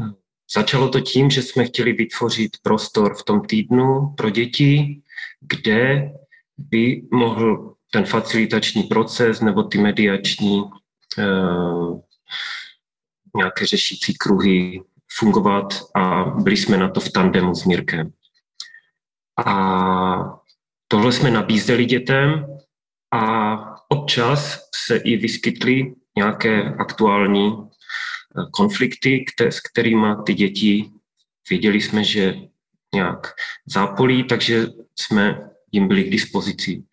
hm, 0.00 0.14
začalo 0.54 0.88
to 0.88 1.00
tím, 1.00 1.30
že 1.30 1.42
jsme 1.42 1.64
chtěli 1.64 1.92
vytvořit 1.92 2.50
prostor 2.62 3.16
v 3.16 3.24
tom 3.24 3.40
týdnu 3.40 4.14
pro 4.16 4.30
děti, 4.30 5.02
kde 5.40 6.10
by 6.58 7.02
mohl 7.12 7.74
ten 7.92 8.04
facilitační 8.04 8.82
proces 8.82 9.40
nebo 9.40 9.62
ty 9.62 9.78
mediační 9.78 10.64
eh, 11.18 12.08
nějaké 13.36 13.66
řešící 13.66 14.14
kruhy 14.14 14.82
fungovat 15.18 15.66
a 15.94 16.24
byli 16.24 16.56
jsme 16.56 16.76
na 16.76 16.90
to 16.90 17.00
v 17.00 17.12
tandemu 17.12 17.54
s 17.54 17.64
Mírkem. 17.64 18.12
A 19.46 20.40
tohle 20.88 21.12
jsme 21.12 21.30
nabízeli 21.30 21.84
dětem 21.84 22.46
a 23.14 23.56
občas 23.88 24.68
se 24.74 24.96
i 24.96 25.16
vyskytly 25.16 25.94
nějaké 26.16 26.74
aktuální 26.74 27.52
eh, 27.52 28.42
konflikty, 28.52 29.24
s 29.40 29.60
kterými 29.60 30.06
ty 30.26 30.34
děti 30.34 30.90
věděli 31.50 31.80
jsme, 31.80 32.04
že 32.04 32.34
nějak 32.94 33.34
zápolí, 33.66 34.24
takže 34.24 34.66
jsme 34.98 35.50
jim 35.72 35.88
byli 35.88 36.04
k 36.04 36.10
dispozici. 36.10 36.84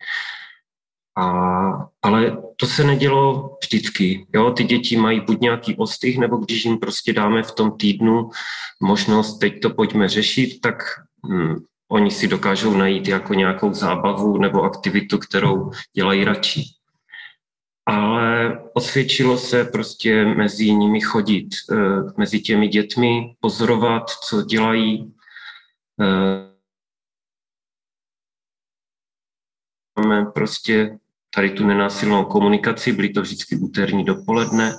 A, 1.18 1.88
ale 2.02 2.36
to 2.56 2.66
se 2.66 2.84
nedělo 2.84 3.56
vždycky. 3.62 4.26
Jo? 4.34 4.50
Ty 4.50 4.64
děti 4.64 4.96
mají 4.96 5.20
buď 5.20 5.40
nějaký 5.40 5.76
ostych, 5.76 6.18
nebo 6.18 6.36
když 6.36 6.64
jim 6.64 6.78
prostě 6.78 7.12
dáme 7.12 7.42
v 7.42 7.52
tom 7.52 7.78
týdnu 7.78 8.30
možnost, 8.82 9.38
teď 9.38 9.60
to 9.62 9.70
pojďme 9.70 10.08
řešit, 10.08 10.60
tak 10.60 10.76
hm, 11.28 11.64
oni 11.88 12.10
si 12.10 12.28
dokážou 12.28 12.76
najít 12.76 13.08
jako 13.08 13.34
nějakou 13.34 13.74
zábavu 13.74 14.38
nebo 14.38 14.62
aktivitu, 14.62 15.18
kterou 15.18 15.70
dělají 15.92 16.24
radši. 16.24 16.62
Ale 17.86 18.58
osvědčilo 18.74 19.38
se 19.38 19.64
prostě 19.64 20.24
mezi 20.24 20.72
nimi 20.72 21.00
chodit, 21.00 21.48
eh, 21.72 21.76
mezi 22.16 22.40
těmi 22.40 22.68
dětmi, 22.68 23.36
pozorovat, 23.40 24.10
co 24.10 24.42
dělají, 24.42 25.14
eh, 26.00 26.56
máme 29.98 30.24
prostě 30.24 30.98
tady 31.34 31.50
tu 31.50 31.66
nenásilnou 31.66 32.24
komunikaci, 32.24 32.92
byly 32.92 33.08
to 33.08 33.22
vždycky 33.22 33.56
úterní 33.56 34.04
dopoledne, 34.04 34.74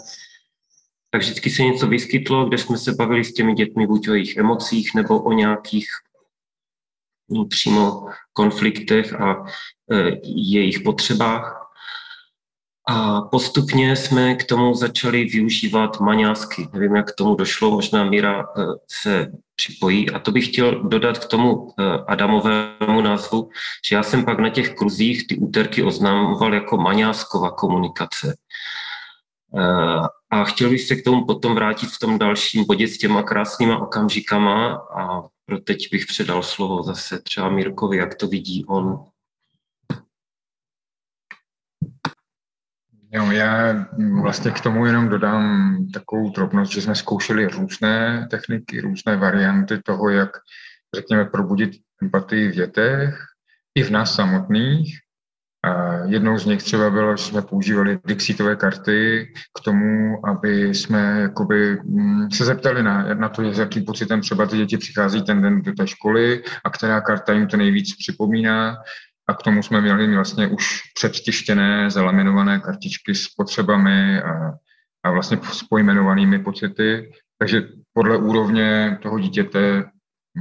tak 1.09 1.21
vždycky 1.21 1.49
se 1.49 1.63
něco 1.63 1.87
vyskytlo, 1.87 2.45
kde 2.45 2.57
jsme 2.57 2.77
se 2.77 2.93
bavili 2.93 3.23
s 3.23 3.33
těmi 3.33 3.53
dětmi 3.53 3.87
buď 3.87 4.09
o 4.09 4.13
jejich 4.13 4.37
emocích 4.37 4.95
nebo 4.95 5.21
o 5.21 5.33
nějakých 5.33 5.87
přímo 7.49 8.05
konfliktech 8.33 9.21
a 9.21 9.45
e, 9.91 10.11
jejich 10.23 10.79
potřebách. 10.79 11.67
A 12.89 13.21
postupně 13.21 13.95
jsme 13.95 14.35
k 14.35 14.45
tomu 14.45 14.73
začali 14.73 15.25
využívat 15.25 15.99
maňásky. 15.99 16.69
Nevím, 16.73 16.95
jak 16.95 17.11
k 17.11 17.15
tomu 17.15 17.35
došlo, 17.35 17.71
možná 17.71 18.03
Míra 18.03 18.41
eh, 18.41 18.63
se 18.91 19.31
připojí. 19.55 20.09
A 20.09 20.19
to 20.19 20.31
bych 20.31 20.47
chtěl 20.47 20.83
dodat 20.83 21.17
k 21.17 21.25
tomu 21.25 21.73
eh, 21.79 21.83
Adamovému 22.07 23.01
názvu, 23.01 23.49
že 23.89 23.95
já 23.95 24.03
jsem 24.03 24.25
pak 24.25 24.39
na 24.39 24.49
těch 24.49 24.75
kruzích 24.75 25.27
ty 25.27 25.37
úterky 25.37 25.83
oznamoval 25.83 26.53
jako 26.53 26.77
maňásková 26.77 27.51
komunikace. 27.51 28.37
A 30.31 30.43
chtěl 30.43 30.69
bych 30.69 30.81
se 30.81 30.95
k 30.95 31.03
tomu 31.03 31.25
potom 31.25 31.55
vrátit 31.55 31.89
v 31.89 31.99
tom 31.99 32.19
dalším 32.19 32.65
bodě 32.65 32.87
s 32.87 32.97
těma 32.97 33.23
krásnýma 33.23 33.77
okamžikama 33.77 34.75
a 34.75 35.21
pro 35.47 35.59
teď 35.59 35.91
bych 35.91 36.05
předal 36.05 36.43
slovo 36.43 36.83
zase 36.83 37.19
třeba 37.19 37.49
Mirkovi, 37.49 37.97
jak 37.97 38.15
to 38.15 38.27
vidí 38.27 38.65
on. 38.65 39.05
Jo, 43.11 43.31
já 43.31 43.85
vlastně 44.21 44.51
k 44.51 44.61
tomu 44.61 44.85
jenom 44.85 45.09
dodám 45.09 45.77
takovou 45.93 46.29
drobnost, 46.29 46.71
že 46.71 46.81
jsme 46.81 46.95
zkoušeli 46.95 47.47
různé 47.47 48.27
techniky, 48.31 48.81
různé 48.81 49.17
varianty 49.17 49.81
toho, 49.85 50.09
jak, 50.09 50.29
řekněme, 50.95 51.25
probudit 51.25 51.81
empatii 52.01 52.49
v 52.49 52.55
dětech, 52.55 53.25
i 53.75 53.83
v 53.83 53.91
nás 53.91 54.15
samotných. 54.15 54.99
Jednou 56.05 56.37
z 56.37 56.45
nich 56.45 56.63
třeba 56.63 56.89
bylo, 56.89 57.17
že 57.17 57.23
jsme 57.23 57.41
používali 57.41 57.99
Dixitové 58.05 58.55
karty 58.55 59.27
k 59.59 59.63
tomu, 59.63 60.19
aby 60.27 60.75
jsme 60.75 61.19
jakoby 61.21 61.77
mm, 61.83 62.31
se 62.31 62.45
zeptali 62.45 62.83
na, 62.83 63.13
na 63.13 63.29
to, 63.29 63.53
s 63.53 63.59
jakým 63.59 63.85
pocitem 63.85 64.21
třeba 64.21 64.45
ty 64.45 64.57
děti 64.57 64.77
přichází 64.77 65.23
ten 65.23 65.41
den 65.41 65.61
do 65.61 65.73
té 65.73 65.87
školy 65.87 66.43
a 66.63 66.69
která 66.69 67.01
karta 67.01 67.33
jim 67.33 67.47
to 67.47 67.57
nejvíc 67.57 67.95
připomíná 67.95 68.77
a 69.27 69.33
k 69.33 69.43
tomu 69.43 69.63
jsme 69.63 69.81
měli 69.81 70.15
vlastně 70.15 70.47
už 70.47 70.81
předtištěné, 70.95 71.91
zalaminované 71.91 72.59
kartičky 72.59 73.15
s 73.15 73.27
potřebami 73.27 74.21
a, 74.21 74.51
a 75.03 75.11
vlastně 75.11 75.39
s 75.51 75.63
pojmenovanými 75.63 76.39
pocity. 76.39 77.11
Takže 77.39 77.67
podle 77.93 78.17
úrovně 78.17 78.97
toho 79.01 79.19
dítěte 79.19 79.83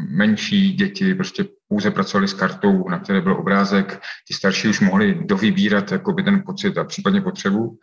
menší 0.08 0.72
děti 0.72 1.14
prostě 1.14 1.44
pouze 1.68 1.90
pracovali 1.90 2.28
s 2.28 2.34
kartou, 2.34 2.88
na 2.88 2.98
které 2.98 3.20
byl 3.20 3.32
obrázek, 3.32 4.00
ty 4.28 4.34
starší 4.34 4.68
už 4.68 4.80
mohli 4.80 5.14
dovybírat 5.24 5.92
jakoby 5.92 6.22
ten 6.22 6.42
pocit 6.46 6.78
a 6.78 6.84
případně 6.84 7.20
potřebu. 7.20 7.78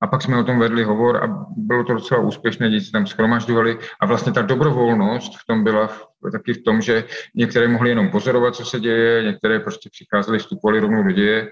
A 0.00 0.06
pak 0.06 0.22
jsme 0.22 0.36
o 0.36 0.44
tom 0.44 0.58
vedli 0.58 0.84
hovor 0.84 1.24
a 1.24 1.46
bylo 1.56 1.84
to 1.84 1.94
docela 1.94 2.20
úspěšné, 2.20 2.70
děti 2.70 2.90
tam 2.90 3.06
schromažďovali 3.06 3.78
a 4.00 4.06
vlastně 4.06 4.32
ta 4.32 4.42
dobrovolnost 4.42 5.32
v 5.38 5.46
tom 5.46 5.64
byla 5.64 5.90
taky 6.32 6.52
v 6.52 6.62
tom, 6.62 6.80
že 6.80 7.04
některé 7.34 7.68
mohly 7.68 7.88
jenom 7.88 8.08
pozorovat, 8.08 8.54
co 8.54 8.64
se 8.64 8.80
děje, 8.80 9.22
některé 9.22 9.60
prostě 9.60 9.90
přicházely, 9.92 10.38
vstupovali 10.38 10.80
rovnou 10.80 11.02
do 11.02 11.10
děje. 11.10 11.48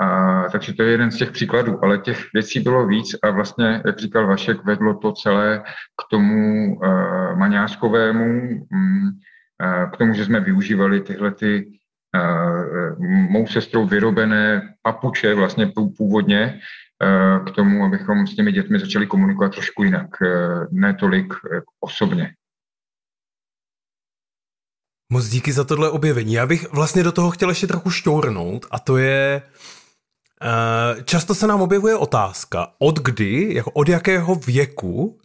A, 0.00 0.42
takže 0.52 0.74
to 0.74 0.82
je 0.82 0.90
jeden 0.90 1.10
z 1.10 1.16
těch 1.16 1.30
příkladů, 1.30 1.84
ale 1.84 1.98
těch 1.98 2.32
věcí 2.34 2.60
bylo 2.60 2.86
víc 2.86 3.16
a 3.22 3.30
vlastně, 3.30 3.82
jak 3.86 3.98
říkal 3.98 4.26
Vašek, 4.26 4.64
vedlo 4.64 4.94
to 4.94 5.12
celé 5.12 5.62
k 6.04 6.10
tomu 6.10 6.76
uh, 6.76 7.38
maňářkovému, 7.38 8.24
um, 8.72 9.10
k 9.92 9.96
tomu, 9.96 10.14
že 10.14 10.24
jsme 10.24 10.40
využívali 10.40 11.00
tyhle 11.00 11.30
ty 11.30 11.66
uh, 12.16 13.06
mou 13.06 13.46
sestrou 13.46 13.86
vyrobené 13.86 14.74
papuče 14.82 15.34
vlastně 15.34 15.72
původně, 15.96 16.60
k 17.46 17.50
tomu, 17.50 17.84
abychom 17.84 18.26
s 18.26 18.34
těmi 18.34 18.52
dětmi 18.52 18.78
začali 18.78 19.06
komunikovat 19.06 19.52
trošku 19.52 19.82
jinak, 19.82 20.10
ne 20.70 20.94
tolik 20.94 21.34
osobně. 21.80 22.34
Moc 25.12 25.28
díky 25.28 25.52
za 25.52 25.64
tohle 25.64 25.90
objevení. 25.90 26.32
Já 26.32 26.46
bych 26.46 26.72
vlastně 26.72 27.02
do 27.02 27.12
toho 27.12 27.30
chtěl 27.30 27.48
ještě 27.48 27.66
trochu 27.66 27.90
šťournout 27.90 28.66
a 28.70 28.78
to 28.78 28.96
je, 28.96 29.42
často 31.04 31.34
se 31.34 31.46
nám 31.46 31.60
objevuje 31.60 31.96
otázka, 31.96 32.74
od 32.78 32.98
kdy, 32.98 33.54
jako 33.54 33.70
od 33.70 33.88
jakého 33.88 34.34
věku 34.34 35.20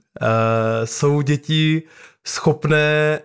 jsou 0.85 1.21
děti 1.21 1.83
schopné 2.27 3.19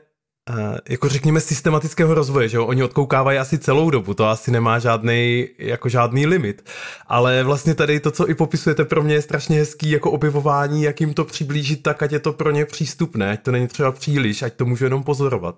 jako 0.89 1.09
řekněme 1.09 1.41
systematického 1.41 2.15
rozvoje, 2.15 2.49
že 2.49 2.57
jo? 2.57 2.67
Oni 2.67 2.83
odkoukávají 2.83 3.39
asi 3.39 3.59
celou 3.59 3.91
dobu, 3.91 4.15
to 4.15 4.27
asi 4.27 4.51
nemá 4.51 4.79
žádný, 4.79 5.49
jako 5.59 5.89
žádný 5.89 6.27
limit. 6.27 6.69
Ale 7.07 7.45
vlastně 7.45 7.75
tady 7.75 8.01
to, 8.01 8.11
co 8.11 8.31
i 8.31 8.35
popisujete, 8.35 8.85
pro 8.85 9.03
mě 9.03 9.15
je 9.15 9.23
strašně 9.23 9.59
hezký 9.59 9.91
jako 9.91 10.11
objevování, 10.11 10.83
jak 10.83 11.01
jim 11.01 11.15
to 11.15 11.25
přiblížit 11.25 11.83
tak, 11.83 12.03
ať 12.03 12.13
je 12.13 12.19
to 12.19 12.33
pro 12.33 12.51
ně 12.51 12.67
přístupné, 12.67 13.33
ať 13.33 13.43
to 13.43 13.53
není 13.53 13.69
třeba 13.69 13.93
příliš, 13.93 14.43
ať 14.43 14.55
to 14.55 14.65
můžu 14.65 14.85
jenom 14.85 15.03
pozorovat. 15.03 15.57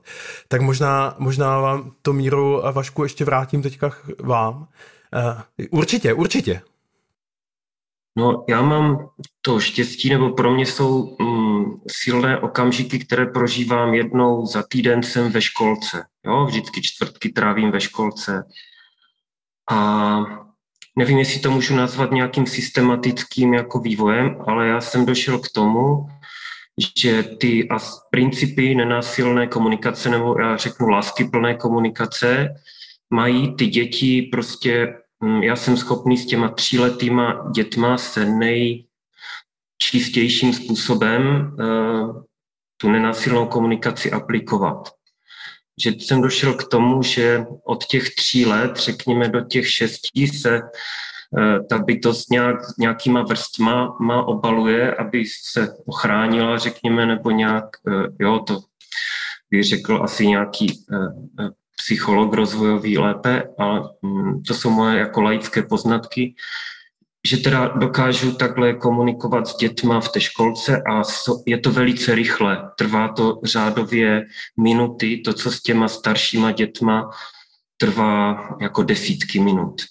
Tak 0.48 0.60
možná, 0.60 1.14
možná 1.18 1.60
vám 1.60 1.92
to 2.02 2.12
Míru 2.12 2.66
a 2.66 2.70
Vašku 2.70 3.02
ještě 3.02 3.24
vrátím 3.24 3.62
teďka 3.62 3.92
vám. 4.20 4.68
Uh, 5.58 5.66
určitě, 5.70 6.14
určitě. 6.14 6.60
No, 8.18 8.44
já 8.48 8.62
mám 8.62 9.08
to 9.42 9.60
štěstí, 9.60 10.10
nebo 10.10 10.30
pro 10.30 10.54
mě 10.54 10.66
jsou 10.66 11.16
mm, 11.20 11.43
silné 11.88 12.38
okamžiky, 12.38 12.98
které 12.98 13.26
prožívám 13.26 13.94
jednou 13.94 14.46
za 14.46 14.62
týden 14.68 15.02
jsem 15.02 15.32
ve 15.32 15.42
školce. 15.42 16.04
Jo, 16.26 16.44
vždycky 16.44 16.82
čtvrtky 16.82 17.28
trávím 17.28 17.70
ve 17.70 17.80
školce. 17.80 18.44
A 19.70 20.18
nevím, 20.98 21.18
jestli 21.18 21.40
to 21.40 21.50
můžu 21.50 21.76
nazvat 21.76 22.10
nějakým 22.10 22.46
systematickým 22.46 23.54
jako 23.54 23.80
vývojem, 23.80 24.36
ale 24.46 24.66
já 24.66 24.80
jsem 24.80 25.06
došel 25.06 25.38
k 25.38 25.50
tomu, 25.54 26.08
že 26.96 27.22
ty 27.22 27.68
principy 28.10 28.74
nenásilné 28.74 29.46
komunikace, 29.46 30.10
nebo 30.10 30.38
já 30.40 30.56
řeknu 30.56 30.88
láskyplné 30.88 31.54
komunikace, 31.54 32.48
mají 33.10 33.54
ty 33.56 33.66
děti 33.66 34.22
prostě 34.32 34.94
Mm, 35.24 35.42
já 35.42 35.56
jsem 35.56 35.76
schopný 35.76 36.18
s 36.18 36.26
těma 36.26 36.48
tříletýma 36.48 37.50
dětma 37.54 37.98
se 37.98 38.26
nejčistějším 39.92 40.52
způsobem 40.52 41.52
uh, 41.58 42.22
tu 42.76 42.90
nenásilnou 42.90 43.46
komunikaci 43.46 44.10
aplikovat. 44.10 44.88
Že 45.82 45.90
jsem 45.90 46.22
došel 46.22 46.54
k 46.54 46.68
tomu, 46.68 47.02
že 47.02 47.44
od 47.66 47.84
těch 47.84 48.14
tří 48.14 48.46
let, 48.46 48.76
řekněme 48.76 49.28
do 49.28 49.40
těch 49.40 49.70
šesti, 49.70 50.28
se 50.28 50.60
uh, 50.60 51.66
ta 51.70 51.78
bytost 51.78 52.30
nějak, 52.30 52.56
nějakýma 52.78 53.22
vrstma 53.22 53.96
má 54.00 54.24
obaluje, 54.24 54.94
aby 54.94 55.24
se 55.42 55.76
ochránila, 55.86 56.58
řekněme, 56.58 57.06
nebo 57.06 57.30
nějak, 57.30 57.64
uh, 57.86 58.06
jo, 58.20 58.38
to 58.46 58.60
bych 59.50 59.64
řekl 59.64 60.00
asi 60.02 60.26
nějaký 60.26 60.84
psycholog 61.76 62.34
rozvojový 62.34 62.98
lépe, 62.98 63.42
ale 63.58 63.80
mm, 64.02 64.42
to 64.42 64.54
jsou 64.54 64.70
moje 64.70 64.98
jako 64.98 65.20
laické 65.20 65.62
poznatky, 65.62 66.34
že 67.26 67.36
teda 67.36 67.68
dokážu 67.68 68.32
takhle 68.32 68.74
komunikovat 68.74 69.48
s 69.48 69.56
dětma 69.56 70.00
v 70.00 70.08
té 70.08 70.20
školce 70.20 70.82
a 70.90 71.02
je 71.46 71.58
to 71.58 71.72
velice 71.72 72.14
rychle. 72.14 72.70
Trvá 72.78 73.08
to 73.08 73.40
řádově 73.44 74.26
minuty, 74.60 75.22
to, 75.24 75.32
co 75.32 75.52
s 75.52 75.62
těma 75.62 75.88
staršíma 75.88 76.52
dětma 76.52 77.10
trvá 77.76 78.48
jako 78.60 78.82
desítky 78.82 79.40
minut. 79.40 79.82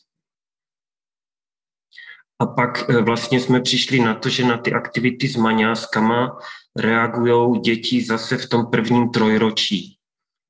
A 2.40 2.46
pak 2.46 2.90
e, 2.90 3.02
vlastně 3.02 3.40
jsme 3.40 3.62
přišli 3.62 4.00
na 4.00 4.14
to, 4.14 4.30
že 4.30 4.46
na 4.46 4.58
ty 4.58 4.74
aktivity 4.74 5.28
s 5.28 5.36
maňáskama 5.36 6.38
reagují 6.76 7.60
děti 7.60 8.06
zase 8.06 8.38
v 8.38 8.50
tom 8.50 8.66
prvním 8.66 9.10
trojročí 9.10 9.98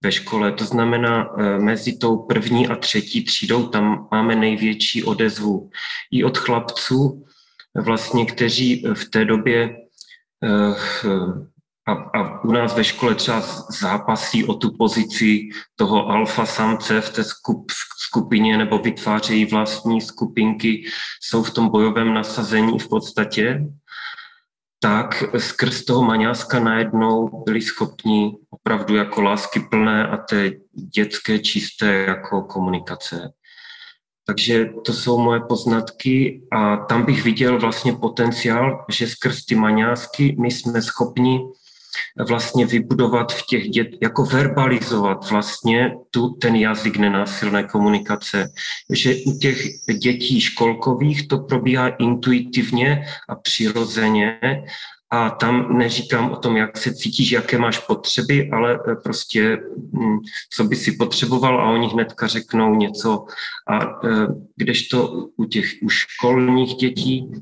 ve 0.04 0.12
škole. 0.12 0.52
To 0.52 0.66
znamená, 0.66 1.30
eh, 1.38 1.60
mezi 1.60 1.98
tou 1.98 2.18
první 2.18 2.68
a 2.68 2.76
třetí 2.76 3.24
třídou 3.24 3.68
tam 3.68 4.08
máme 4.12 4.36
největší 4.36 5.04
odezvu 5.04 5.70
i 6.12 6.24
od 6.24 6.38
chlapců, 6.38 7.26
vlastně, 7.76 8.26
kteří 8.26 8.84
v 8.94 9.10
té 9.10 9.26
době 9.26 9.76
eh, 10.44 10.76
a, 11.88 11.92
a 11.92 12.44
u 12.44 12.52
nás 12.52 12.76
ve 12.76 12.84
škole 12.84 13.16
třeba 13.16 13.44
zápasí 13.82 14.46
o 14.46 14.54
tu 14.54 14.78
pozici 14.78 15.50
toho 15.76 16.08
alfa 16.08 16.46
samce 16.46 17.02
v 17.02 17.10
té 17.10 17.24
skup, 17.24 17.72
skupině 18.08 18.58
nebo 18.58 18.78
vytvářejí 18.78 19.46
vlastní 19.46 20.02
skupinky, 20.02 20.84
jsou 21.22 21.44
v 21.44 21.52
tom 21.52 21.70
bojovém 21.70 22.14
nasazení 22.14 22.80
v 22.80 22.88
podstatě 22.88 23.68
tak 24.84 25.24
skrz 25.38 25.86
toho 25.86 26.04
Maňáska 26.04 26.60
najednou 26.60 27.44
byli 27.46 27.62
schopni 27.62 28.38
opravdu 28.50 28.96
jako 28.96 29.22
lásky 29.22 29.60
plné 29.60 30.08
a 30.08 30.18
té 30.18 30.52
dětské 30.96 31.40
čisté 31.40 31.94
jako 32.08 32.42
komunikace. 32.42 33.34
Takže 34.26 34.66
to 34.86 34.94
jsou 34.94 35.18
moje 35.18 35.40
poznatky 35.40 36.42
a 36.52 36.78
tam 36.78 37.06
bych 37.06 37.24
viděl 37.24 37.60
vlastně 37.60 37.94
potenciál, 37.94 38.86
že 38.90 39.08
skrz 39.08 39.46
ty 39.46 39.56
maňásky 39.56 40.36
my 40.40 40.52
jsme 40.52 40.82
schopni 40.82 41.40
vlastně 42.28 42.66
vybudovat 42.66 43.34
v 43.34 43.46
těch 43.46 43.70
dět, 43.70 43.88
jako 44.02 44.26
verbalizovat 44.26 45.30
vlastně 45.30 45.94
tu, 46.12 46.30
ten 46.30 46.56
jazyk 46.56 46.98
nenásilné 46.98 47.64
komunikace. 47.64 48.50
Že 48.90 49.16
u 49.28 49.38
těch 49.38 49.58
dětí 49.98 50.42
školkových 50.42 51.28
to 51.28 51.38
probíhá 51.38 51.88
intuitivně 51.88 53.06
a 53.30 53.36
přirozeně 53.36 54.40
a 55.14 55.30
tam 55.30 55.78
neříkám 55.78 56.32
o 56.32 56.36
tom, 56.36 56.58
jak 56.58 56.78
se 56.78 56.94
cítíš, 56.94 57.32
jaké 57.32 57.58
máš 57.58 57.80
potřeby, 57.80 58.50
ale 58.52 58.76
e, 58.76 58.96
prostě, 58.96 59.58
mm, 59.92 60.18
co 60.54 60.64
by 60.64 60.76
si 60.76 60.92
potřeboval 60.92 61.62
a 61.62 61.72
oni 61.72 61.88
hnedka 61.88 62.28
řeknou 62.28 62.76
něco. 62.76 63.26
A 63.68 63.84
e, 63.84 63.88
kdežto 64.56 65.08
u 65.38 65.46
těch 65.46 65.66
u 65.82 65.90
školních 65.90 66.76
dětí 66.76 67.32
e, 67.32 67.42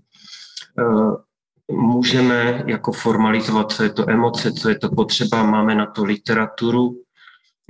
můžeme 1.72 2.64
jako 2.68 2.92
formalizovat, 2.92 3.72
co 3.72 3.84
je 3.84 3.90
to 3.90 4.10
emoce, 4.10 4.54
co 4.54 4.70
je 4.70 4.80
to 4.80 4.90
potřeba, 4.90 5.44
máme 5.44 5.76
na 5.76 5.86
to 5.86 6.04
literaturu. 6.04 7.02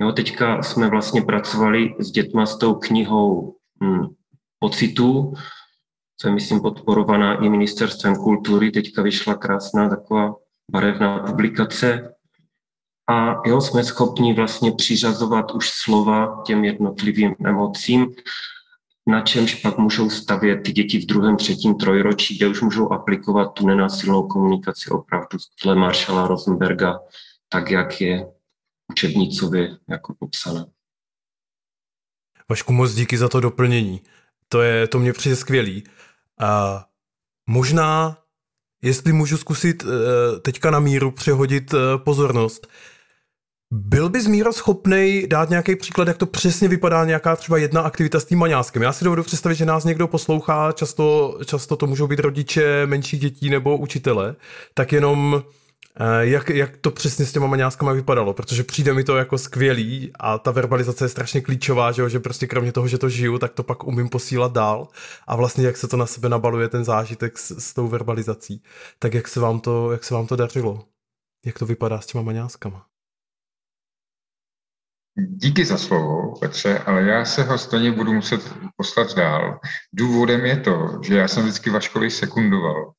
Jo, 0.00 0.12
teďka 0.12 0.62
jsme 0.62 0.88
vlastně 0.88 1.22
pracovali 1.22 1.94
s 1.98 2.10
dětma 2.10 2.46
s 2.46 2.56
tou 2.56 2.74
knihou 2.74 3.56
hm, 3.82 4.06
pocitů, 4.58 5.34
co 6.18 6.28
je, 6.28 6.34
myslím, 6.34 6.60
podporovaná 6.60 7.44
i 7.44 7.48
ministerstvem 7.48 8.16
kultury. 8.16 8.70
Teďka 8.70 9.02
vyšla 9.02 9.34
krásná 9.34 9.88
taková 9.88 10.34
barevná 10.70 11.18
publikace. 11.18 12.14
A 13.08 13.48
jo, 13.48 13.60
jsme 13.60 13.84
schopni 13.84 14.34
vlastně 14.34 14.72
přiřazovat 14.72 15.54
už 15.54 15.70
slova 15.70 16.42
těm 16.46 16.64
jednotlivým 16.64 17.34
emocím, 17.44 18.06
na 19.06 19.20
čemž 19.20 19.54
pak 19.54 19.78
můžou 19.78 20.10
stavět 20.10 20.56
ty 20.56 20.72
děti 20.72 20.98
v 20.98 21.06
druhém, 21.06 21.36
třetím 21.36 21.74
trojročí, 21.74 22.36
kde 22.36 22.48
už 22.48 22.60
můžou 22.60 22.92
aplikovat 22.92 23.46
tu 23.46 23.66
nenásilnou 23.66 24.28
komunikaci 24.28 24.90
opravdu 24.90 25.38
dle 25.64 25.74
Marshalla 25.74 26.26
Rosenberga, 26.26 27.00
tak 27.48 27.70
jak 27.70 28.00
je 28.00 28.26
učebnicově 28.92 29.76
jako 29.88 30.14
popsaná. 30.18 30.66
Vašku, 32.48 32.72
moc 32.72 32.94
díky 32.94 33.18
za 33.18 33.28
to 33.28 33.40
doplnění. 33.40 34.00
To, 34.48 34.62
je, 34.62 34.86
to 34.86 34.98
mě 34.98 35.12
přijde 35.12 35.36
skvělý. 35.36 35.84
A 36.40 36.84
možná, 37.46 38.18
jestli 38.82 39.12
můžu 39.12 39.36
zkusit 39.36 39.84
eh, 39.84 40.40
teďka 40.40 40.70
na 40.70 40.80
míru 40.80 41.10
přehodit 41.10 41.74
eh, 41.74 41.78
pozornost, 41.98 42.66
byl 43.74 44.08
bys 44.08 44.26
Míro 44.26 44.52
schopný 44.52 45.26
dát 45.26 45.50
nějaký 45.50 45.76
příklad, 45.76 46.08
jak 46.08 46.16
to 46.16 46.26
přesně 46.26 46.68
vypadá 46.68 47.04
nějaká 47.04 47.36
třeba 47.36 47.58
jedna 47.58 47.80
aktivita 47.80 48.20
s 48.20 48.24
tím 48.24 48.38
maňáskem? 48.38 48.82
Já 48.82 48.92
si 48.92 49.04
dovedu 49.04 49.22
představit, 49.22 49.54
že 49.54 49.64
nás 49.64 49.84
někdo 49.84 50.08
poslouchá, 50.08 50.72
často, 50.72 51.38
často 51.44 51.76
to 51.76 51.86
můžou 51.86 52.06
být 52.06 52.18
rodiče 52.18 52.86
menších 52.86 53.20
dětí 53.20 53.50
nebo 53.50 53.76
učitele, 53.76 54.36
tak 54.74 54.92
jenom 54.92 55.42
Eh, 56.00 56.26
jak, 56.26 56.48
jak 56.48 56.76
to 56.76 56.90
přesně 56.90 57.26
s 57.26 57.32
těma 57.32 57.46
maňáskama 57.46 57.92
vypadalo, 57.92 58.34
protože 58.34 58.64
přijde 58.64 58.94
mi 58.94 59.04
to 59.04 59.16
jako 59.16 59.38
skvělý 59.38 60.12
a 60.20 60.38
ta 60.38 60.50
verbalizace 60.50 61.04
je 61.04 61.08
strašně 61.08 61.40
klíčová, 61.40 61.92
že, 61.92 62.02
jo? 62.02 62.08
že 62.08 62.20
prostě 62.20 62.46
kromě 62.46 62.72
toho, 62.72 62.88
že 62.88 62.98
to 62.98 63.08
žiju, 63.08 63.38
tak 63.38 63.52
to 63.52 63.62
pak 63.62 63.84
umím 63.84 64.08
posílat 64.08 64.52
dál 64.52 64.88
a 65.26 65.36
vlastně 65.36 65.66
jak 65.66 65.76
se 65.76 65.88
to 65.88 65.96
na 65.96 66.06
sebe 66.06 66.28
nabaluje 66.28 66.68
ten 66.68 66.84
zážitek 66.84 67.38
s, 67.38 67.50
s 67.58 67.74
tou 67.74 67.88
verbalizací. 67.88 68.62
Tak 68.98 69.14
jak 69.14 69.28
se 69.28 69.40
vám 69.40 69.60
to, 69.60 69.92
jak 69.92 70.04
se 70.04 70.14
vám 70.14 70.26
to 70.26 70.36
dařilo? 70.36 70.84
Jak 71.46 71.58
to 71.58 71.66
vypadá 71.66 72.00
s 72.00 72.06
těma 72.06 72.22
maňáskama? 72.22 72.91
Díky 75.16 75.64
za 75.64 75.78
slovo, 75.78 76.34
Petře, 76.40 76.78
ale 76.78 77.02
já 77.02 77.24
se 77.24 77.42
ho 77.42 77.58
stejně 77.58 77.92
budu 77.92 78.12
muset 78.12 78.54
poslat 78.76 79.14
dál. 79.14 79.60
Důvodem 79.92 80.46
je 80.46 80.56
to, 80.56 80.98
že 81.02 81.16
já 81.16 81.28
jsem 81.28 81.42
vždycky 81.42 81.70
Vaškovi 81.70 82.10
sekundoval. 82.10 82.92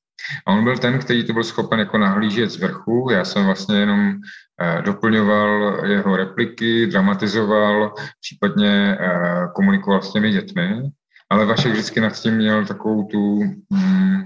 A 0.48 0.52
on 0.52 0.64
byl 0.64 0.78
ten, 0.78 1.00
který 1.00 1.28
to 1.28 1.34
byl 1.34 1.44
schopen 1.44 1.80
jako 1.80 1.98
nahlížet 1.98 2.50
z 2.50 2.58
vrchu. 2.58 3.08
Já 3.12 3.26
jsem 3.26 3.46
vlastně 3.46 3.80
jenom 3.80 4.14
eh, 4.62 4.82
doplňoval 4.82 5.82
jeho 5.86 6.16
repliky, 6.18 6.88
dramatizoval, 6.88 7.94
případně 8.22 8.98
eh, 9.00 9.48
komunikoval 9.56 10.02
s 10.02 10.14
těmi 10.14 10.32
dětmi. 10.32 10.82
Ale 11.30 11.46
Vašek 11.46 11.72
vždycky 11.72 12.02
nad 12.02 12.20
tím 12.20 12.36
měl 12.36 12.66
takovou 12.66 13.04
tu 13.04 13.44
mm, 13.70 14.26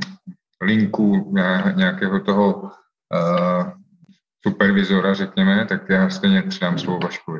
linku 0.61 1.33
nějakého 1.75 2.19
toho 2.19 2.61
uh, 2.61 3.71
supervizora, 4.47 5.13
řekněme, 5.13 5.65
tak 5.65 5.89
já 5.89 6.09
stejně 6.09 6.41
předám 6.41 6.79
slovo 6.79 6.99
Vaškovi. 6.99 7.39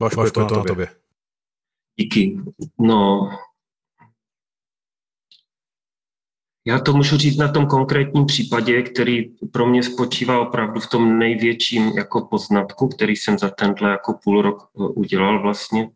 Vašku, 0.00 0.24
je 0.24 0.30
to, 0.30 0.46
to 0.46 0.56
na 0.56 0.64
tobě. 0.64 0.88
Díky. 1.96 2.40
No, 2.78 3.30
Já 6.66 6.78
to 6.78 6.92
můžu 6.92 7.16
říct 7.16 7.36
na 7.36 7.48
tom 7.52 7.66
konkrétním 7.66 8.26
případě, 8.26 8.82
který 8.82 9.24
pro 9.52 9.66
mě 9.66 9.82
spočívá 9.82 10.40
opravdu 10.40 10.80
v 10.80 10.86
tom 10.86 11.18
největším 11.18 11.88
jako 11.88 12.20
poznatku, 12.20 12.88
který 12.88 13.16
jsem 13.16 13.38
za 13.38 13.50
tenhle 13.50 13.90
jako 13.90 14.18
půl 14.24 14.42
rok 14.42 14.62
eh, 14.62 14.82
udělal 14.82 15.42
vlastně. 15.42 15.90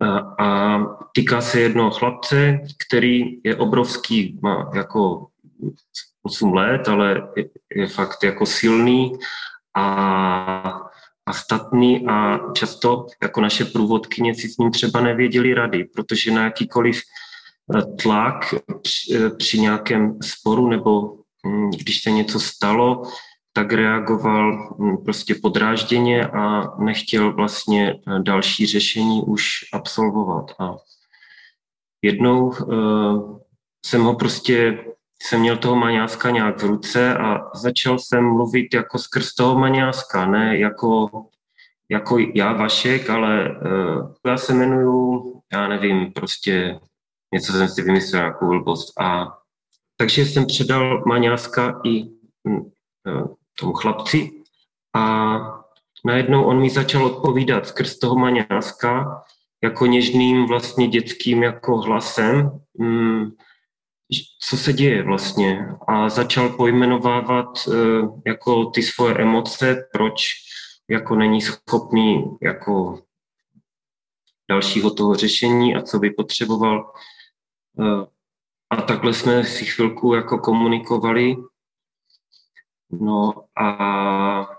A, 0.00 0.18
a 0.18 0.78
týká 1.12 1.40
se 1.40 1.60
jednoho 1.60 1.90
chlapce, 1.90 2.60
který 2.86 3.40
je 3.44 3.56
obrovský, 3.56 4.38
má 4.42 4.70
jako 4.74 5.26
8 6.22 6.54
let, 6.54 6.88
ale 6.88 7.28
je, 7.36 7.48
je 7.74 7.88
fakt 7.88 8.22
jako 8.22 8.46
silný 8.46 9.12
a, 9.74 10.88
a 11.28 11.32
statný 11.32 12.06
a 12.06 12.38
často 12.52 13.06
jako 13.22 13.40
naše 13.40 13.64
průvodkyně 13.64 14.34
si 14.34 14.48
s 14.48 14.58
ním 14.58 14.70
třeba 14.70 15.00
nevěděli 15.00 15.54
rady, 15.54 15.84
protože 15.84 16.30
na 16.30 16.44
jakýkoliv 16.44 17.00
tlak 18.02 18.54
při, 18.82 19.18
při 19.38 19.60
nějakém 19.60 20.18
sporu 20.22 20.68
nebo 20.68 21.14
hm, 21.46 21.70
když 21.70 22.02
se 22.02 22.10
něco 22.10 22.40
stalo, 22.40 23.02
tak 23.52 23.72
reagoval 23.72 24.76
hm, 24.78 24.96
prostě 25.04 25.34
podrážděně 25.42 26.26
a 26.26 26.74
nechtěl 26.78 27.32
vlastně 27.32 27.90
eh, 27.90 28.18
další 28.22 28.66
řešení 28.66 29.22
už 29.22 29.50
absolvovat. 29.72 30.44
A 30.58 30.76
jednou 32.02 32.52
jsem 33.86 34.02
ho 34.02 34.14
prostě, 34.14 34.84
jsem 35.22 35.40
měl 35.40 35.56
toho 35.56 35.76
maňáska 35.76 36.30
nějak 36.30 36.62
v 36.62 36.66
ruce 36.66 37.14
a 37.14 37.50
začal 37.54 37.98
jsem 37.98 38.24
mluvit 38.24 38.74
jako 38.74 38.98
skrz 38.98 39.34
toho 39.34 39.58
maňáska, 39.58 40.26
ne 40.26 40.58
jako, 40.58 41.08
jako 41.90 42.18
já 42.34 42.52
Vašek, 42.52 43.10
ale 43.10 43.50
uh, 43.50 44.14
já 44.26 44.36
se 44.36 44.52
jmenuju, 44.52 45.40
já 45.52 45.68
nevím, 45.68 46.12
prostě 46.12 46.80
něco 47.34 47.52
jsem 47.52 47.68
si 47.68 47.82
vymyslel 47.82 48.24
jako 48.24 48.46
blbost. 48.46 49.00
A 49.00 49.38
takže 50.00 50.22
jsem 50.22 50.46
předal 50.46 51.02
Maňáska 51.06 51.80
i 51.84 52.02
e, 52.02 52.06
tomu 53.58 53.72
chlapci 53.72 54.30
a 54.96 55.36
najednou 56.04 56.44
on 56.44 56.60
mi 56.60 56.70
začal 56.70 57.06
odpovídat 57.06 57.66
skrz 57.66 57.98
toho 57.98 58.18
Maňáska 58.18 59.22
jako 59.64 59.86
něžným 59.86 60.46
vlastně 60.46 60.88
dětským 60.88 61.42
jako 61.42 61.76
hlasem, 61.76 62.50
hm, 62.80 63.30
co 64.40 64.56
se 64.56 64.72
děje 64.72 65.02
vlastně 65.02 65.68
a 65.88 66.08
začal 66.08 66.48
pojmenovávat 66.48 67.46
e, 67.68 67.72
jako 68.26 68.64
ty 68.64 68.82
svoje 68.82 69.14
emoce, 69.14 69.88
proč 69.92 70.30
jako 70.90 71.14
není 71.16 71.40
schopný 71.40 72.24
jako 72.42 73.02
dalšího 74.50 74.94
toho 74.94 75.14
řešení 75.14 75.76
a 75.76 75.82
co 75.82 75.98
by 75.98 76.10
potřeboval. 76.10 76.92
Eh, 77.80 78.06
a 78.70 78.82
takhle 78.82 79.14
jsme 79.14 79.44
si 79.44 79.64
chvilku 79.64 80.14
jako 80.14 80.38
komunikovali. 80.38 81.36
No 82.90 83.32
a 83.60 84.58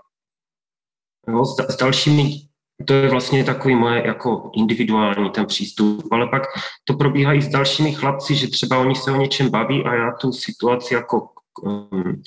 no, 1.28 1.44
s, 1.44 1.74
s 1.74 1.76
dalšími, 1.76 2.49
to 2.84 2.94
je 2.94 3.08
vlastně 3.08 3.44
takový 3.44 3.74
moje 3.74 4.06
jako 4.06 4.50
individuální 4.54 5.30
ten 5.30 5.46
přístup, 5.46 6.12
ale 6.12 6.26
pak 6.26 6.42
to 6.84 6.94
probíhá 6.94 7.34
i 7.34 7.42
s 7.42 7.48
dalšími 7.48 7.92
chlapci, 7.92 8.34
že 8.34 8.50
třeba 8.50 8.78
oni 8.78 8.94
se 8.94 9.12
o 9.12 9.16
něčem 9.16 9.50
baví 9.50 9.84
a 9.84 9.94
já 9.94 10.12
tu 10.12 10.32
situaci 10.32 10.94
jako 10.94 11.28
um, 11.62 12.22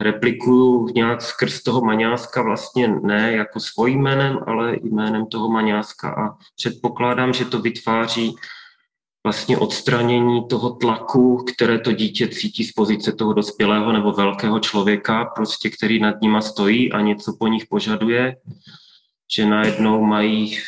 replikuju 0.00 0.88
nějak 0.94 1.22
skrz 1.22 1.62
toho 1.62 1.80
maňáska, 1.80 2.42
vlastně 2.42 2.88
ne 2.88 3.32
jako 3.32 3.60
svým 3.60 4.02
jménem, 4.02 4.38
ale 4.46 4.76
jménem 4.82 5.26
toho 5.26 5.48
maňáska 5.48 6.10
a 6.10 6.36
předpokládám, 6.56 7.32
že 7.32 7.44
to 7.44 7.60
vytváří 7.60 8.36
vlastně 9.26 9.58
odstranění 9.58 10.48
toho 10.48 10.70
tlaku, 10.70 11.44
které 11.54 11.78
to 11.78 11.92
dítě 11.92 12.28
cítí 12.28 12.64
z 12.64 12.72
pozice 12.72 13.12
toho 13.12 13.32
dospělého 13.32 13.92
nebo 13.92 14.12
velkého 14.12 14.60
člověka, 14.60 15.24
prostě 15.24 15.70
který 15.70 16.00
nad 16.00 16.20
nima 16.22 16.40
stojí 16.40 16.92
a 16.92 17.00
něco 17.00 17.36
po 17.38 17.48
nich 17.48 17.66
požaduje, 17.66 18.36
že 19.34 19.46
najednou 19.46 20.04
mají 20.04 20.58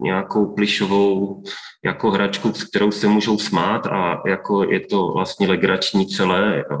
nějakou 0.00 0.54
plišovou 0.54 1.42
jako 1.84 2.10
hračku, 2.10 2.52
s 2.52 2.64
kterou 2.64 2.90
se 2.90 3.08
můžou 3.08 3.38
smát 3.38 3.86
a 3.86 4.22
jako 4.26 4.72
je 4.72 4.80
to 4.80 5.08
vlastně 5.08 5.48
legrační 5.48 6.06
celé 6.06 6.64
a, 6.64 6.76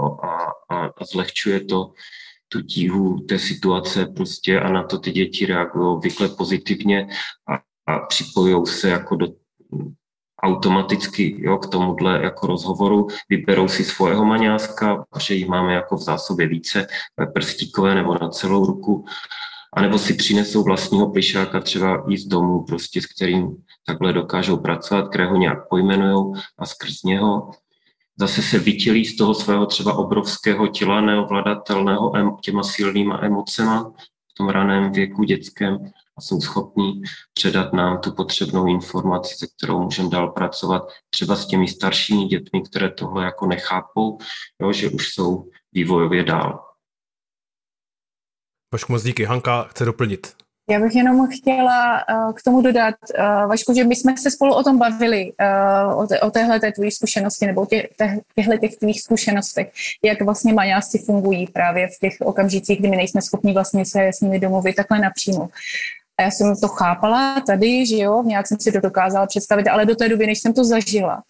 a, 0.70 0.86
a 0.86 1.04
zlehčuje 1.04 1.64
to 1.64 1.92
tu 2.48 2.62
tíhu 2.62 3.20
té 3.20 3.38
situace 3.38 4.06
prostě 4.06 4.60
a 4.60 4.72
na 4.72 4.82
to 4.82 4.98
ty 4.98 5.10
děti 5.10 5.46
reagují 5.46 5.86
obvykle 5.86 6.28
pozitivně 6.28 7.08
a, 7.48 7.58
a 7.86 7.98
připojují 7.98 8.66
se 8.66 8.88
jako 8.88 9.16
do 9.16 9.26
automaticky 10.42 11.36
jo, 11.38 11.58
k 11.58 11.66
tomuhle 11.66 12.22
jako 12.22 12.46
rozhovoru, 12.46 13.06
vyberou 13.28 13.68
si 13.68 13.84
svého 13.84 14.24
maňáska, 14.24 15.04
že 15.20 15.34
jich 15.34 15.48
máme 15.48 15.74
jako 15.74 15.96
v 15.96 16.02
zásobě 16.02 16.46
více, 16.46 16.86
prstíkové 17.34 17.94
nebo 17.94 18.18
na 18.18 18.28
celou 18.28 18.66
ruku, 18.66 19.04
anebo 19.72 19.98
si 19.98 20.14
přinesou 20.14 20.64
vlastního 20.64 21.10
plišáka 21.10 21.60
třeba 21.60 22.04
i 22.08 22.18
z 22.18 22.24
domu, 22.24 22.64
prostě 22.64 23.02
s 23.02 23.06
kterým 23.06 23.56
takhle 23.86 24.12
dokážou 24.12 24.56
pracovat, 24.56 25.08
kterého 25.08 25.36
nějak 25.36 25.68
pojmenují 25.68 26.32
a 26.58 26.66
skrz 26.66 27.02
něho 27.02 27.50
zase 28.20 28.42
se 28.42 28.58
vytělí 28.58 29.04
z 29.04 29.16
toho 29.16 29.34
svého 29.34 29.66
třeba 29.66 29.94
obrovského 29.94 30.66
těla 30.66 31.00
neovladatelného 31.00 32.12
těma 32.42 32.62
silnýma 32.62 33.18
emocema 33.22 33.92
v 34.30 34.34
tom 34.36 34.48
raném 34.48 34.92
věku 34.92 35.24
dětském 35.24 35.78
a 36.18 36.20
jsou 36.20 36.40
schopní 36.40 37.02
předat 37.34 37.72
nám 37.72 37.98
tu 37.98 38.12
potřebnou 38.12 38.66
informaci, 38.66 39.34
se 39.38 39.46
kterou 39.56 39.82
můžeme 39.82 40.08
dál 40.08 40.28
pracovat, 40.28 40.82
třeba 41.10 41.36
s 41.36 41.46
těmi 41.46 41.68
staršími 41.68 42.24
dětmi, 42.24 42.62
které 42.62 42.90
tohle 42.90 43.24
jako 43.24 43.46
nechápou, 43.46 44.18
jo, 44.62 44.72
že 44.72 44.88
už 44.88 45.14
jsou 45.14 45.48
vývojově 45.72 46.24
dál. 46.24 46.71
Vašku, 48.72 48.92
moc 48.92 49.02
díky. 49.02 49.24
Hanka 49.24 49.62
chce 49.62 49.84
doplnit. 49.84 50.26
Já 50.70 50.80
bych 50.80 50.94
jenom 50.94 51.28
chtěla 51.28 52.04
uh, 52.10 52.32
k 52.32 52.42
tomu 52.42 52.60
dodat, 52.60 52.94
uh, 53.18 53.48
Vašku, 53.48 53.74
že 53.74 53.84
my 53.84 53.96
jsme 53.96 54.16
se 54.16 54.30
spolu 54.30 54.54
o 54.54 54.62
tom 54.62 54.78
bavili, 54.78 55.32
uh, 55.92 56.06
o, 56.22 56.30
téhle 56.30 56.60
té 56.60 56.72
tvojí 56.72 56.90
zkušenosti 56.90 57.46
nebo 57.46 57.66
těchto 57.66 58.56
těch 58.60 58.76
tvých 58.76 59.02
zkušenostech, 59.02 59.72
jak 60.04 60.22
vlastně 60.22 60.52
maňáci 60.52 60.98
fungují 60.98 61.46
právě 61.46 61.88
v 61.88 61.98
těch 62.00 62.16
okamžicích, 62.20 62.80
kdy 62.80 62.88
my 62.88 62.96
nejsme 62.96 63.22
schopni 63.22 63.52
vlastně 63.52 63.86
se 63.86 64.08
s 64.08 64.20
nimi 64.20 64.38
domluvit 64.38 64.76
takhle 64.76 64.98
napřímo. 64.98 65.48
A 66.18 66.22
já 66.22 66.30
jsem 66.30 66.56
to 66.56 66.68
chápala 66.68 67.40
tady, 67.40 67.86
že 67.86 67.96
jo, 67.96 68.22
nějak 68.22 68.46
jsem 68.46 68.60
si 68.60 68.72
to 68.72 68.80
dokázala 68.80 69.26
představit, 69.26 69.68
ale 69.68 69.86
do 69.86 69.96
té 69.96 70.08
doby, 70.08 70.26
než 70.26 70.38
jsem 70.38 70.52
to 70.52 70.64
zažila, 70.64 71.22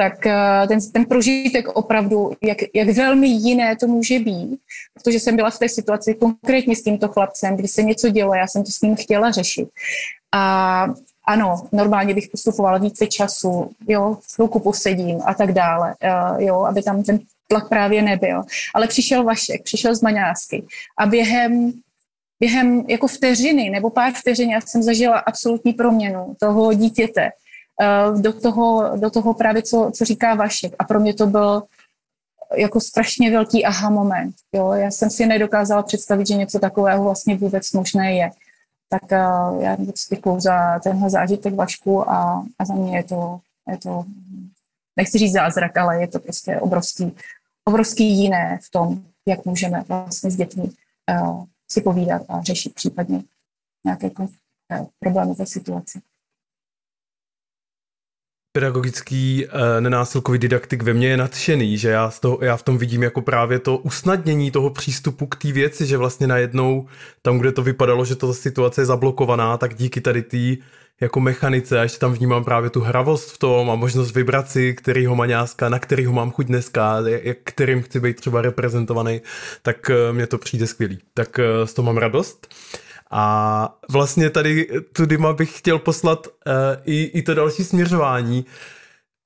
tak 0.00 0.26
eh, 0.26 0.66
ten, 0.68 0.78
ten 0.92 1.04
prožitek 1.04 1.68
opravdu, 1.68 2.32
jak, 2.42 2.58
jak 2.74 2.88
velmi 2.88 3.28
jiné 3.28 3.76
to 3.76 3.86
může 3.86 4.18
být, 4.18 4.60
protože 4.94 5.20
jsem 5.20 5.36
byla 5.36 5.50
v 5.50 5.58
té 5.58 5.68
situaci 5.68 6.14
konkrétně 6.14 6.76
s 6.76 6.82
tímto 6.82 7.08
chlapcem, 7.08 7.56
kdy 7.56 7.68
se 7.68 7.82
něco 7.82 8.08
dělo, 8.08 8.34
já 8.34 8.46
jsem 8.46 8.64
to 8.64 8.70
s 8.72 8.80
ním 8.80 8.96
chtěla 8.96 9.30
řešit. 9.30 9.68
A 10.32 10.86
ano, 11.24 11.68
normálně 11.72 12.14
bych 12.14 12.28
postupovala 12.28 12.78
více 12.78 13.06
času, 13.06 13.70
jo, 13.88 14.18
chvilku 14.34 14.60
posedím 14.60 15.20
a 15.24 15.34
tak 15.34 15.52
dále, 15.52 15.94
uh, 16.04 16.42
jo, 16.42 16.64
aby 16.64 16.82
tam 16.82 17.02
ten 17.02 17.20
tlak 17.48 17.68
právě 17.68 18.02
nebyl. 18.02 18.42
Ale 18.74 18.86
přišel 18.86 19.24
Vašek, 19.24 19.62
přišel 19.62 19.94
z 19.96 20.02
Maňásky 20.02 20.64
a 20.98 21.06
během 21.06 21.72
během 22.40 22.84
jako 22.88 23.06
vteřiny 23.06 23.70
nebo 23.70 23.90
pár 23.90 24.12
vteřin 24.12 24.50
já 24.50 24.60
jsem 24.60 24.82
zažila 24.82 25.18
absolutní 25.18 25.72
proměnu 25.72 26.36
toho 26.40 26.72
dítěte 26.72 27.30
do 28.20 28.32
toho, 28.32 28.96
do 28.96 29.10
toho 29.10 29.34
právě, 29.34 29.62
co, 29.62 29.90
co 29.94 30.04
říká 30.04 30.34
Vašek. 30.34 30.74
A 30.78 30.84
pro 30.84 31.00
mě 31.00 31.14
to 31.14 31.26
byl 31.26 31.62
jako 32.56 32.80
strašně 32.80 33.30
velký 33.30 33.64
aha 33.64 33.90
moment. 33.90 34.34
Jo? 34.52 34.72
Já 34.72 34.90
jsem 34.90 35.10
si 35.10 35.26
nedokázala 35.26 35.82
představit, 35.82 36.26
že 36.26 36.34
něco 36.34 36.58
takového 36.58 37.04
vlastně 37.04 37.36
vůbec 37.36 37.72
možné 37.72 38.14
je. 38.14 38.30
Tak 38.88 39.02
uh, 39.02 39.62
já 39.62 39.76
moc 39.78 40.08
děkuju 40.08 40.40
za 40.40 40.78
tenhle 40.78 41.10
zážitek 41.10 41.54
Vašku 41.54 42.10
a, 42.10 42.46
a 42.58 42.64
za 42.64 42.74
mě 42.74 42.96
je 42.96 43.04
to, 43.04 43.40
je 43.70 43.78
to, 43.78 44.04
nechci 44.96 45.18
říct 45.18 45.32
zázrak, 45.32 45.76
ale 45.76 46.00
je 46.00 46.08
to 46.08 46.18
prostě 46.18 46.60
obrovský, 46.60 47.16
obrovský 47.64 48.04
jiné 48.04 48.58
v 48.62 48.70
tom, 48.70 49.02
jak 49.26 49.44
můžeme 49.44 49.84
vlastně 49.88 50.30
s 50.30 50.36
dětmi 50.36 50.62
uh, 50.62 51.44
si 51.70 51.80
povídat 51.80 52.22
a 52.28 52.42
řešit 52.42 52.74
případně 52.74 53.22
nějaké 53.84 54.10
eh, 54.72 54.86
problémové 54.98 55.46
situace 55.46 56.00
pedagogický 58.52 59.46
e, 59.46 59.80
nenásilkový 59.80 60.38
didaktik 60.38 60.82
ve 60.82 60.94
mně 60.94 61.08
je 61.08 61.16
nadšený, 61.16 61.78
že 61.78 61.88
já, 61.88 62.10
z 62.10 62.20
toho, 62.20 62.38
já 62.42 62.56
v 62.56 62.62
tom 62.62 62.78
vidím 62.78 63.02
jako 63.02 63.22
právě 63.22 63.58
to 63.58 63.76
usnadnění 63.76 64.50
toho 64.50 64.70
přístupu 64.70 65.26
k 65.26 65.36
té 65.36 65.52
věci, 65.52 65.86
že 65.86 65.96
vlastně 65.96 66.26
najednou 66.26 66.86
tam, 67.22 67.38
kde 67.38 67.52
to 67.52 67.62
vypadalo, 67.62 68.04
že 68.04 68.16
ta 68.16 68.32
situace 68.32 68.80
je 68.80 68.86
zablokovaná, 68.86 69.56
tak 69.56 69.74
díky 69.74 70.00
tady 70.00 70.22
té 70.22 70.64
jako 71.00 71.20
mechanice, 71.20 71.78
a 71.78 71.82
ještě 71.82 71.98
tam 71.98 72.12
vnímám 72.12 72.44
právě 72.44 72.70
tu 72.70 72.80
hravost 72.80 73.32
v 73.32 73.38
tom 73.38 73.70
a 73.70 73.74
možnost 73.74 74.14
vybrat 74.14 74.50
si, 74.50 74.74
kterýho 74.74 75.14
maňáska, 75.14 75.68
na 75.68 75.78
kterýho 75.78 76.12
mám 76.12 76.30
chuť 76.30 76.46
dneska, 76.46 76.96
kterým 77.44 77.82
chci 77.82 78.00
být 78.00 78.16
třeba 78.16 78.42
reprezentovaný, 78.42 79.20
tak 79.62 79.90
eh, 79.90 80.12
mně 80.12 80.26
to 80.26 80.38
přijde 80.38 80.66
skvělý. 80.66 80.98
Tak 81.14 81.38
eh, 81.38 81.66
z 81.66 81.74
toho 81.74 81.86
mám 81.86 81.96
radost. 81.96 82.54
A 83.10 83.78
vlastně 83.90 84.30
tady 84.30 84.68
Dima 85.06 85.32
bych 85.32 85.58
chtěl 85.58 85.78
poslat 85.78 86.26
uh, 86.26 86.32
i, 86.84 87.04
i 87.04 87.22
to 87.22 87.34
další 87.34 87.64
směřování. 87.64 88.44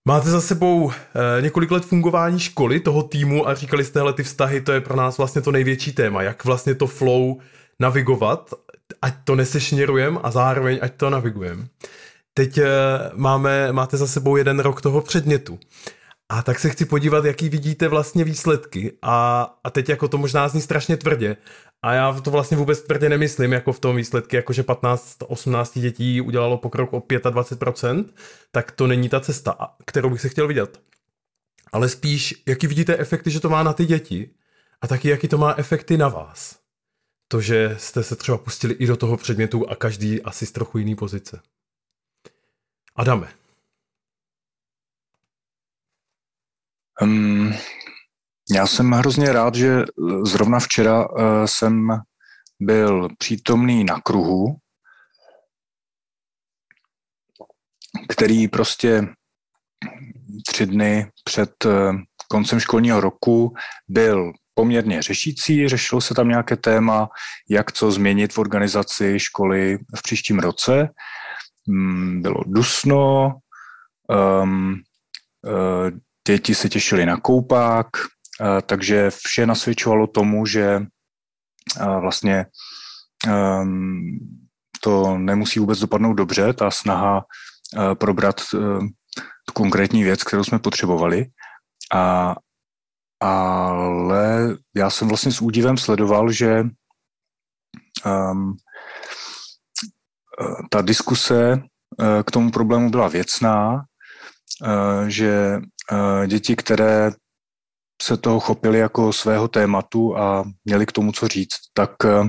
Máte 0.08 0.30
za 0.30 0.40
sebou 0.40 0.84
uh, 0.84 0.92
několik 1.40 1.70
let 1.70 1.84
fungování 1.84 2.40
školy, 2.40 2.80
toho 2.80 3.02
týmu 3.02 3.48
a 3.48 3.54
říkali 3.54 3.84
jste, 3.84 3.98
hele, 3.98 4.12
ty 4.12 4.22
vztahy, 4.22 4.60
to 4.60 4.72
je 4.72 4.80
pro 4.80 4.96
nás 4.96 5.18
vlastně 5.18 5.42
to 5.42 5.52
největší 5.52 5.92
téma, 5.92 6.22
jak 6.22 6.44
vlastně 6.44 6.74
to 6.74 6.86
flow 6.86 7.36
navigovat, 7.80 8.50
ať 9.02 9.14
to 9.24 9.34
nesešněrujem 9.34 10.20
a 10.22 10.30
zároveň 10.30 10.78
ať 10.82 10.94
to 10.94 11.10
navigujem. 11.10 11.68
Teď 12.34 12.58
uh, 12.58 12.64
máme, 13.14 13.72
máte 13.72 13.96
za 13.96 14.06
sebou 14.06 14.36
jeden 14.36 14.60
rok 14.60 14.80
toho 14.80 15.00
předmětu. 15.00 15.58
A 16.28 16.42
tak 16.42 16.58
se 16.58 16.70
chci 16.70 16.84
podívat, 16.84 17.24
jaký 17.24 17.48
vidíte 17.48 17.88
vlastně 17.88 18.24
výsledky. 18.24 18.92
A, 19.02 19.42
a 19.64 19.70
teď 19.70 19.88
jako 19.88 20.08
to 20.08 20.18
možná 20.18 20.48
zní 20.48 20.60
strašně 20.60 20.96
tvrdě. 20.96 21.36
A 21.84 21.92
já 21.92 22.20
to 22.20 22.30
vlastně 22.30 22.56
vůbec 22.56 22.82
tvrdě 22.82 23.08
nemyslím, 23.08 23.52
jako 23.52 23.72
v 23.72 23.80
tom 23.80 23.96
výsledky, 23.96 24.36
jako 24.36 24.52
že 24.52 24.62
15-18 24.62 25.80
dětí 25.80 26.20
udělalo 26.20 26.58
pokrok 26.58 26.92
o 26.92 27.00
25%, 27.00 28.04
tak 28.50 28.70
to 28.72 28.86
není 28.86 29.08
ta 29.08 29.20
cesta, 29.20 29.74
kterou 29.84 30.10
bych 30.10 30.20
se 30.20 30.28
chtěl 30.28 30.48
vidět. 30.48 30.80
Ale 31.72 31.88
spíš, 31.88 32.42
jaký 32.46 32.66
vidíte 32.66 32.96
efekty, 32.96 33.30
že 33.30 33.40
to 33.40 33.48
má 33.48 33.62
na 33.62 33.72
ty 33.72 33.84
děti 33.84 34.30
a 34.80 34.86
taky 34.86 35.08
jaký 35.08 35.28
to 35.28 35.38
má 35.38 35.54
efekty 35.56 35.96
na 35.96 36.08
vás. 36.08 36.58
To, 37.28 37.40
že 37.40 37.76
jste 37.78 38.02
se 38.02 38.16
třeba 38.16 38.38
pustili 38.38 38.74
i 38.74 38.86
do 38.86 38.96
toho 38.96 39.16
předmětu 39.16 39.70
a 39.70 39.76
každý 39.76 40.22
asi 40.22 40.46
z 40.46 40.52
trochu 40.52 40.78
jiný 40.78 40.94
pozice. 40.94 41.40
Adame. 42.96 43.28
Um, 47.02 47.54
já 48.50 48.66
jsem 48.66 48.90
hrozně 48.90 49.32
rád, 49.32 49.54
že 49.54 49.82
zrovna 50.24 50.58
včera 50.58 51.08
uh, 51.08 51.24
jsem 51.44 51.88
byl 52.60 53.08
přítomný 53.18 53.84
na 53.84 54.00
kruhu, 54.00 54.56
který 58.08 58.48
prostě 58.48 59.08
tři 60.46 60.66
dny 60.66 61.10
před 61.24 61.64
uh, 61.64 61.96
koncem 62.30 62.60
školního 62.60 63.00
roku 63.00 63.54
byl 63.88 64.32
poměrně 64.54 65.02
řešící, 65.02 65.68
řešilo 65.68 66.00
se 66.00 66.14
tam 66.14 66.28
nějaké 66.28 66.56
téma, 66.56 67.08
jak 67.50 67.72
co 67.72 67.90
změnit 67.90 68.32
v 68.32 68.38
organizaci 68.38 69.20
školy 69.20 69.78
v 69.96 70.02
příštím 70.02 70.38
roce. 70.38 70.88
Um, 71.68 72.22
bylo 72.22 72.40
dusno, 72.46 73.34
uh, 74.10 74.48
děti 76.28 76.54
se 76.54 76.68
těšily 76.68 77.06
na 77.06 77.16
koupák, 77.16 77.86
takže 78.66 79.10
vše 79.10 79.46
nasvědčovalo 79.46 80.06
tomu, 80.06 80.46
že 80.46 80.80
vlastně 82.00 82.46
ehm, 83.26 84.18
to 84.80 85.18
nemusí 85.18 85.60
vůbec 85.60 85.78
dopadnout 85.78 86.14
dobře, 86.14 86.52
ta 86.52 86.70
snaha 86.70 87.24
probrat 87.94 88.40
e, 88.40 88.58
tu 89.46 89.52
konkrétní 89.54 90.04
věc, 90.04 90.24
kterou 90.24 90.44
jsme 90.44 90.58
potřebovali. 90.58 91.26
A, 91.94 92.34
ale 93.20 94.56
já 94.76 94.90
jsem 94.90 95.08
vlastně 95.08 95.32
s 95.32 95.40
údivem 95.40 95.78
sledoval, 95.78 96.32
že 96.32 96.64
um, 98.06 98.56
ta 100.70 100.82
diskuse 100.82 101.62
k 102.26 102.30
tomu 102.30 102.50
problému 102.50 102.90
byla 102.90 103.08
věcná, 103.08 103.84
že 105.08 105.58
děti, 106.26 106.56
které 106.56 107.10
se 108.04 108.16
toho 108.16 108.40
chopili 108.40 108.78
jako 108.78 109.12
svého 109.12 109.48
tématu 109.48 110.18
a 110.18 110.44
měli 110.64 110.86
k 110.86 110.92
tomu 110.92 111.12
co 111.12 111.28
říct, 111.28 111.56
tak 111.72 111.90
uh, 112.04 112.28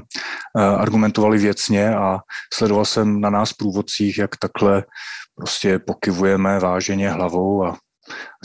argumentovali 0.62 1.38
věcně 1.38 1.96
a 1.96 2.20
sledoval 2.54 2.86
jsem 2.86 3.22
na 3.22 3.30
nás 3.30 3.54
průvodcích, 3.54 4.18
jak 4.18 4.38
takhle 4.38 4.84
prostě 5.36 5.80
pokyvujeme 5.80 6.60
váženě 6.60 7.10
hlavou 7.10 7.66
a 7.66 7.78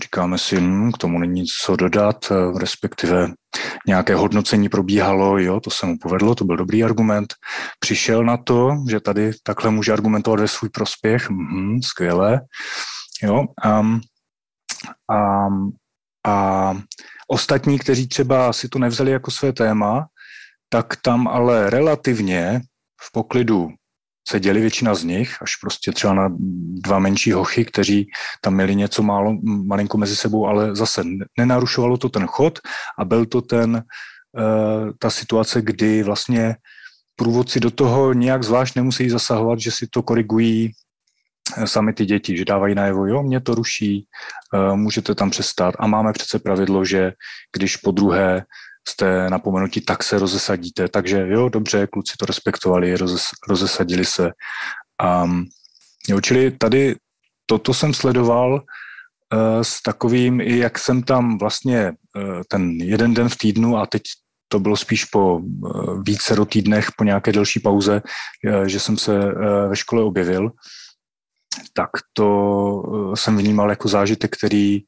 říkáme 0.03 0.39
si, 0.39 0.57
hm, 0.61 0.93
k 0.93 0.99
tomu 0.99 1.18
není 1.18 1.45
co 1.64 1.76
dodat, 1.76 2.31
uh, 2.31 2.59
respektive 2.59 3.28
nějaké 3.87 4.14
hodnocení 4.14 4.68
probíhalo, 4.68 5.39
jo, 5.39 5.61
to 5.61 5.70
se 5.70 5.87
mu 5.87 5.99
povedlo, 5.99 6.35
to 6.35 6.45
byl 6.45 6.57
dobrý 6.57 6.85
argument. 6.85 7.35
Přišel 7.81 8.24
na 8.24 8.37
to, 8.37 8.76
že 8.89 9.01
tady 9.01 9.31
takhle 9.43 9.70
může 9.70 9.93
argumentovat 9.93 10.41
ve 10.41 10.49
svůj 10.49 10.70
prospěch, 10.70 11.31
hm, 11.31 11.83
skvělé, 11.83 12.41
jo, 13.22 13.45
um, 13.64 14.01
um, 15.12 15.72
a 16.26 16.74
ostatní, 17.31 17.78
kteří 17.78 18.09
třeba 18.09 18.53
si 18.53 18.68
to 18.68 18.78
nevzali 18.78 19.11
jako 19.11 19.31
své 19.31 19.53
téma, 19.53 20.07
tak 20.68 20.97
tam 21.03 21.28
ale 21.28 21.70
relativně 21.70 22.61
v 23.03 23.12
poklidu 23.12 23.68
se 24.28 24.41
děli 24.41 24.61
většina 24.61 24.95
z 24.95 25.05
nich, 25.05 25.37
až 25.43 25.57
prostě 25.57 25.93
třeba 25.93 26.14
na 26.14 26.28
dva 26.85 26.99
menší 26.99 27.33
hochy, 27.33 27.64
kteří 27.64 28.07
tam 28.41 28.55
měli 28.55 28.76
něco 28.76 29.03
málo, 29.03 29.39
malinko 29.43 29.99
mezi 29.99 30.16
sebou, 30.16 30.47
ale 30.47 30.76
zase 30.76 31.03
nenarušovalo 31.39 31.97
to 31.97 32.09
ten 32.09 32.26
chod 32.26 32.59
a 32.99 33.05
byl 33.05 33.26
to 33.26 33.41
ten, 33.43 33.74
uh, 33.74 34.91
ta 34.99 35.11
situace, 35.11 35.62
kdy 35.62 36.03
vlastně 36.03 36.57
průvodci 37.16 37.61
do 37.61 37.70
toho 37.70 38.12
nějak 38.12 38.43
zvlášť 38.43 38.76
nemusí 38.76 39.11
zasahovat, 39.11 39.61
že 39.61 39.70
si 39.70 39.87
to 39.87 40.03
korigují 40.03 40.66
eh, 40.66 40.72
sami 41.64 41.93
ty 41.93 42.07
děti, 42.07 42.36
že 42.36 42.45
dávají 42.45 42.74
najevo, 42.74 43.07
jo, 43.07 43.22
mě 43.22 43.41
to 43.41 43.55
ruší, 43.55 44.07
uh, 44.55 44.76
můžete 44.76 45.14
tam 45.14 45.30
přestat 45.30 45.74
a 45.78 45.86
máme 45.86 46.12
přece 46.12 46.38
pravidlo, 46.38 46.84
že 46.84 47.12
když 47.57 47.76
po 47.76 47.91
druhé 47.91 48.45
jste 48.88 49.30
napomenutí, 49.30 49.80
tak 49.80 50.03
se 50.03 50.18
rozesadíte. 50.18 50.88
Takže 50.88 51.26
jo, 51.28 51.49
dobře, 51.49 51.86
kluci 51.86 52.14
to 52.18 52.26
respektovali, 52.26 52.97
rozes, 52.97 53.24
rozesadili 53.49 54.05
se. 54.05 54.30
Um, 55.24 55.47
jo, 56.09 56.20
čili 56.20 56.51
tady 56.51 56.97
toto 57.47 57.74
jsem 57.74 57.95
sledoval 57.95 58.53
uh, 58.55 59.62
s 59.62 59.82
takovým, 59.82 60.41
i 60.41 60.59
jak 60.59 60.78
jsem 60.78 61.03
tam 61.03 61.38
vlastně 61.38 61.91
uh, 61.91 62.41
ten 62.49 62.70
jeden 62.70 63.14
den 63.14 63.28
v 63.28 63.36
týdnu 63.36 63.76
a 63.76 63.86
teď 63.86 64.03
to 64.53 64.59
bylo 64.59 64.76
spíš 64.76 65.05
po 65.05 65.41
více 66.03 66.36
do 66.36 66.45
týdnech, 66.45 66.88
po 66.97 67.05
nějaké 67.05 67.32
delší 67.32 67.61
pauze, 67.61 68.03
že 68.66 68.80
jsem 68.80 68.99
se 68.99 69.18
ve 69.68 69.76
škole 69.76 70.03
objevil, 70.03 70.51
tak 71.72 71.90
to 72.12 72.26
uh, 72.26 73.14
jsem 73.14 73.36
vnímal 73.36 73.70
jako 73.70 73.88
zážitek, 73.88 74.36
který 74.36 74.78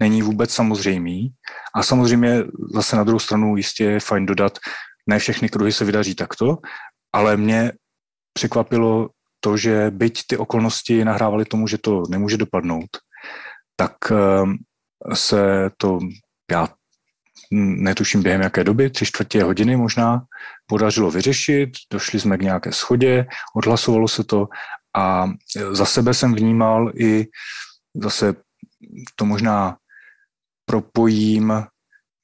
není 0.00 0.22
vůbec 0.22 0.50
samozřejmý. 0.50 1.30
A 1.74 1.82
samozřejmě 1.82 2.42
zase 2.74 2.96
na 2.96 3.04
druhou 3.04 3.18
stranu 3.18 3.56
jistě 3.56 3.84
je 3.84 4.00
fajn 4.00 4.26
dodat, 4.26 4.58
ne 5.06 5.18
všechny 5.18 5.48
kruhy 5.48 5.72
se 5.72 5.84
vydaří 5.84 6.14
takto, 6.14 6.58
ale 7.12 7.36
mě 7.36 7.72
překvapilo 8.32 9.08
to, 9.40 9.56
že 9.56 9.90
byť 9.90 10.22
ty 10.26 10.36
okolnosti 10.36 11.04
nahrávaly 11.04 11.44
tomu, 11.44 11.66
že 11.66 11.78
to 11.78 12.02
nemůže 12.08 12.36
dopadnout, 12.36 12.88
tak 13.76 13.96
ehm, 14.10 14.56
se 15.14 15.70
to, 15.76 15.98
já 16.50 16.68
netuším 17.52 18.22
během 18.22 18.40
jaké 18.40 18.64
doby, 18.64 18.90
tři 18.90 19.06
čtvrtě 19.06 19.42
hodiny 19.42 19.76
možná, 19.76 20.22
podařilo 20.66 21.10
vyřešit, 21.10 21.70
došli 21.92 22.20
jsme 22.20 22.38
k 22.38 22.42
nějaké 22.42 22.72
schodě, 22.72 23.26
odhlasovalo 23.56 24.08
se 24.08 24.24
to 24.24 24.48
a 24.96 25.30
za 25.70 25.84
sebe 25.84 26.14
jsem 26.14 26.34
vnímal 26.34 26.92
i 26.94 27.26
zase 27.94 28.34
to 29.16 29.24
možná 29.24 29.76
propojím, 30.64 31.52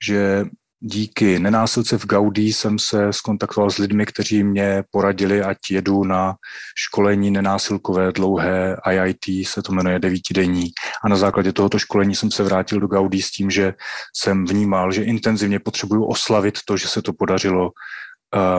že 0.04 0.44
díky 0.80 1.38
nenásilce 1.38 1.98
v 1.98 2.06
Gaudí 2.06 2.52
jsem 2.52 2.78
se 2.78 3.12
skontaktoval 3.12 3.70
s 3.70 3.78
lidmi, 3.78 4.06
kteří 4.06 4.44
mě 4.44 4.84
poradili, 4.90 5.42
ať 5.42 5.58
jedu 5.70 6.04
na 6.04 6.34
školení 6.78 7.30
nenásilkové 7.30 8.12
dlouhé 8.12 8.76
IIT, 8.90 9.48
se 9.48 9.62
to 9.62 9.72
jmenuje 9.72 9.98
devítidenní. 9.98 10.70
A 11.04 11.08
na 11.08 11.16
základě 11.16 11.52
tohoto 11.52 11.78
školení 11.78 12.14
jsem 12.14 12.30
se 12.30 12.42
vrátil 12.42 12.80
do 12.80 12.86
Gaudí 12.86 13.22
s 13.22 13.30
tím, 13.30 13.50
že 13.50 13.74
jsem 14.16 14.44
vnímal, 14.44 14.92
že 14.92 15.04
intenzivně 15.04 15.58
potřebuju 15.58 16.04
oslavit 16.04 16.58
to, 16.64 16.76
že 16.76 16.88
se 16.88 17.02
to 17.02 17.12
podařilo 17.12 17.70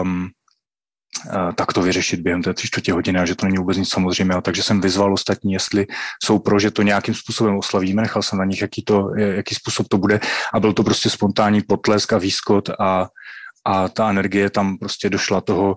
um, 0.02 0.30
tak 1.56 1.74
to 1.74 1.82
vyřešit 1.82 2.20
během 2.20 2.44
té 2.44 2.54
tři 2.54 2.68
čtvrtě 2.68 2.94
hodiny 2.94 3.20
a 3.20 3.26
že 3.26 3.36
to 3.36 3.46
není 3.46 3.58
vůbec 3.58 3.78
nic 3.78 3.90
samozřejmého. 3.90 4.42
Takže 4.42 4.64
jsem 4.64 4.82
vyzval 4.82 5.14
ostatní, 5.14 5.54
jestli 5.54 5.86
jsou 6.24 6.40
pro, 6.40 6.60
že 6.60 6.72
to 6.72 6.82
nějakým 6.82 7.14
způsobem 7.14 7.58
oslavíme. 7.58 8.02
Nechal 8.02 8.24
jsem 8.24 8.40
na 8.40 8.46
nich, 8.46 8.62
jaký, 8.62 8.84
to, 8.84 9.10
jaký 9.18 9.56
způsob 9.56 9.88
to 9.88 9.98
bude 9.98 10.20
a 10.54 10.60
byl 10.60 10.74
to 10.74 10.84
prostě 10.84 11.10
spontánní 11.10 11.62
potlesk 11.62 12.14
a 12.14 12.18
výskot 12.18 12.70
a, 12.80 13.08
a 13.66 13.90
ta 13.90 14.10
energie 14.10 14.50
tam 14.50 14.78
prostě 14.78 15.10
došla 15.10 15.42
toho, 15.42 15.76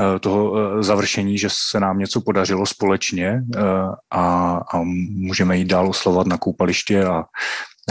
eh, 0.00 0.18
toho 0.18 0.56
eh, 0.56 0.82
završení, 0.82 1.38
že 1.38 1.48
se 1.50 1.80
nám 1.80 1.98
něco 1.98 2.20
podařilo 2.20 2.66
společně 2.66 3.42
eh, 3.56 3.60
a, 4.10 4.56
a 4.56 4.80
můžeme 5.10 5.56
jít 5.56 5.68
dál 5.68 5.88
oslavovat 5.88 6.26
na 6.26 6.38
koupaliště 6.38 7.04
a 7.04 7.24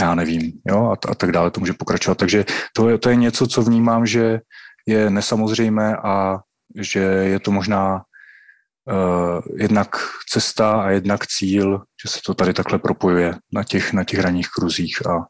já 0.00 0.14
nevím, 0.14 0.52
jo, 0.68 0.84
a, 0.84 1.10
a 1.10 1.14
tak 1.14 1.32
dále, 1.32 1.50
to 1.50 1.60
může 1.60 1.72
pokračovat. 1.72 2.18
Takže 2.18 2.44
to 2.76 2.88
je, 2.88 2.98
to 2.98 3.08
je 3.08 3.16
něco, 3.16 3.46
co 3.46 3.62
vnímám, 3.62 4.06
že 4.06 4.40
je 4.86 5.10
nesamozřejmé 5.10 5.96
a 5.96 6.38
že 6.80 7.00
je 7.00 7.40
to 7.40 7.50
možná 7.50 7.94
uh, 7.94 9.40
jednak 9.56 9.96
cesta 10.28 10.82
a 10.82 10.90
jednak 10.90 11.26
cíl, 11.26 11.82
že 12.04 12.10
se 12.10 12.20
to 12.26 12.34
tady 12.34 12.54
takhle 12.54 12.78
propojuje 12.78 13.34
na 13.52 13.64
těch, 13.64 13.92
na 13.92 14.04
těch 14.04 14.18
hraních 14.18 14.48
kruzích 14.48 15.06
a, 15.06 15.26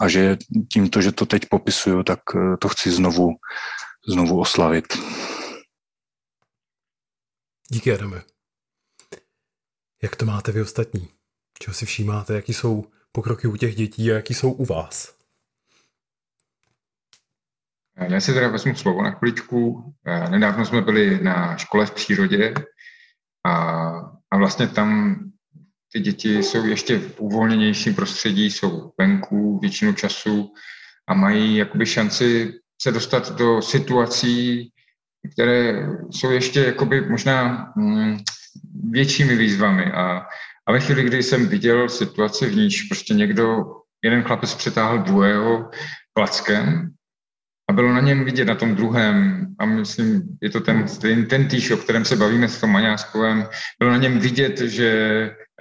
a 0.00 0.08
že 0.08 0.36
tímto, 0.72 1.02
že 1.02 1.12
to 1.12 1.26
teď 1.26 1.42
popisuju, 1.50 2.02
tak 2.02 2.20
uh, 2.34 2.56
to 2.56 2.68
chci 2.68 2.90
znovu, 2.90 3.28
znovu 4.08 4.40
oslavit. 4.40 4.86
Díky, 7.68 7.92
Adame. 7.92 8.22
Jak 10.02 10.16
to 10.16 10.24
máte 10.24 10.52
vy 10.52 10.62
ostatní? 10.62 11.08
Čeho 11.58 11.74
si 11.74 11.86
všímáte? 11.86 12.34
Jaký 12.34 12.54
jsou 12.54 12.84
pokroky 13.12 13.48
u 13.48 13.56
těch 13.56 13.74
dětí 13.74 14.12
a 14.12 14.14
jaký 14.14 14.34
jsou 14.34 14.52
u 14.52 14.64
vás? 14.64 15.19
Já 18.08 18.20
si 18.20 18.34
teda 18.34 18.48
vezmu 18.48 18.74
slovo 18.74 19.02
na 19.02 19.10
chviličku. 19.10 19.92
Eh, 20.06 20.30
nedávno 20.30 20.66
jsme 20.66 20.82
byli 20.82 21.22
na 21.22 21.56
škole 21.56 21.86
v 21.86 21.90
přírodě 21.90 22.54
a, 23.46 23.54
a 24.30 24.36
vlastně 24.36 24.68
tam 24.68 25.18
ty 25.92 26.00
děti 26.00 26.42
jsou 26.42 26.66
ještě 26.66 26.98
v 26.98 27.20
uvolněnějším 27.20 27.94
prostředí, 27.94 28.50
jsou 28.50 28.92
venku 28.98 29.58
většinu 29.58 29.92
času 29.92 30.52
a 31.08 31.14
mají 31.14 31.56
jakoby 31.56 31.86
šanci 31.86 32.52
se 32.82 32.92
dostat 32.92 33.36
do 33.36 33.62
situací, 33.62 34.70
které 35.32 35.86
jsou 36.10 36.30
ještě 36.30 36.64
jakoby 36.64 37.00
možná 37.00 37.72
mm, 37.76 38.18
většími 38.90 39.36
výzvami. 39.36 39.84
A, 39.84 40.26
a 40.66 40.72
ve 40.72 40.80
chvíli, 40.80 41.04
kdy 41.04 41.22
jsem 41.22 41.48
viděl 41.48 41.88
situaci, 41.88 42.46
v 42.46 42.56
níž 42.56 42.82
prostě 42.82 43.14
někdo, 43.14 43.64
jeden 44.04 44.22
chlapec 44.22 44.54
přetáhl 44.54 44.98
druhého 44.98 45.70
klackem, 46.12 46.94
a 47.70 47.72
bylo 47.72 47.92
na 47.92 48.00
něm 48.00 48.24
vidět, 48.24 48.44
na 48.44 48.54
tom 48.54 48.74
druhém, 48.74 49.46
a 49.58 49.66
myslím, 49.66 50.22
je 50.42 50.50
to 50.50 50.60
ten, 50.60 50.86
ten, 51.00 51.26
ten 51.26 51.48
týž, 51.48 51.70
o 51.70 51.76
kterém 51.76 52.04
se 52.04 52.16
bavíme 52.16 52.48
s 52.48 52.60
tom 52.60 52.70
Maňáskovem, 52.70 53.48
bylo 53.78 53.90
na 53.90 53.96
něm 53.96 54.18
vidět, 54.18 54.58
že, 54.58 54.90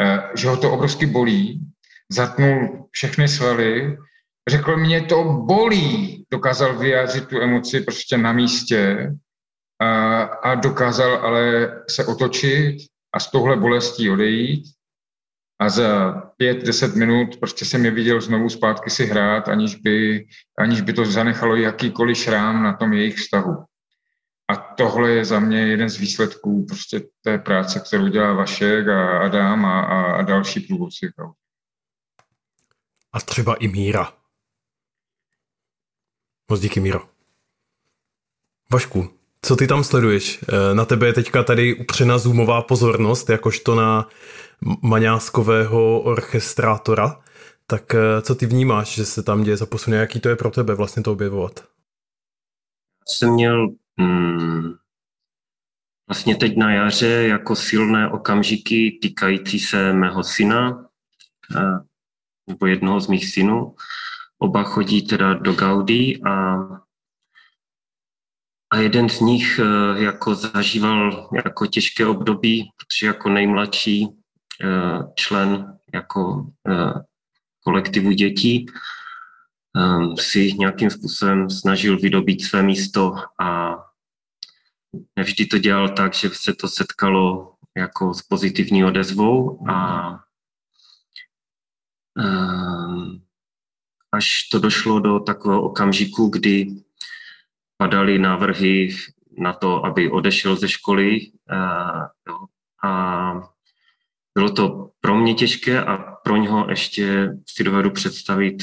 eh, 0.01 0.20
že 0.36 0.47
ho 0.47 0.57
to 0.57 0.72
obrovsky 0.72 1.05
bolí, 1.05 1.62
zatnul 2.12 2.88
všechny 2.91 3.28
svaly, 3.28 3.97
řekl, 4.49 4.78
mě 4.78 5.01
to 5.01 5.24
bolí, 5.24 6.26
dokázal 6.32 6.78
vyjádřit 6.78 7.28
tu 7.28 7.41
emoci 7.41 7.82
prostě 7.82 8.18
na 8.18 8.34
místě 8.34 9.14
a, 9.82 10.22
a 10.24 10.55
dokázal 10.55 11.14
ale 11.14 11.72
se 11.89 12.05
otočit 12.05 12.78
a 13.14 13.20
s 13.20 13.32
touhle 13.32 13.55
bolestí 13.55 14.10
odejít 14.10 14.66
a 15.60 15.70
za 15.70 16.12
pět, 16.38 16.64
deset 16.64 16.95
minut 16.95 17.38
prostě 17.38 17.66
jsem 17.66 17.86
je 17.86 17.91
viděl 17.91 18.22
znovu 18.22 18.49
zpátky 18.49 18.89
si 18.89 19.05
hrát, 19.05 19.47
aniž 19.47 19.76
by, 19.76 20.28
aniž 20.57 20.82
by 20.82 20.93
to 20.93 21.05
zanechalo 21.05 21.55
jakýkoliv 21.55 22.18
šrám 22.18 22.64
na 22.64 22.74
tom 22.74 22.93
jejich 22.93 23.18
vztahu. 23.18 23.55
A 24.49 24.55
tohle 24.55 25.12
je 25.12 25.26
za 25.26 25.39
mě 25.39 25.68
jeden 25.68 25.89
z 25.89 25.97
výsledků 25.97 26.66
prostě 26.66 27.01
té 27.22 27.38
práce, 27.38 27.80
kterou 27.80 28.07
dělá 28.07 28.34
Vašek 28.34 28.88
a 28.88 29.20
Adam 29.20 29.66
a, 29.66 29.82
a, 29.82 30.01
a 30.01 30.22
další 30.22 30.60
průvodci. 30.60 31.12
A 33.14 33.20
třeba 33.20 33.55
i 33.55 33.68
Míra. 33.68 34.14
Moc 36.49 36.60
díky, 36.60 36.80
Míro. 36.80 37.10
Vašku, 38.72 39.10
co 39.41 39.55
ty 39.55 39.68
tam 39.68 39.84
sleduješ? 39.84 40.39
Eh, 40.43 40.76
na 40.76 40.86
tebe 40.86 41.07
je 41.07 41.14
teďka 41.14 41.43
tady 41.43 41.74
upřena 41.74 42.18
zoomová 42.18 42.62
pozornost, 42.62 43.30
jakožto 43.30 43.76
na 43.76 44.10
maňáskového 44.62 46.01
orchestrátora. 46.01 47.22
Tak 47.68 47.95
eh, 47.95 48.22
co 48.22 48.36
ty 48.36 48.45
vnímáš, 48.45 48.95
že 48.95 49.05
se 49.05 49.24
tam 49.24 49.43
děje 49.43 49.57
za 49.57 49.66
posune? 49.66 49.97
Jaký 49.97 50.20
to 50.20 50.30
je 50.30 50.36
pro 50.36 50.51
tebe 50.51 50.76
vlastně 50.76 51.03
to 51.03 51.12
objevovat? 51.12 51.64
Jsem 53.07 53.34
měl 53.34 53.68
hmm, 53.99 54.74
vlastně 56.07 56.36
teď 56.36 56.57
na 56.57 56.74
jaře 56.74 57.07
jako 57.07 57.55
silné 57.55 58.12
okamžiky 58.12 58.99
týkající 59.01 59.60
se 59.60 59.93
mého 59.93 60.24
syna, 60.24 60.89
eh, 61.55 61.80
nebo 62.47 62.66
jednoho 62.66 62.99
z 62.99 63.07
mých 63.07 63.34
synů. 63.34 63.76
Oba 64.39 64.64
chodí 64.64 65.07
teda 65.07 65.34
do 65.34 65.53
Gaudí 65.53 66.24
a 66.24 66.57
a 68.72 68.78
jeden 68.78 69.10
z 69.10 69.20
nich 69.20 69.60
eh, 69.60 70.03
jako 70.03 70.36
zažíval 70.36 71.30
jako 71.45 71.66
těžké 71.66 72.05
období, 72.05 72.70
protože 72.78 73.07
jako 73.07 73.30
nejmladší 73.30 74.18
člen 75.16 75.78
jako 75.93 76.47
eh, 76.68 76.93
kolektivu 77.64 78.12
dětí 78.12 78.66
si 80.20 80.53
nějakým 80.53 80.89
způsobem 80.89 81.49
snažil 81.49 81.99
vydobít 81.99 82.43
své 82.43 82.64
místo 82.64 83.16
a 83.41 83.78
nevždy 85.16 85.45
to 85.45 85.57
dělal 85.57 85.89
tak, 85.89 86.14
že 86.14 86.30
se 86.30 86.53
to 86.53 86.68
setkalo 86.68 87.53
jako 87.78 88.14
s 88.14 88.22
pozitivní 88.22 88.86
odezvou 88.86 89.70
a 89.70 90.20
až 94.12 94.49
to 94.51 94.60
došlo 94.60 94.99
do 94.99 95.20
takového 95.20 95.62
okamžiku, 95.62 96.28
kdy 96.28 96.68
padaly 97.78 98.20
návrhy 98.20 98.95
na 99.38 99.53
to, 99.53 99.86
aby 99.86 100.12
odešel 100.12 100.55
ze 100.55 100.70
školy. 100.70 101.32
A 102.84 103.41
bylo 104.36 104.49
to 104.49 104.91
pro 105.01 105.15
mě 105.15 105.34
těžké 105.34 105.84
a 105.84 105.97
pro 106.23 106.38
něho 106.38 106.69
ještě 106.69 107.30
si 107.47 107.63
dovedu 107.63 107.91
představit 107.91 108.57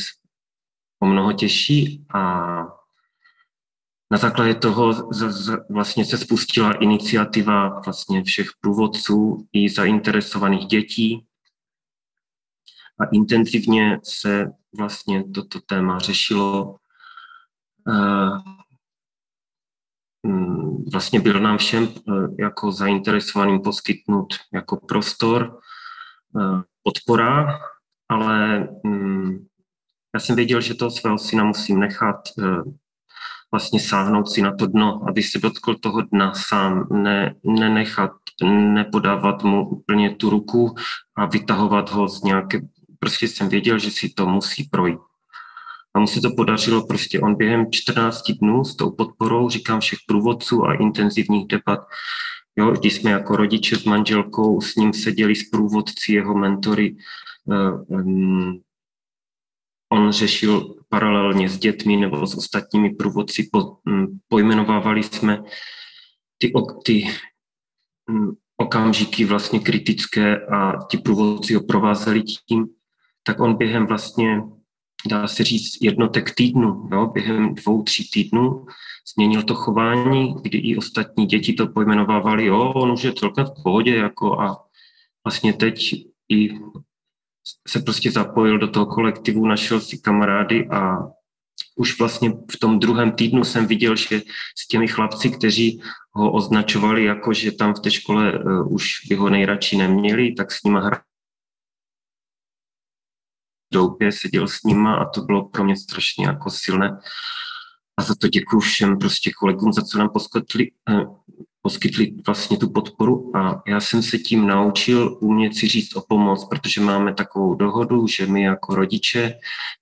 o 1.01 1.07
mnoho 1.07 1.33
těžší 1.33 2.07
a 2.15 2.23
na 4.11 4.19
základě 4.19 4.55
toho 4.55 4.93
z, 4.93 5.31
z, 5.31 5.59
vlastně 5.71 6.05
se 6.05 6.19
spustila 6.19 6.73
iniciativa 6.73 7.81
vlastně 7.81 8.25
všech 8.25 8.49
průvodců 8.61 9.49
i 9.53 9.69
zainteresovaných 9.69 10.67
dětí 10.67 11.27
a 13.01 13.05
intenzivně 13.13 13.99
se 14.03 14.47
vlastně 14.79 15.25
toto 15.35 15.61
téma 15.61 15.99
řešilo. 15.99 16.77
Mm, 17.85 18.56
vlastně 20.93 21.21
byl 21.21 21.41
nám 21.41 21.59
všem 21.59 21.89
eh, 21.89 22.13
jako 22.39 22.73
zainteresovaným 22.73 23.61
poskytnut 23.61 24.27
jako 24.53 24.77
prostor, 24.77 25.59
eh, 26.41 26.63
podpora, 26.83 27.59
ale 28.09 28.69
mm, 28.85 29.47
já 30.15 30.21
jsem 30.21 30.37
věděl, 30.37 30.61
že 30.61 30.75
toho 30.75 30.91
svého 30.91 31.19
syna 31.19 31.45
musím 31.45 31.81
nechat 31.81 32.17
vlastně 33.53 33.81
sáhnout 33.81 34.31
si 34.31 34.43
na 34.43 34.55
to 34.55 34.67
dno, 34.67 35.05
aby 35.09 35.23
se 35.23 35.39
dotkl 35.39 35.75
toho 35.75 36.03
dna 36.03 36.35
sám, 36.35 36.87
ne, 36.91 37.35
nenechat, 37.45 38.13
nepodávat 38.45 39.43
mu 39.43 39.69
úplně 39.69 40.15
tu 40.15 40.31
ruku 40.31 40.75
a 41.17 41.27
vytahovat 41.27 41.91
ho 41.91 42.09
z 42.09 42.23
nějaké, 42.23 42.61
prostě 42.99 43.29
jsem 43.29 43.49
věděl, 43.49 43.79
že 43.79 43.91
si 43.91 44.09
to 44.09 44.27
musí 44.27 44.65
projít. 44.65 44.99
A 45.97 45.99
mu 45.99 46.07
se 46.07 46.21
to 46.21 46.31
podařilo 46.31 46.87
prostě. 46.87 47.21
On 47.21 47.35
během 47.35 47.73
14 47.73 48.23
dnů 48.31 48.65
s 48.65 48.77
tou 48.77 48.91
podporou, 48.91 49.51
říkám 49.51 49.81
všech 49.81 49.99
průvodců 50.07 50.65
a 50.65 50.75
intenzivních 50.75 51.47
debat, 51.47 51.81
jo, 52.57 52.71
když 52.71 52.95
jsme 52.95 53.11
jako 53.11 53.37
rodiče 53.37 53.77
s 53.77 53.85
manželkou 53.85 54.61
s 54.61 54.77
ním 54.77 54.93
seděli 54.93 55.37
s 55.37 55.51
průvodci, 55.51 56.13
jeho 56.13 56.35
mentory, 56.35 56.97
um, 57.87 58.61
on 59.93 60.13
řešil 60.13 60.75
paralelně 60.89 61.49
s 61.49 61.59
dětmi 61.59 61.97
nebo 61.97 62.27
s 62.27 62.37
ostatními 62.37 62.91
průvodci, 62.91 63.49
um, 63.53 64.21
pojmenovávali 64.29 65.03
jsme 65.03 65.43
ty, 66.39 66.53
ty 66.85 67.07
um, 68.09 68.37
okamžiky 68.57 69.25
vlastně 69.25 69.61
kritické 69.61 70.47
a 70.47 70.73
ti 70.91 70.99
průvodci 70.99 71.55
ho 71.55 71.65
provázeli 71.65 72.23
tím, 72.23 72.67
tak 73.23 73.41
on 73.41 73.57
během 73.57 73.87
vlastně 73.87 74.43
dá 75.09 75.29
se 75.29 75.45
říct, 75.45 75.79
jednotek 75.81 76.35
týdnu. 76.35 76.89
Jo? 76.93 77.07
Během 77.07 77.55
dvou, 77.55 77.83
tří 77.83 78.11
týdnů 78.11 78.67
změnil 79.15 79.43
to 79.43 79.55
chování, 79.55 80.35
kdy 80.43 80.59
i 80.59 80.77
ostatní 80.77 81.27
děti 81.27 81.53
to 81.53 81.67
pojmenovávali, 81.67 82.47
jo, 82.47 82.73
on 82.77 82.93
už 82.93 83.05
je 83.05 83.13
celkem 83.13 83.47
v 83.47 83.63
pohodě, 83.63 83.97
jako 83.97 84.41
a 84.41 84.65
vlastně 85.25 85.53
teď 85.53 85.95
i 86.29 86.51
se 87.69 87.81
prostě 87.81 88.11
zapojil 88.11 88.59
do 88.59 88.69
toho 88.69 88.87
kolektivu, 88.87 89.47
našel 89.47 89.81
si 89.81 89.99
kamarády 89.99 90.69
a 90.69 90.99
už 91.77 91.99
vlastně 91.99 92.31
v 92.31 92.59
tom 92.59 92.79
druhém 92.79 93.13
týdnu 93.13 93.45
jsem 93.45 93.67
viděl, 93.67 93.97
že 93.97 94.23
s 94.59 94.69
těmi 94.69 94.89
chlapci, 94.89 95.31
kteří 95.31 95.81
ho 96.11 96.33
označovali 96.33 97.05
jako, 97.05 97.33
že 97.33 97.53
tam 97.53 97.75
v 97.75 97.81
té 97.81 97.91
škole 97.91 98.33
uh, 98.33 98.73
už 98.73 98.91
by 99.09 99.15
ho 99.15 99.31
nejradši 99.31 99.77
neměli, 99.77 100.33
tak 100.33 100.53
s 100.53 100.63
nima 100.65 100.81
doupě, 103.73 104.13
seděl 104.13 104.49
s 104.49 104.63
nima 104.63 104.97
a 104.97 105.09
to 105.09 105.21
bylo 105.21 105.49
pro 105.49 105.65
mě 105.65 105.77
strašně 105.77 106.27
jako 106.27 106.51
silné. 106.51 106.99
A 107.99 108.03
za 108.03 108.15
to 108.15 108.29
děkuji 108.29 108.61
všem 108.61 108.99
prostě 108.99 109.31
kolegům, 109.39 109.73
za 109.73 109.83
co 109.83 109.99
nám 109.99 110.11
poskytli, 110.11 110.71
eh, 110.91 111.07
poskytli 111.63 112.15
vlastně 112.27 112.57
tu 112.57 112.71
podporu 112.71 113.37
a 113.37 113.63
já 113.67 113.81
jsem 113.81 114.03
se 114.03 114.19
tím 114.19 114.47
naučil 114.47 115.19
umět 115.21 115.55
si 115.55 115.69
říct 115.69 115.97
o 115.97 116.03
pomoc, 116.09 116.45
protože 116.45 116.81
máme 116.81 117.15
takovou 117.15 117.55
dohodu, 117.55 118.07
že 118.07 118.27
my 118.27 118.43
jako 118.43 118.75
rodiče 118.75 119.35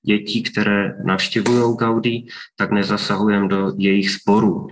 dětí, 0.07 0.43
které 0.43 1.05
navštěvují 1.05 1.77
Gaudí, 1.77 2.29
tak 2.57 2.71
nezasahujeme 2.71 3.49
do 3.49 3.73
jejich 3.79 4.11
sporů. 4.11 4.67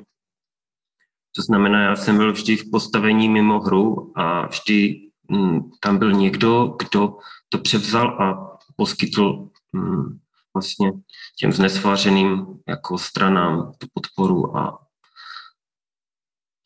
To 1.37 1.43
znamená, 1.43 1.83
já 1.83 1.97
jsem 1.97 2.17
byl 2.17 2.33
vždy 2.33 2.57
v 2.57 2.71
postavení 2.71 3.29
mimo 3.29 3.61
hru 3.61 4.13
a 4.17 4.47
vždy 4.47 5.01
hm, 5.33 5.61
tam 5.81 5.99
byl 5.99 6.13
někdo, 6.13 6.77
kdo 6.79 7.17
to 7.49 7.59
převzal 7.59 8.09
a 8.23 8.52
poskytl 8.77 9.49
hm, 9.77 10.19
vlastně 10.55 10.93
těm 11.39 11.53
znesvářeným 11.53 12.47
jako 12.69 12.99
stranám 12.99 13.73
tu 13.79 13.87
podporu 13.93 14.57
a 14.57 14.87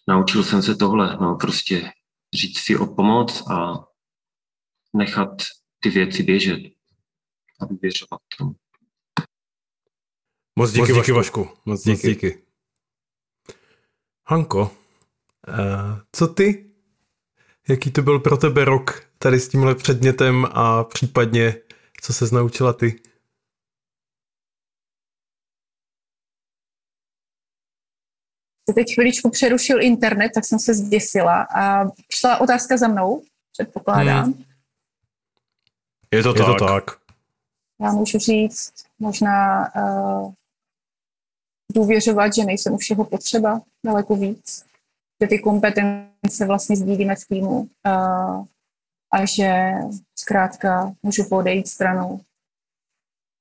naučil 0.09 0.45
jsem 0.45 0.63
se 0.63 0.75
tohle, 0.75 1.17
no 1.21 1.35
prostě 1.35 1.93
říct 2.35 2.59
si 2.59 2.77
o 2.77 2.87
pomoc 2.87 3.51
a 3.51 3.85
nechat 4.95 5.29
ty 5.81 5.91
věci 5.91 6.23
běžet 6.23 6.61
a 7.61 7.67
vyvěřovat 7.67 8.21
tomu. 8.39 8.55
Moc 10.59 10.73
díky, 10.73 10.81
Moc 10.81 10.89
díky 10.89 11.13
Vašku. 11.13 11.45
Vašku. 11.45 11.59
Moc 11.65 11.83
díky. 11.83 11.91
Moc 11.91 12.03
díky. 12.03 12.43
Hanko, 14.27 14.61
uh, 14.61 15.99
co 16.13 16.27
ty? 16.27 16.71
Jaký 17.69 17.91
to 17.91 18.03
byl 18.03 18.19
pro 18.21 18.37
tebe 18.37 18.65
rok 18.65 19.07
tady 19.19 19.41
s 19.41 19.49
tímhle 19.49 19.75
předmětem 19.75 20.47
a 20.51 20.85
případně 20.85 21.55
co 22.07 22.13
se 22.13 22.35
naučila 22.35 22.73
ty? 22.73 23.01
Se 28.69 28.75
teď 28.75 28.95
chviličku 28.95 29.31
přerušil 29.31 29.83
internet, 29.83 30.31
tak 30.35 30.45
jsem 30.45 30.59
se 30.59 30.75
zděsila 30.75 31.47
a 31.57 31.85
šla 32.13 32.39
otázka 32.41 32.77
za 32.77 32.89
mnou, 32.89 33.23
předpokládám. 33.53 34.25
Hmm. 34.25 34.45
Je 36.15 36.23
to, 36.23 36.29
Je 36.29 36.35
tak. 36.35 36.59
to 36.59 36.67
tak. 36.67 36.85
Já 37.81 37.93
můžu 37.93 38.19
říct, 38.19 38.73
možná 38.99 39.69
uh, 39.75 40.33
důvěřovat, 41.73 42.35
že 42.35 42.45
nejsem 42.45 42.73
u 42.73 42.77
všeho 42.77 43.05
potřeba 43.05 43.61
daleko 43.85 44.17
víc, 44.17 44.67
že 45.23 45.29
ty 45.29 45.39
kompetence 45.39 46.47
vlastně 46.47 46.77
sdílíme 46.77 47.15
v 47.17 47.27
týmu 47.29 47.61
uh, 47.61 48.47
a 49.13 49.27
že 49.27 49.73
zkrátka 50.19 50.95
můžu 51.03 51.25
podejít 51.29 51.69
stranou 51.69 52.21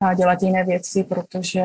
a 0.02 0.14
dělat 0.14 0.42
jiné 0.42 0.64
věci, 0.64 1.04
protože 1.04 1.62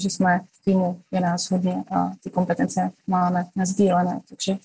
že 0.00 0.10
jsme 0.10 0.40
v 0.52 0.64
týmu, 0.64 1.02
je 1.10 1.20
nás 1.20 1.50
hodně 1.50 1.84
a 1.90 2.12
ty 2.20 2.30
kompetence 2.30 2.92
máme 3.06 3.44
nazdílené, 3.56 4.20
takže 4.28 4.56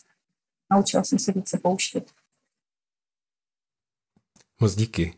naučila 0.71 1.03
jsem 1.03 1.19
se 1.19 1.31
více 1.31 1.59
pouštět. 1.59 2.11
Moc 4.59 4.75
díky. 4.75 5.13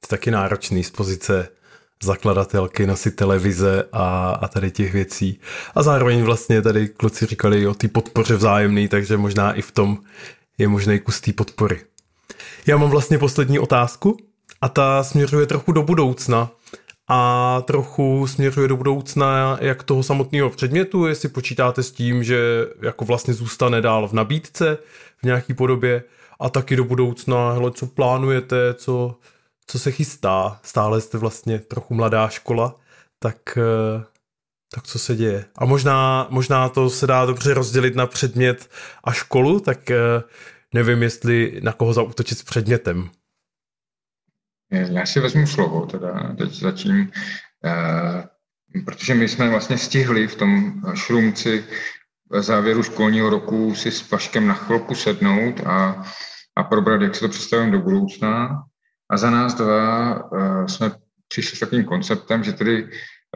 To 0.00 0.06
taky 0.06 0.30
náročný 0.30 0.84
z 0.84 0.90
pozice 0.90 1.48
zakladatelky, 2.02 2.86
nosit 2.86 3.16
televize 3.16 3.88
a, 3.92 4.30
a 4.30 4.48
tady 4.48 4.70
těch 4.70 4.92
věcí. 4.92 5.40
A 5.74 5.82
zároveň 5.82 6.22
vlastně 6.22 6.62
tady 6.62 6.88
kluci 6.88 7.26
říkali 7.26 7.66
o 7.66 7.74
té 7.74 7.88
podpoře 7.88 8.36
vzájemný, 8.36 8.88
takže 8.88 9.16
možná 9.16 9.52
i 9.52 9.62
v 9.62 9.72
tom 9.72 9.98
je 10.58 10.68
možný 10.68 11.00
kus 11.00 11.20
té 11.20 11.32
podpory. 11.32 11.84
Já 12.66 12.76
mám 12.76 12.90
vlastně 12.90 13.18
poslední 13.18 13.58
otázku 13.58 14.16
a 14.60 14.68
ta 14.68 15.04
směřuje 15.04 15.46
trochu 15.46 15.72
do 15.72 15.82
budoucna 15.82 16.50
a 17.08 17.62
trochu 17.66 18.26
směřuje 18.26 18.68
do 18.68 18.76
budoucna 18.76 19.58
jak 19.60 19.82
toho 19.82 20.02
samotného 20.02 20.50
předmětu, 20.50 21.06
jestli 21.06 21.28
počítáte 21.28 21.82
s 21.82 21.92
tím, 21.92 22.24
že 22.24 22.66
jako 22.82 23.04
vlastně 23.04 23.34
zůstane 23.34 23.80
dál 23.80 24.08
v 24.08 24.12
nabídce 24.12 24.78
v 25.18 25.22
nějaký 25.22 25.54
podobě 25.54 26.02
a 26.40 26.48
taky 26.48 26.76
do 26.76 26.84
budoucna, 26.84 27.52
hele, 27.52 27.70
co 27.70 27.86
plánujete, 27.86 28.74
co, 28.74 29.14
co 29.66 29.78
se 29.78 29.90
chystá. 29.90 30.60
Stále 30.62 31.00
jste 31.00 31.18
vlastně 31.18 31.58
trochu 31.58 31.94
mladá 31.94 32.28
škola, 32.28 32.74
tak, 33.18 33.58
eh, 33.58 34.04
tak 34.74 34.84
co 34.86 34.98
se 34.98 35.16
děje. 35.16 35.44
A 35.58 35.64
možná, 35.64 36.26
možná 36.30 36.68
to 36.68 36.90
se 36.90 37.06
dá 37.06 37.26
dobře 37.26 37.54
rozdělit 37.54 37.94
na 37.94 38.06
předmět 38.06 38.70
a 39.04 39.12
školu, 39.12 39.60
tak 39.60 39.90
eh, 39.90 40.22
nevím, 40.76 41.02
jestli 41.02 41.60
na 41.62 41.72
koho 41.72 41.92
zautočit 41.92 42.38
s 42.38 42.42
předmětem. 42.42 43.10
Já 44.70 45.06
si 45.06 45.20
vezmu 45.20 45.46
slovo, 45.46 45.86
teda 45.86 46.34
teď 46.38 46.50
začím, 46.50 47.10
eh, 47.64 48.24
protože 48.84 49.14
my 49.14 49.28
jsme 49.28 49.50
vlastně 49.50 49.78
stihli 49.78 50.28
v 50.28 50.36
tom 50.36 50.82
šrumci 50.94 51.64
závěru 52.38 52.82
školního 52.82 53.30
roku 53.30 53.74
si 53.74 53.90
s 53.90 54.02
Paškem 54.02 54.46
na 54.46 54.54
chvilku 54.54 54.94
sednout 54.94 55.60
a, 55.66 56.04
a 56.56 56.62
probrat, 56.62 57.02
jak 57.02 57.14
se 57.14 57.20
to 57.20 57.28
představujeme 57.28 57.72
do 57.72 57.82
budoucna. 57.82 58.62
A 59.10 59.16
za 59.16 59.30
nás 59.30 59.54
dva 59.54 60.14
uh, 60.14 60.66
jsme 60.66 60.90
přišli 61.28 61.56
s 61.56 61.60
takovým 61.60 61.84
konceptem, 61.84 62.44
že 62.44 62.52
tedy 62.52 62.88
Eh, 62.88 62.90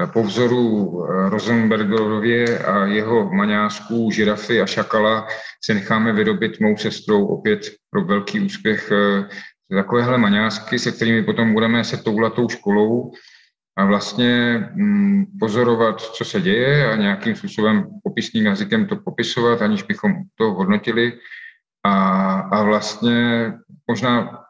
po 0.06 0.22
vzoru 0.22 1.04
eh, 1.04 1.30
Rosenbergerově 1.30 2.58
a 2.58 2.86
jeho 2.86 3.32
maňásků, 3.32 4.10
žirafy 4.10 4.60
a 4.60 4.66
šakala 4.66 5.26
se 5.64 5.74
necháme 5.74 6.12
vyrobit 6.12 6.60
mou 6.60 6.76
sestrou 6.76 7.26
opět 7.26 7.60
pro 7.90 8.04
velký 8.04 8.40
úspěch 8.40 8.92
eh, 8.92 9.28
takovéhle 9.74 10.18
maňásky, 10.18 10.78
se 10.78 10.92
kterými 10.92 11.22
potom 11.22 11.52
budeme 11.52 11.84
se 11.84 11.96
touhlatou 11.96 12.48
školou 12.48 13.12
a 13.76 13.84
vlastně 13.84 14.58
mm, 14.74 15.24
pozorovat, 15.40 16.00
co 16.00 16.24
se 16.24 16.40
děje 16.40 16.92
a 16.92 16.96
nějakým 16.96 17.36
způsobem 17.36 17.86
popisným 18.04 18.46
jazykem 18.46 18.86
to 18.86 18.96
popisovat, 18.96 19.62
aniž 19.62 19.82
bychom 19.82 20.12
to 20.34 20.52
hodnotili. 20.52 21.12
A, 21.84 22.34
a 22.40 22.62
vlastně 22.62 23.52
možná 23.88 24.44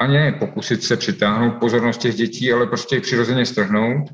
ani 0.00 0.32
pokusit 0.32 0.82
se 0.82 0.96
přitáhnout 0.96 1.54
pozornost 1.60 1.98
těch 1.98 2.14
dětí, 2.14 2.52
ale 2.52 2.66
prostě 2.66 3.00
přirozeně 3.00 3.46
strhnout 3.46 4.10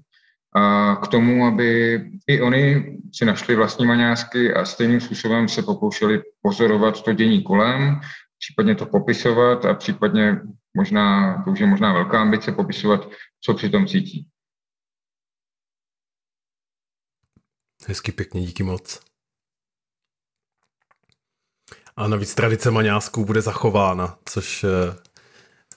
k 1.03 1.09
tomu, 1.09 1.47
aby 1.47 2.01
i 2.27 2.41
oni 2.41 2.97
si 3.15 3.25
našli 3.25 3.57
vlastní 3.57 3.87
maňásky 3.87 4.55
a 4.55 4.65
stejným 4.65 5.01
způsobem 5.01 5.49
se 5.49 5.63
pokoušeli 5.63 6.23
pozorovat 6.43 7.03
to 7.03 7.13
dění 7.13 7.43
kolem, 7.43 8.01
případně 8.39 8.75
to 8.75 8.87
popisovat 8.87 9.65
a 9.65 9.75
případně 9.75 10.41
možná, 10.77 11.35
to 11.45 11.51
už 11.51 11.61
je 11.61 11.67
možná 11.67 11.93
velká 11.93 12.21
ambice, 12.21 12.53
popisovat, 12.53 13.09
co 13.41 13.55
při 13.55 13.71
tom 13.71 13.87
cítí. 13.87 14.29
Hezky 17.89 18.13
pěkně, 18.13 18.41
díky 18.41 18.63
moc. 18.63 19.01
A 21.97 22.09
navíc 22.09 22.35
tradice 22.35 22.71
maňásků 22.71 23.25
bude 23.25 23.41
zachována, 23.41 24.19
což 24.25 24.65
uh, 24.65 24.71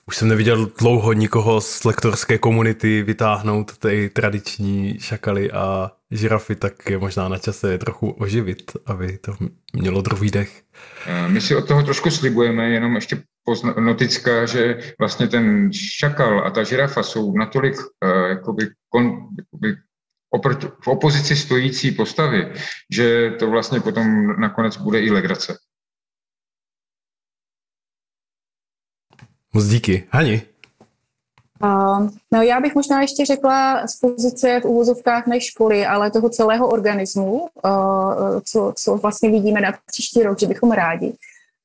už 0.08 0.18
jsem 0.18 0.28
neviděl 0.28 0.66
dlouho 0.80 1.14
nikoho 1.14 1.62
z 1.62 1.84
lektorské 1.84 2.38
komunity 2.38 3.04
vytáhnout 3.04 3.78
ty 3.78 4.10
tradiční 4.14 5.00
šakaly 5.00 5.52
a 5.52 5.92
žirafy, 6.12 6.56
tak 6.56 6.90
je 6.90 6.98
možná 6.98 7.30
na 7.30 7.38
čase 7.38 7.72
je 7.72 7.78
trochu 7.78 8.10
oživit, 8.10 8.72
aby 8.86 9.18
to 9.18 9.36
mělo 9.74 10.02
druhý 10.02 10.32
dech. 10.32 10.64
My 11.28 11.42
si 11.42 11.56
od 11.56 11.68
toho 11.68 11.84
trošku 11.84 12.12
slibujeme, 12.12 12.70
jenom 12.70 12.96
ještě 12.96 13.24
notická, 13.80 14.46
že 14.46 14.80
vlastně 15.00 15.28
ten 15.28 15.72
šakal 15.74 16.48
a 16.48 16.50
ta 16.50 16.64
žirafa 16.64 17.04
jsou 17.04 17.38
natolik 17.38 17.76
uh, 17.80 18.30
jakoby, 18.30 18.70
kon, 18.90 19.28
jakoby 19.38 19.76
oproti, 20.30 20.68
v 20.84 20.88
opozici 20.88 21.36
stojící 21.36 21.92
postavy, 21.92 22.54
že 22.94 23.32
to 23.40 23.50
vlastně 23.50 23.80
potom 23.80 24.28
nakonec 24.40 24.78
bude 24.78 25.02
i 25.02 25.12
legrace. 25.12 25.58
Moc 29.56 29.66
díky. 29.68 30.04
Hani? 30.10 30.42
Uh, 31.64 32.10
no 32.34 32.42
já 32.42 32.60
bych 32.60 32.76
možná 32.76 33.02
ještě 33.02 33.26
řekla 33.26 33.88
z 33.88 34.00
pozice 34.00 34.60
v 34.60 34.66
úvozovkách 34.66 35.28
ne 35.28 35.42
školy, 35.42 35.86
ale 35.86 36.12
toho 36.12 36.30
celého 36.30 36.68
organismu, 36.68 37.42
uh, 37.42 37.50
co, 38.44 38.74
co 38.76 38.98
vlastně 38.98 39.32
vidíme 39.32 39.62
na 39.62 39.74
příští 39.86 40.24
rok, 40.24 40.40
že 40.40 40.48
bychom 40.48 40.72
rádi, 40.72 41.14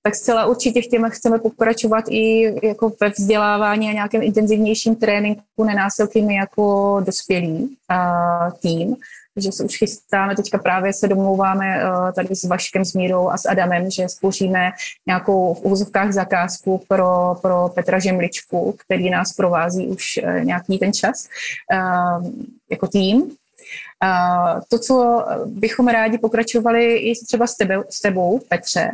tak 0.02 0.14
zcela 0.14 0.46
určitě 0.46 0.82
chtěme, 0.82 1.10
chceme 1.10 1.38
pokračovat 1.38 2.04
i 2.08 2.54
jako 2.66 2.92
ve 3.00 3.08
vzdělávání 3.10 3.88
a 3.88 3.92
nějakém 3.92 4.22
intenzivnějším 4.22 4.96
tréninku 4.96 5.64
nenásilkymi 5.64 6.34
jako 6.34 6.96
dospělý 7.06 7.76
uh, 7.90 8.52
tým 8.60 8.96
že 9.36 9.52
se 9.52 9.64
už 9.64 9.78
chystáme, 9.78 10.36
teďka 10.36 10.58
právě 10.58 10.92
se 10.92 11.08
domlouváme 11.08 11.84
uh, 11.84 12.12
tady 12.12 12.36
s 12.36 12.44
Vaškem, 12.44 12.84
s 12.84 12.94
Mírou 12.94 13.28
a 13.28 13.36
s 13.36 13.46
Adamem, 13.46 13.90
že 13.90 14.08
spoužíme 14.08 14.70
nějakou 15.06 15.54
v 15.54 15.64
úzovkách 15.64 16.12
zakázku 16.12 16.84
pro, 16.88 17.36
pro 17.42 17.68
Petra 17.74 17.98
Žemličku, 17.98 18.74
který 18.78 19.10
nás 19.10 19.32
provází 19.32 19.86
už 19.86 20.20
uh, 20.22 20.44
nějaký 20.44 20.78
ten 20.78 20.92
čas 20.92 21.28
uh, 21.72 22.26
jako 22.70 22.86
tým. 22.86 23.22
Uh, 23.22 24.60
to, 24.68 24.78
co 24.78 25.24
bychom 25.46 25.88
rádi 25.88 26.18
pokračovali 26.18 26.96
i 26.96 27.12
třeba 27.26 27.46
s, 27.46 27.56
tebe, 27.56 27.82
s 27.90 28.00
tebou, 28.00 28.40
Petře, 28.48 28.90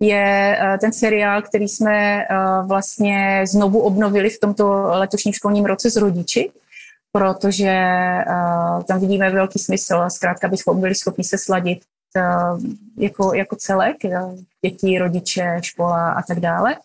je 0.00 0.58
ten 0.80 0.92
seriál, 0.92 1.42
který 1.42 1.68
jsme 1.68 2.24
vlastně 2.66 3.44
znovu 3.46 3.80
obnovili 3.80 4.30
v 4.30 4.40
tomto 4.40 4.82
letošním 4.82 5.34
školním 5.34 5.64
roce 5.64 5.90
s 5.90 5.96
rodiči, 5.96 6.50
protože 7.12 7.72
uh, 8.28 8.82
tam 8.82 9.00
vidíme 9.00 9.30
velký 9.30 9.58
smysl. 9.58 10.04
Zkrátka 10.08 10.48
bychom 10.48 10.80
byli 10.80 10.94
schopni 10.94 11.24
se 11.24 11.38
sladit 11.38 11.80
jako, 12.98 13.34
jako 13.34 13.56
celek, 13.56 13.96
děti, 14.62 14.98
rodiče, 14.98 15.56
škola 15.60 16.12
a 16.12 16.22
tak 16.22 16.40
dále. 16.40 16.76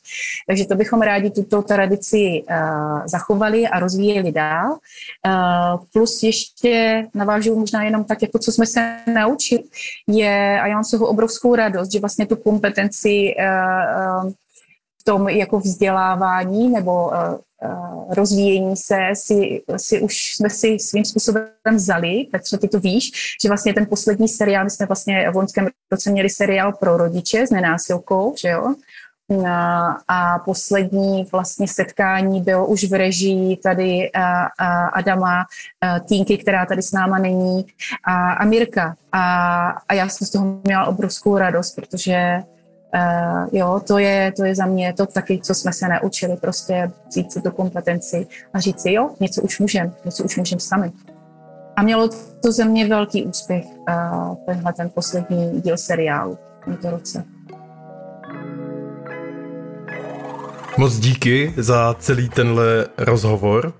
Takže 0.47 0.65
to 0.65 0.75
bychom 0.75 1.01
rádi 1.01 1.29
tuto 1.29 1.61
tradici 1.61 2.43
uh, 2.49 3.01
zachovali 3.05 3.67
a 3.67 3.79
rozvíjeli 3.79 4.31
dál. 4.31 4.71
Uh, 4.71 5.85
plus 5.93 6.23
ještě 6.23 7.05
navážu 7.13 7.59
možná 7.59 7.83
jenom 7.83 8.03
tak, 8.03 8.21
jako 8.21 8.39
co 8.39 8.51
jsme 8.51 8.65
se 8.65 8.97
naučili, 9.13 9.63
je, 10.07 10.61
a 10.61 10.67
já 10.67 10.73
mám 10.73 10.83
z 10.83 10.93
obrovskou 10.93 11.55
radost, 11.55 11.91
že 11.91 11.99
vlastně 11.99 12.25
tu 12.25 12.35
kompetenci 12.35 13.35
uh, 13.39 14.31
v 15.01 15.03
tom 15.03 15.29
jako 15.29 15.59
vzdělávání 15.59 16.69
nebo 16.69 17.11
Eh, 17.13 17.37
rozvíjení 18.09 18.77
se 18.77 18.99
si, 19.13 19.61
si 19.77 20.01
už 20.01 20.35
jsme 20.35 20.49
si 20.49 20.79
svým 20.79 21.05
způsobem 21.05 21.47
vzali. 21.75 22.27
Petře, 22.31 22.57
ty 22.57 22.67
to 22.67 22.79
víš, 22.79 23.11
že 23.43 23.49
vlastně 23.49 23.73
ten 23.73 23.85
poslední 23.85 24.27
seriál, 24.27 24.63
my 24.63 24.69
jsme 24.69 24.85
vlastně 24.85 25.31
v 25.31 25.35
loňském 25.35 25.67
roce 25.91 26.11
měli 26.11 26.29
seriál 26.29 26.73
pro 26.73 26.97
rodiče 26.97 27.47
s 27.47 27.49
nenásilkou, 27.49 28.35
že 28.37 28.49
jo? 28.49 28.75
A, 29.47 29.87
a 30.07 30.39
poslední 30.39 31.25
vlastně 31.31 31.67
setkání 31.67 32.41
bylo 32.41 32.67
už 32.67 32.83
v 32.83 32.93
režii 32.93 33.57
tady 33.57 34.11
a, 34.11 34.45
a 34.59 34.87
Adama 34.87 35.45
a 35.81 35.99
Týnky, 35.99 36.37
která 36.37 36.65
tady 36.65 36.81
s 36.81 36.91
náma 36.91 37.19
není, 37.19 37.65
a, 38.03 38.33
a 38.33 38.45
Mirka. 38.45 38.95
A, 39.11 39.69
a 39.87 39.93
já 39.93 40.09
jsem 40.09 40.27
z 40.27 40.29
toho 40.29 40.59
měla 40.63 40.85
obrovskou 40.85 41.37
radost, 41.37 41.75
protože 41.75 42.43
Uh, 42.95 43.47
jo, 43.51 43.81
to 43.87 43.97
je, 43.97 44.31
to 44.35 44.45
je 44.45 44.55
za 44.55 44.65
mě 44.65 44.93
to 44.93 45.05
taky, 45.05 45.39
co 45.43 45.53
jsme 45.53 45.73
se 45.73 45.87
naučili, 45.87 46.37
prostě 46.37 46.91
vzít 47.07 47.31
si 47.31 47.41
tu 47.41 47.51
kompetenci 47.51 48.27
a 48.53 48.59
říct 48.59 48.81
si, 48.81 48.91
jo, 48.91 49.09
něco 49.19 49.41
už 49.41 49.59
můžeme, 49.59 49.91
něco 50.05 50.23
už 50.23 50.37
můžeme 50.37 50.59
sami. 50.59 50.91
A 51.75 51.83
mělo 51.83 52.09
to 52.43 52.51
ze 52.51 52.65
mě 52.65 52.87
velký 52.87 53.25
úspěch, 53.25 53.65
uh, 53.65 54.35
tenhle 54.45 54.73
ten 54.73 54.89
poslední 54.89 55.61
díl 55.61 55.77
seriálu 55.77 56.37
v 56.61 56.65
tomto 56.65 56.89
roce. 56.89 57.23
Moc 60.77 60.95
díky 60.95 61.53
za 61.57 61.95
celý 61.99 62.29
tenhle 62.29 62.87
rozhovor. 62.97 63.73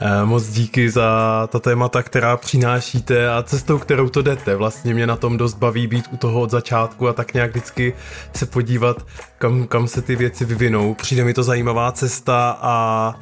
Eh, 0.00 0.24
moc 0.24 0.48
díky 0.48 0.90
za 0.90 1.48
ta 1.52 1.58
témata, 1.58 2.02
která 2.02 2.36
přinášíte 2.36 3.30
a 3.30 3.42
cestou, 3.42 3.78
kterou 3.78 4.08
to 4.08 4.22
jdete. 4.22 4.56
Vlastně 4.56 4.94
mě 4.94 5.06
na 5.06 5.16
tom 5.16 5.36
dost 5.36 5.54
baví 5.54 5.86
být 5.86 6.04
u 6.12 6.16
toho 6.16 6.40
od 6.40 6.50
začátku 6.50 7.08
a 7.08 7.12
tak 7.12 7.34
nějak 7.34 7.50
vždycky 7.50 7.94
se 8.34 8.46
podívat, 8.46 9.06
kam, 9.38 9.66
kam 9.66 9.88
se 9.88 10.02
ty 10.02 10.16
věci 10.16 10.44
vyvinou. 10.44 10.94
Přijde 10.94 11.24
mi 11.24 11.34
to 11.34 11.42
zajímavá 11.42 11.92
cesta 11.92 12.58
a 12.60 13.14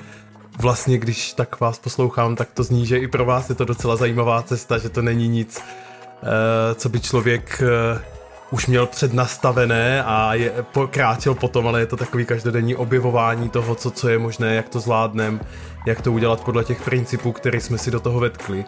vlastně, 0.59 0.99
když 0.99 1.33
tak 1.33 1.61
vás 1.61 1.79
poslouchám, 1.79 2.37
tak 2.37 2.49
to 2.55 2.63
zní, 2.63 2.87
že 2.87 2.99
i 2.99 3.09
pro 3.09 3.25
vás 3.25 3.49
je 3.49 3.55
to 3.55 3.65
docela 3.65 3.97
zajímavá 3.97 4.43
cesta, 4.43 4.79
že 4.79 4.89
to 4.89 5.03
není 5.03 5.29
nic, 5.29 5.61
eh, 5.61 6.75
co 6.75 6.89
by 6.89 7.01
člověk 7.01 7.63
eh, 7.63 8.16
už 8.51 8.67
měl 8.67 8.87
přednastavené 8.87 10.05
a 10.05 10.35
je, 10.35 10.53
pokráčel 10.73 11.35
potom, 11.35 11.69
ale 11.69 11.81
je 11.81 11.87
to 11.87 11.97
takový 11.97 12.25
každodenní 12.25 12.77
objevování 12.77 13.49
toho, 13.49 13.75
co, 13.75 13.91
co 13.91 14.09
je 14.09 14.19
možné, 14.19 14.55
jak 14.55 14.69
to 14.69 14.81
zvládnem, 14.81 15.41
jak 15.87 16.01
to 16.01 16.13
udělat 16.13 16.45
podle 16.45 16.65
těch 16.65 16.83
principů, 16.83 17.33
které 17.33 17.61
jsme 17.61 17.79
si 17.79 17.91
do 17.91 18.01
toho 18.01 18.21
vetkli. 18.21 18.65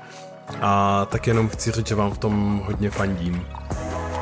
A 0.60 1.06
tak 1.10 1.26
jenom 1.26 1.48
chci 1.48 1.70
říct, 1.70 1.86
že 1.86 1.94
vám 1.94 2.10
v 2.10 2.18
tom 2.18 2.62
hodně 2.64 2.90
fandím. 2.90 3.46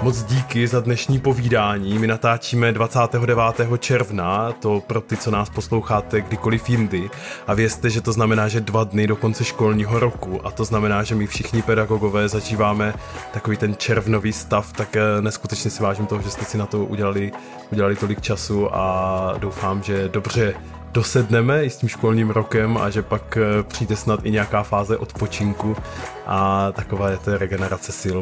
Moc 0.03 0.23
díky 0.23 0.69
za 0.69 0.81
dnešní 0.81 1.21
povídání. 1.21 1.99
My 1.99 2.07
natáčíme 2.07 2.73
29. 2.73 3.39
června, 3.79 4.53
to 4.53 4.81
pro 4.81 5.01
ty, 5.01 5.17
co 5.17 5.31
nás 5.31 5.51
posloucháte 5.51 6.21
kdykoliv 6.21 6.71
jindy. 6.71 7.11
A 7.47 7.55
vězte, 7.55 7.91
že 7.91 8.01
to 8.01 8.13
znamená, 8.13 8.49
že 8.49 8.61
dva 8.61 8.85
dny 8.85 9.07
do 9.07 9.17
konce 9.17 9.45
školního 9.45 9.99
roku. 9.99 10.47
A 10.47 10.51
to 10.51 10.65
znamená, 10.65 11.03
že 11.03 11.15
my 11.15 11.27
všichni 11.27 11.63
pedagogové 11.63 12.29
zažíváme 12.29 12.95
takový 13.33 13.57
ten 13.57 13.77
červnový 13.77 14.33
stav, 14.33 14.73
tak 14.73 14.97
eh, 14.97 15.03
neskutečně 15.21 15.71
si 15.71 15.83
vážím 15.83 16.07
toho, 16.07 16.23
že 16.23 16.31
jste 16.31 16.45
si 16.45 16.59
na 16.59 16.67
to 16.67 16.85
udělali, 16.85 17.33
udělali 17.73 17.97
tolik 17.97 18.21
času 18.21 18.77
a 18.77 19.35
doufám, 19.39 19.83
že 19.83 20.09
dobře 20.09 20.55
dosedneme 20.93 21.65
i 21.65 21.71
s 21.71 21.77
tím 21.77 21.89
školním 21.89 22.31
rokem 22.31 22.77
a 22.77 22.91
že 22.91 23.03
pak 23.03 23.37
eh, 23.37 23.63
přijde 23.63 23.97
snad 23.97 24.21
i 24.23 24.31
nějaká 24.31 24.63
fáze 24.63 24.97
odpočinku 24.97 25.77
a 26.27 26.73
taková 26.73 27.11
je 27.11 27.17
to 27.17 27.39
regenerace 27.39 27.93
sil. 28.03 28.21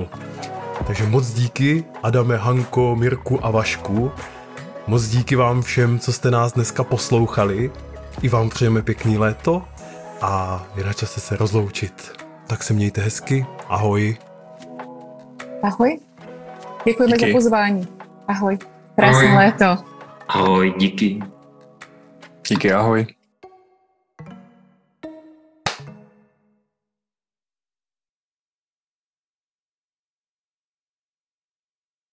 Takže 0.86 1.06
moc 1.06 1.32
díky 1.32 1.84
Adame, 2.02 2.36
Hanko, 2.36 2.96
Mirku 2.96 3.44
a 3.46 3.50
Vašku. 3.50 4.12
Moc 4.86 5.06
díky 5.06 5.36
vám 5.36 5.62
všem, 5.62 5.98
co 5.98 6.12
jste 6.12 6.30
nás 6.30 6.52
dneska 6.52 6.84
poslouchali. 6.84 7.70
I 8.22 8.28
vám 8.28 8.48
přejeme 8.48 8.82
pěkný 8.82 9.18
léto 9.18 9.62
a 10.22 10.62
je 10.76 10.84
na 10.84 10.92
čase 10.92 11.20
se 11.20 11.36
rozloučit. 11.36 12.12
Tak 12.46 12.62
se 12.62 12.74
mějte 12.74 13.00
hezky. 13.00 13.46
Ahoj. 13.68 14.16
Ahoj. 15.62 15.98
Děkujeme 16.84 17.16
díky. 17.16 17.32
za 17.32 17.36
pozvání. 17.38 17.88
Ahoj. 18.28 18.58
Krásné 18.96 19.36
léto. 19.36 19.84
Ahoj, 20.28 20.74
díky. 20.78 21.20
Díky, 22.48 22.72
ahoj. 22.72 23.06